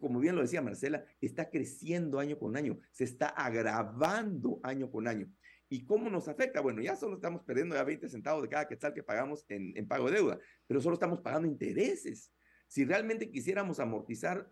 [0.01, 5.07] como bien lo decía Marcela, está creciendo año con año, se está agravando año con
[5.07, 5.31] año.
[5.73, 6.61] ¿Y cómo nos afecta?
[6.61, 10.11] Bueno, ya solo estamos perdiendo ya 20 centavos de cada quetzal que pagamos en, pago
[10.11, 12.31] de deuda, pero solo estamos pagando intereses.
[12.66, 14.51] Si realmente quisiéramos amortizar,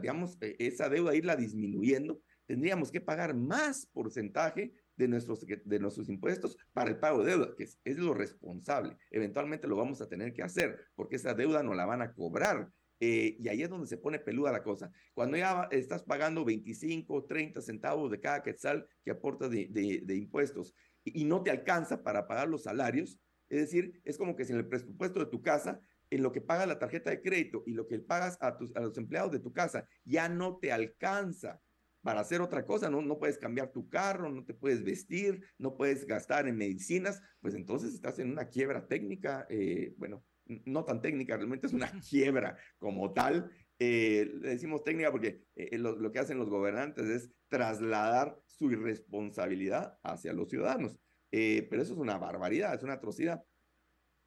[0.00, 6.08] digamos, e, esa deuda, irla disminuyendo, tendríamos que pagar más porcentaje de nuestros, de nuestros
[6.08, 8.96] impuestos para el pago de deuda, que es, es, lo responsable.
[9.10, 12.70] Eventualmente lo vamos a tener que hacer, porque esa deuda no la van a cobrar
[13.00, 14.90] eh, y ahí es donde se pone peluda la cosa.
[15.14, 21.24] Cuando ya estás pagando 25, 30 centavos de cada quetzal que aportas de, impuestos y,
[21.24, 23.18] no te alcanza para pagar los salarios,
[23.48, 25.80] es decir, es como que si en el presupuesto de tu casa,
[26.10, 28.80] en lo que paga la tarjeta de crédito y lo que pagas a, tus, a
[28.80, 31.60] los empleados de tu casa, ya no te alcanza
[32.04, 33.00] para hacer otra cosa, ¿no?
[33.00, 37.54] no puedes cambiar tu carro, no te puedes vestir, no puedes gastar en medicinas, pues
[37.54, 42.56] entonces estás en una quiebra técnica, eh, bueno, no tan técnica, realmente es una quiebra
[42.78, 43.50] como tal.
[43.78, 49.98] Eh, le decimos técnica porque eh, lo, que hacen los gobernantes es trasladar su irresponsabilidad
[50.02, 50.98] hacia los ciudadanos.
[51.32, 53.44] Eh, pero eso es una barbaridad, es una atrocidad.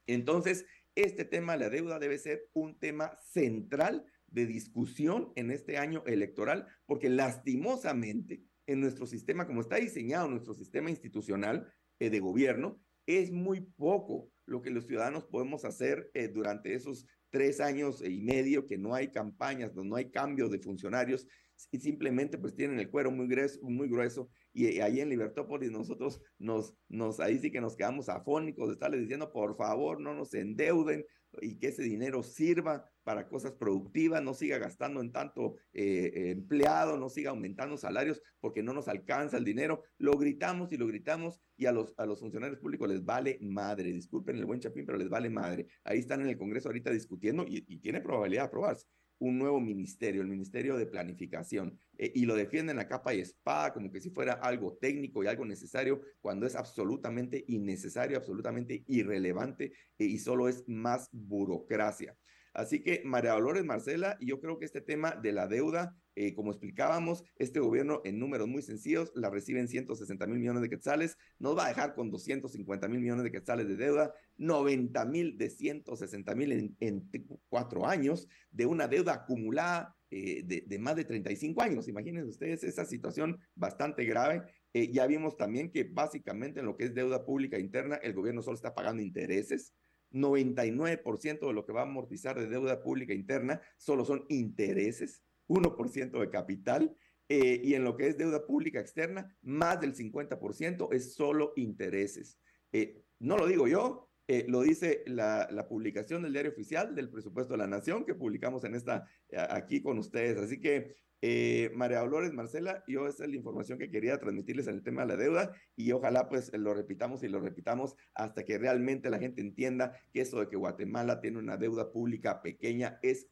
[0.05, 0.65] Entonces,
[0.95, 6.03] este tema de la deuda debe ser un tema central de discusión en este año
[6.05, 13.31] electoral, porque lastimosamente en nuestro sistema, como está diseñado nuestro sistema institucional de gobierno, es
[13.31, 18.65] muy poco lo que los ciudadanos podemos hacer eh, durante esos tres años y medio
[18.65, 21.27] que no hay campañas, no hay cambio de funcionarios
[21.71, 26.21] y simplemente pues tienen el cuero muy grueso, muy grueso y, ahí en Libertópolis nosotros
[26.37, 30.33] nos, nos, ahí sí que nos quedamos afónicos de estarles diciendo por favor no nos
[30.33, 31.05] endeuden
[31.41, 36.97] y que ese dinero sirva para cosas productivas, no siga gastando en tanto eh, empleado,
[36.97, 39.83] no siga aumentando salarios porque no nos alcanza el dinero.
[39.97, 43.93] Lo gritamos y lo gritamos y a los, a los funcionarios públicos les vale madre.
[43.93, 45.67] Disculpen el buen chapín, pero les vale madre.
[45.85, 48.87] Ahí están en el Congreso ahorita discutiendo y, y tiene probabilidad de aprobarse
[49.19, 53.73] un nuevo ministerio, el Ministerio de Planificación, eh, y lo defienden a capa y espada
[53.73, 59.71] como que si fuera algo técnico y algo necesario, cuando es absolutamente innecesario, absolutamente irrelevante
[59.97, 62.15] eh, y solo es más burocracia.
[62.57, 66.49] Así que María Dolores Marcela, yo creo que este tema de la deuda, eh, como
[66.49, 71.55] explicábamos, este gobierno en números muy sencillos la reciben 160 mil millones de quetzales, nos
[71.55, 76.33] va a dejar con 250 mil millones de quetzales de deuda, 90 mil de 160
[76.33, 77.11] mil en,
[77.47, 81.87] cuatro años, de una deuda acumulada eh, de, más de 35 años.
[81.87, 84.41] Imagínense ustedes esa situación bastante grave.
[84.73, 88.41] Eh, ya vimos también que básicamente en lo que es deuda pública interna, el gobierno
[88.41, 89.75] solo está pagando intereses.
[90.11, 96.19] 99% de lo que va a amortizar de deuda pública interna solo son intereses, 1%
[96.19, 96.95] de capital,
[97.29, 102.39] eh, y en lo que es deuda pública externa, más del 50% es solo intereses.
[102.71, 107.09] Eh, no lo digo yo, eh, lo dice la, la, publicación del diario oficial del
[107.09, 109.09] presupuesto de la Nación que publicamos en esta
[109.49, 110.37] aquí con ustedes.
[110.37, 114.75] Así que eh, María Dolores, Marcela, yo esa es la información que quería transmitirles en
[114.75, 118.57] el tema de la deuda y ojalá pues lo repitamos y lo repitamos hasta que
[118.57, 123.27] realmente la gente entienda que eso de que Guatemala tiene una deuda pública pequeña es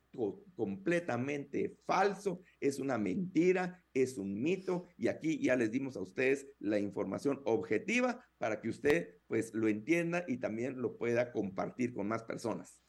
[0.56, 6.48] completamente falso, es una mentira, es un mito y aquí ya les dimos a ustedes
[6.60, 12.08] la información objetiva para que usted pues lo entienda y también lo pueda compartir con
[12.08, 12.82] más personas.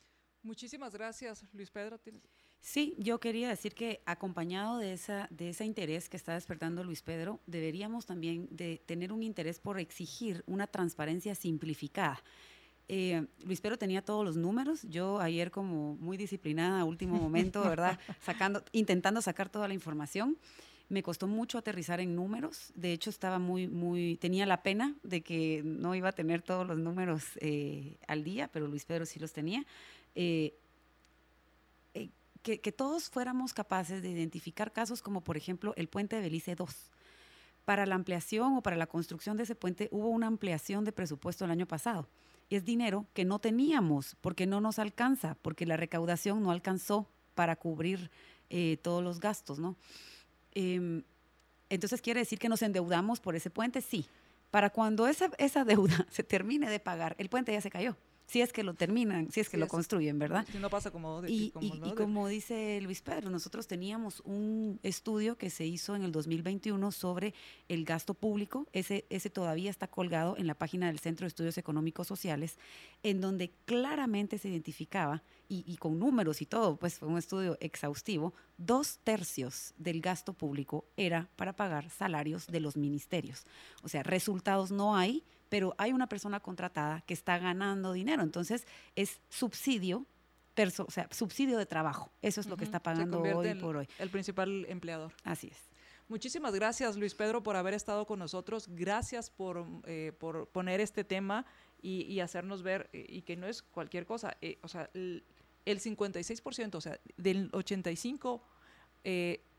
[0.43, 1.99] Muchísimas gracias, Luis Pedro.
[2.61, 7.03] Sí, yo quería decir que acompañado de, esa, de ese interés que está despertando Luis
[7.03, 12.23] Pedro, deberíamos también de tener un interés por exigir una transparencia simplificada.
[12.89, 14.83] Eh, Luis Pedro tenía todos los números.
[14.89, 17.99] Yo ayer como muy disciplinada, a último momento, ¿verdad?
[18.21, 20.37] Sacando, intentando sacar toda la información.
[20.89, 22.73] Me costó mucho aterrizar en números.
[22.77, 26.67] De hecho, estaba muy, muy, tenía la pena de que no iba a tener todos
[26.67, 29.65] los números eh, al día, pero Luis Pedro sí los tenía.
[30.15, 30.55] Eh,
[32.55, 36.71] que, todos fuéramos capaces de identificar casos como, por ejemplo, el puente de Belice 2.
[37.65, 41.45] Para la ampliación o para la construcción de ese puente hubo una ampliación de presupuesto
[41.45, 42.09] el año pasado.
[42.49, 47.57] Es dinero que no teníamos porque no nos alcanza, porque la recaudación no alcanzó para
[47.57, 48.11] cubrir
[48.49, 49.77] eh, todos los gastos, ¿no?
[50.53, 51.03] Em,
[51.69, 53.81] entonces, ¿quiere decir que nos endeudamos por ese puente?
[53.81, 54.07] Sí.
[54.53, 57.97] Para cuando esa, esa deuda se termine de pagar, el puente ya se cayó
[58.27, 60.47] si es que lo terminan, si es que lo construyen, ¿verdad?
[60.51, 61.23] Si no pasa como...
[61.27, 61.53] y,
[61.97, 67.35] como, dice Luis Pedro, nosotros teníamos un estudio que se hizo en el 2021 sobre
[67.69, 71.57] el gasto público, ese, ese todavía está colgado en la página del Centro de Estudios
[71.57, 72.59] Económicos Sociales,
[73.03, 77.57] en donde claramente se identificaba, y, y con números y todo, pues fue un estudio
[77.61, 83.45] exhaustivo, dos tercios del gasto público era para pagar salarios de los ministerios.
[83.83, 88.23] O sea, resultados no hay, pero hay una persona contratada que está ganando dinero.
[88.23, 90.07] Entonces, es subsidio,
[90.57, 92.11] o sea, subsidio de trabajo.
[92.23, 93.89] Eso es lo que está pagando hoy por hoy.
[93.99, 95.13] El principal empleador.
[95.25, 95.59] Así es.
[96.09, 98.69] Muchísimas gracias, Luis Pedro, por haber estado con nosotros.
[98.69, 101.45] Gracias por, eh, por poner este tema
[101.83, 104.37] y, hacernos ver, eh, y que no es cualquier cosa.
[104.41, 105.25] Eh, o sea, el,
[105.65, 108.41] el, 56%, o sea, del 85%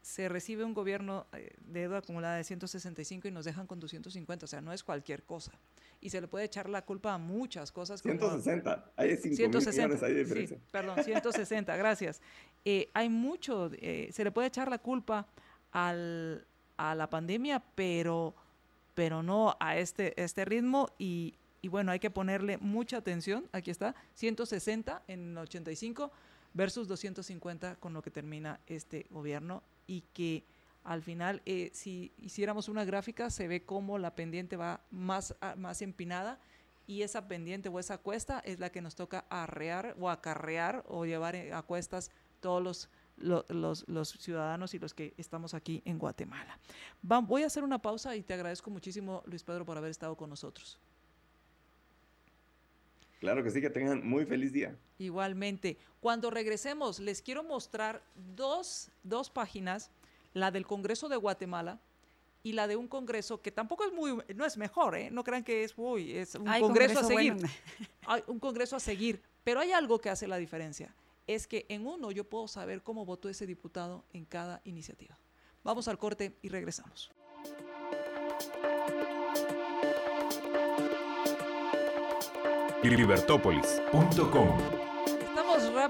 [0.02, 4.48] se recibe un gobierno de deuda acumulada de 165 y nos dejan con 250, o
[4.48, 5.52] sea, no es cualquier cosa
[6.02, 8.02] y se le puede echar la culpa a muchas cosas.
[8.02, 10.57] 160, hay 5 160, hay diferencia.
[10.72, 12.22] perdón, 160, gracias.
[12.65, 15.28] Eh, hay mucho, eh, se le puede echar la culpa
[15.72, 16.45] al,
[16.78, 18.36] a la pandemia, pero,
[18.94, 23.48] pero no a este, este ritmo y, y bueno, hay que ponerle mucha atención.
[23.52, 26.11] Aquí está, 160 en 85
[26.53, 30.44] versus 250 con lo que termina este gobierno y que
[30.84, 35.82] al final, eh, si hiciéramos una gráfica, se ve cómo la pendiente va más, más
[35.82, 36.40] empinada
[36.88, 41.06] y esa pendiente o esa cuesta es la que nos toca arrear o acarrear o
[41.06, 42.10] llevar eh, a cuestas
[42.40, 46.57] todos los, los, ciudadanos y los que estamos aquí en Guatemala.
[47.02, 50.30] voy a hacer una pausa y te agradezco muchísimo, Luis Pedro, por haber estado con
[50.30, 50.80] nosotros.
[53.19, 54.77] Claro que sí, que tengan muy feliz día.
[54.99, 55.77] Igualmente.
[55.99, 58.03] Cuando regresemos, les quiero mostrar
[58.35, 59.91] dos, dos páginas
[60.38, 61.80] la del Congreso de Guatemala
[62.44, 65.10] y la de un Congreso que tampoco es muy, no es mejor, ¿eh?
[65.11, 67.35] no crean que es, uy, es un Congreso, a seguir.
[68.06, 70.94] Hay un Congreso a seguir, pero hay algo que hace la diferencia,
[71.26, 75.18] es que en uno yo puedo saber cómo votó ese diputado en cada iniciativa.
[75.64, 77.11] Vamos al corte y regresamos.
[82.95, 84.77] Libertópolis.com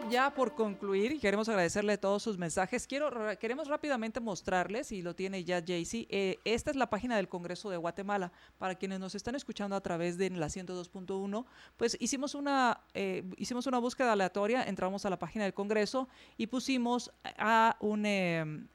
[0.09, 2.87] ya por concluir y queremos agradecerle todos sus mensajes.
[2.87, 3.09] Quiero,
[3.39, 7.69] queremos rápidamente mostrarles, y lo tiene ya Jaycee, eh, esta es la página del Congreso
[7.69, 8.31] de Guatemala.
[8.57, 11.45] Para quienes nos están escuchando a través de la 102.1,
[11.77, 16.07] pues hicimos una, eh, hicimos una búsqueda aleatoria, entramos a la página del Congreso
[16.37, 18.05] y pusimos a un...
[18.05, 18.67] Em,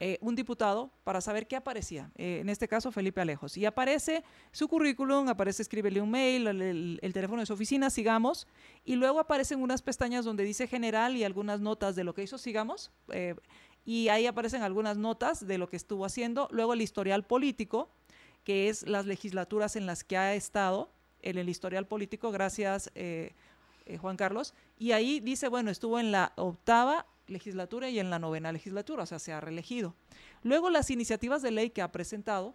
[0.00, 3.56] eh, un diputado para saber qué aparecía, eh, en este caso Felipe Alejos.
[3.56, 4.22] Y aparece
[4.52, 8.46] su currículum, aparece escríbele un mail, el, teléfono de su oficina, sigamos,
[8.84, 12.38] y luego aparecen unas pestañas donde dice general y algunas notas de lo que hizo,
[12.38, 13.34] sigamos, eh,
[13.84, 17.90] y ahí aparecen algunas notas de lo que estuvo haciendo, luego el historial político,
[18.44, 20.92] que es las legislaturas en las que ha estado,
[21.22, 22.92] en el historial político, gracias
[24.00, 28.52] Juan Carlos, y ahí dice, bueno, estuvo en la octava legislatura y en la novena
[28.52, 29.94] legislatura, o sea, se ha reelegido.
[30.42, 32.54] Luego las iniciativas de ley que ha presentado,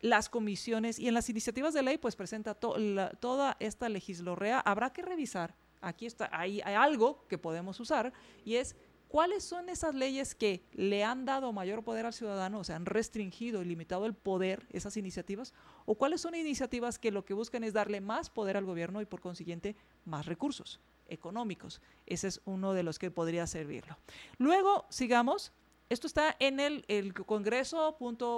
[0.00, 5.02] las comisiones y en las iniciativas de ley pues presenta toda esta legislorrea, habrá que
[5.02, 8.12] revisar, aquí está, hay, hay algo que podemos usar
[8.44, 8.76] y es
[9.10, 12.86] ¿Cuáles son esas leyes que le han dado mayor poder al ciudadano, o sea, han
[12.86, 15.52] restringido y limitado el poder, esas iniciativas?
[15.84, 19.06] ¿O cuáles son iniciativas que lo que buscan es darle más poder al gobierno y
[19.06, 20.78] por consiguiente más recursos
[21.10, 21.80] económicos?
[22.06, 23.98] Ese es uno de los que podría servirlo.
[24.38, 25.52] Luego, sigamos.
[25.90, 27.96] Esto está en el, congreso.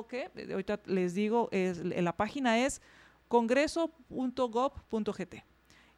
[0.08, 0.30] ¿qué?
[0.50, 2.80] Ahorita les digo, la página es
[3.28, 5.34] congreso.gov.gt.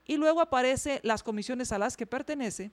[0.06, 2.70] Y luego aparece las comisiones a las que pertenece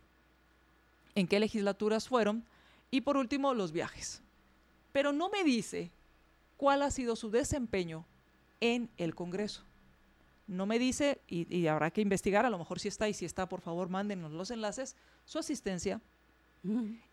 [1.16, 2.46] en qué legislaturas fueron
[2.90, 4.22] y por último los viajes.
[4.92, 5.92] Pero no me dice
[6.58, 8.06] cuál ha sido su desempeño
[8.60, 9.64] en el Congreso.
[10.52, 13.48] No me dice, y, habrá que investigar, a lo mejor si está y si está,
[13.48, 16.02] por favor, mándenos los enlaces, su asistencia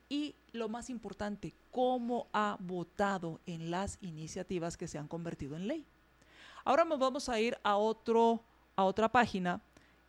[0.09, 5.69] y lo más importante, cómo ha votado en las iniciativas que se han convertido en
[5.69, 5.87] ley.
[6.65, 8.43] Ahora nos vamos a ir a, otro,
[8.75, 9.61] a otra página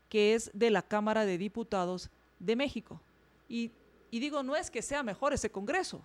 [0.09, 2.99] que es de la Cámara de Diputados de México.
[3.47, 3.71] Y,
[4.09, 6.03] digo, no es que sea mejor ese Congreso.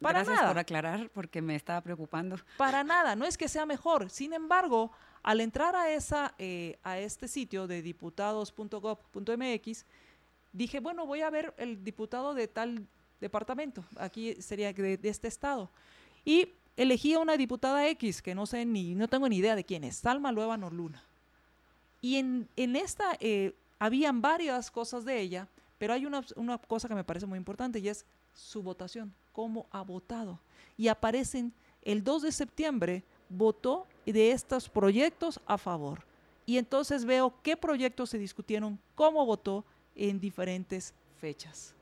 [0.00, 0.48] Para Gracias nada.
[0.48, 2.36] por aclarar, porque me estaba preocupando.
[2.56, 4.10] Para nada, no es que sea mejor.
[4.10, 4.90] Sin embargo,
[5.24, 9.84] al entrar a, esa, eh, a este sitio de diputados.gov.mx,
[10.52, 12.86] dije, bueno, voy a ver el diputado de tal
[13.20, 15.70] departamento, aquí sería de, este estado.
[16.24, 19.64] Y elegí a una diputada X, que no sé ni, no tengo ni idea de
[19.64, 21.02] quién es, Salma Lueva Norluna.
[22.00, 25.48] Y en, esta eh, habían varias cosas de ella
[25.78, 29.66] pero hay una, una cosa que me parece muy importante y es su votación, cómo
[29.70, 30.38] ha votado.
[30.76, 31.52] Y aparecen,
[31.82, 36.04] el 2 de septiembre votó de estos proyectos a favor.
[36.46, 39.64] Y entonces veo qué proyectos se discutieron, cómo votó
[39.94, 41.74] en diferentes fechas.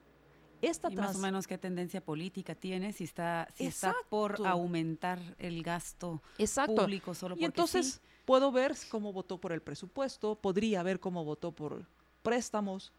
[0.61, 5.19] Esta y más o menos qué tendencia política tiene, si está, si está por aumentar
[5.39, 6.23] el gasto
[6.67, 11.25] público solo porque Y entonces puedo ver cómo votó por el presupuesto, podría ver cómo
[11.25, 11.85] votó por
[12.23, 12.93] préstamos,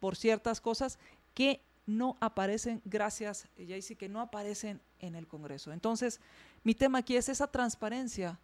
[0.00, 0.98] por ciertas cosas
[1.34, 5.72] que no aparecen, gracias, Jaycee, que no aparecen en el Congreso.
[5.72, 6.20] Entonces,
[6.62, 8.38] mi tema aquí es esa transparencia.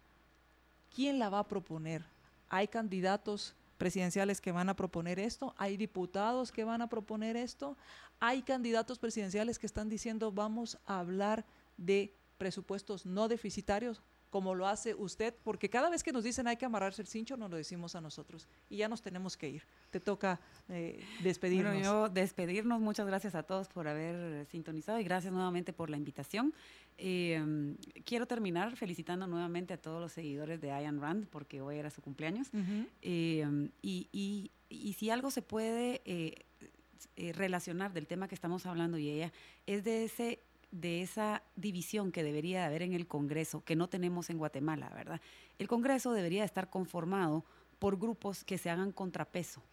[0.93, 2.03] ¿Quién la va a proponer?
[2.49, 5.53] ¿Hay candidatos presidenciales que van a proponer esto?
[5.57, 7.77] ¿Hay diputados que van a proponer esto?
[8.19, 11.45] ¿Hay candidatos presidenciales que están diciendo vamos a hablar
[11.77, 14.01] de presupuestos no deficitarios?
[14.29, 17.35] Como lo hace usted, porque cada vez que nos dicen hay que amarrarse el cincho,
[17.35, 19.63] nos lo decimos a nosotros y ya nos tenemos que ir.
[19.89, 20.39] Te toca
[20.69, 21.73] eh, despedirnos.
[21.73, 25.97] Bueno, yo despedirnos, muchas gracias a todos por haber sintonizado y gracias nuevamente por la
[25.97, 26.53] invitación.
[26.97, 27.75] Eh,
[28.05, 32.01] quiero terminar felicitando nuevamente a todos los seguidores de Ayan Rand, porque hoy era su
[32.01, 32.49] cumpleaños.
[33.01, 36.01] Eh, y, y, si algo se puede
[37.33, 39.31] relacionar del tema que estamos hablando y ella,
[39.65, 40.39] es de ese
[40.71, 45.21] de esa división que debería haber en el Congreso, que no tenemos en Guatemala, ¿verdad?
[45.57, 47.45] El Congreso debería estar conformado
[47.79, 49.63] por grupos que se hagan contrapeso,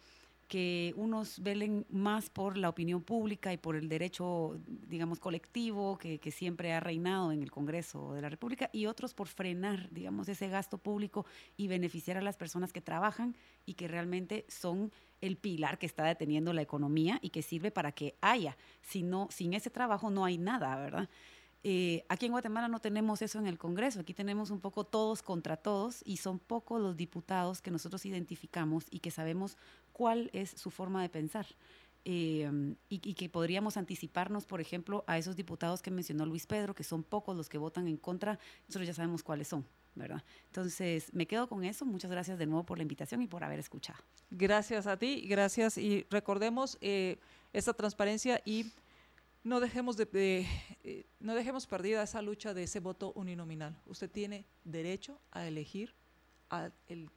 [0.47, 6.19] que unos velen más por la opinión pública y por el derecho, digamos, colectivo que,
[6.19, 10.29] que, siempre ha reinado en el Congreso de la República y otros por frenar, digamos,
[10.29, 11.25] ese gasto público
[11.57, 14.91] y beneficiar a las personas que trabajan y que realmente son
[15.21, 18.57] el pilar que está deteniendo la economía y que sirve para que haya.
[18.81, 21.09] Si no, sin ese trabajo no hay nada, ¿verdad?
[21.63, 25.21] Eh, aquí en Guatemala no tenemos eso en el Congreso, aquí tenemos un poco todos
[25.21, 29.57] contra todos y son pocos los diputados que nosotros identificamos y que sabemos
[29.91, 31.45] cuál es su forma de pensar.
[32.05, 32.49] Eh,
[32.87, 36.85] y, y, que podríamos anticiparnos, por ejemplo, a esos diputados que mencionó Luis Pedro, que
[36.85, 38.39] son pocos los que votan en contra,
[38.69, 39.65] nosotros ya sabemos cuáles son.
[39.97, 40.23] ¿Verdad?
[40.45, 41.85] Entonces, me quedo con eso.
[41.85, 43.99] Muchas gracias de nuevo por la invitación y por haber escuchado.
[44.29, 45.77] Gracias a ti, gracias.
[45.77, 47.17] Y recordemos eh,
[47.53, 48.71] esta transparencia y
[49.43, 50.45] no dejemos, de,
[50.83, 53.75] eh, no dejemos perdida esa lucha de ese voto uninominal.
[53.85, 55.93] Usted tiene derecho a elegir
[56.49, 57.09] al, el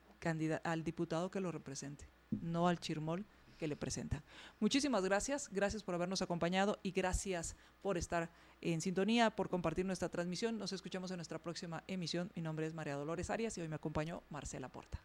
[0.63, 3.25] al diputado que lo represente, no al chirmol
[3.61, 4.23] que le presentan.
[4.59, 10.09] Muchísimas gracias, gracias por habernos acompañado y gracias por estar en sintonía, por compartir nuestra
[10.09, 10.57] transmisión.
[10.57, 12.31] Nos escuchamos en nuestra próxima emisión.
[12.35, 14.99] Mi nombre es María Dolores Arias y hoy me acompañó Marcela Porta.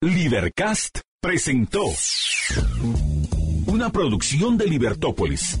[0.00, 1.84] Libercast presentó
[3.66, 5.60] una producción de Libertópolis.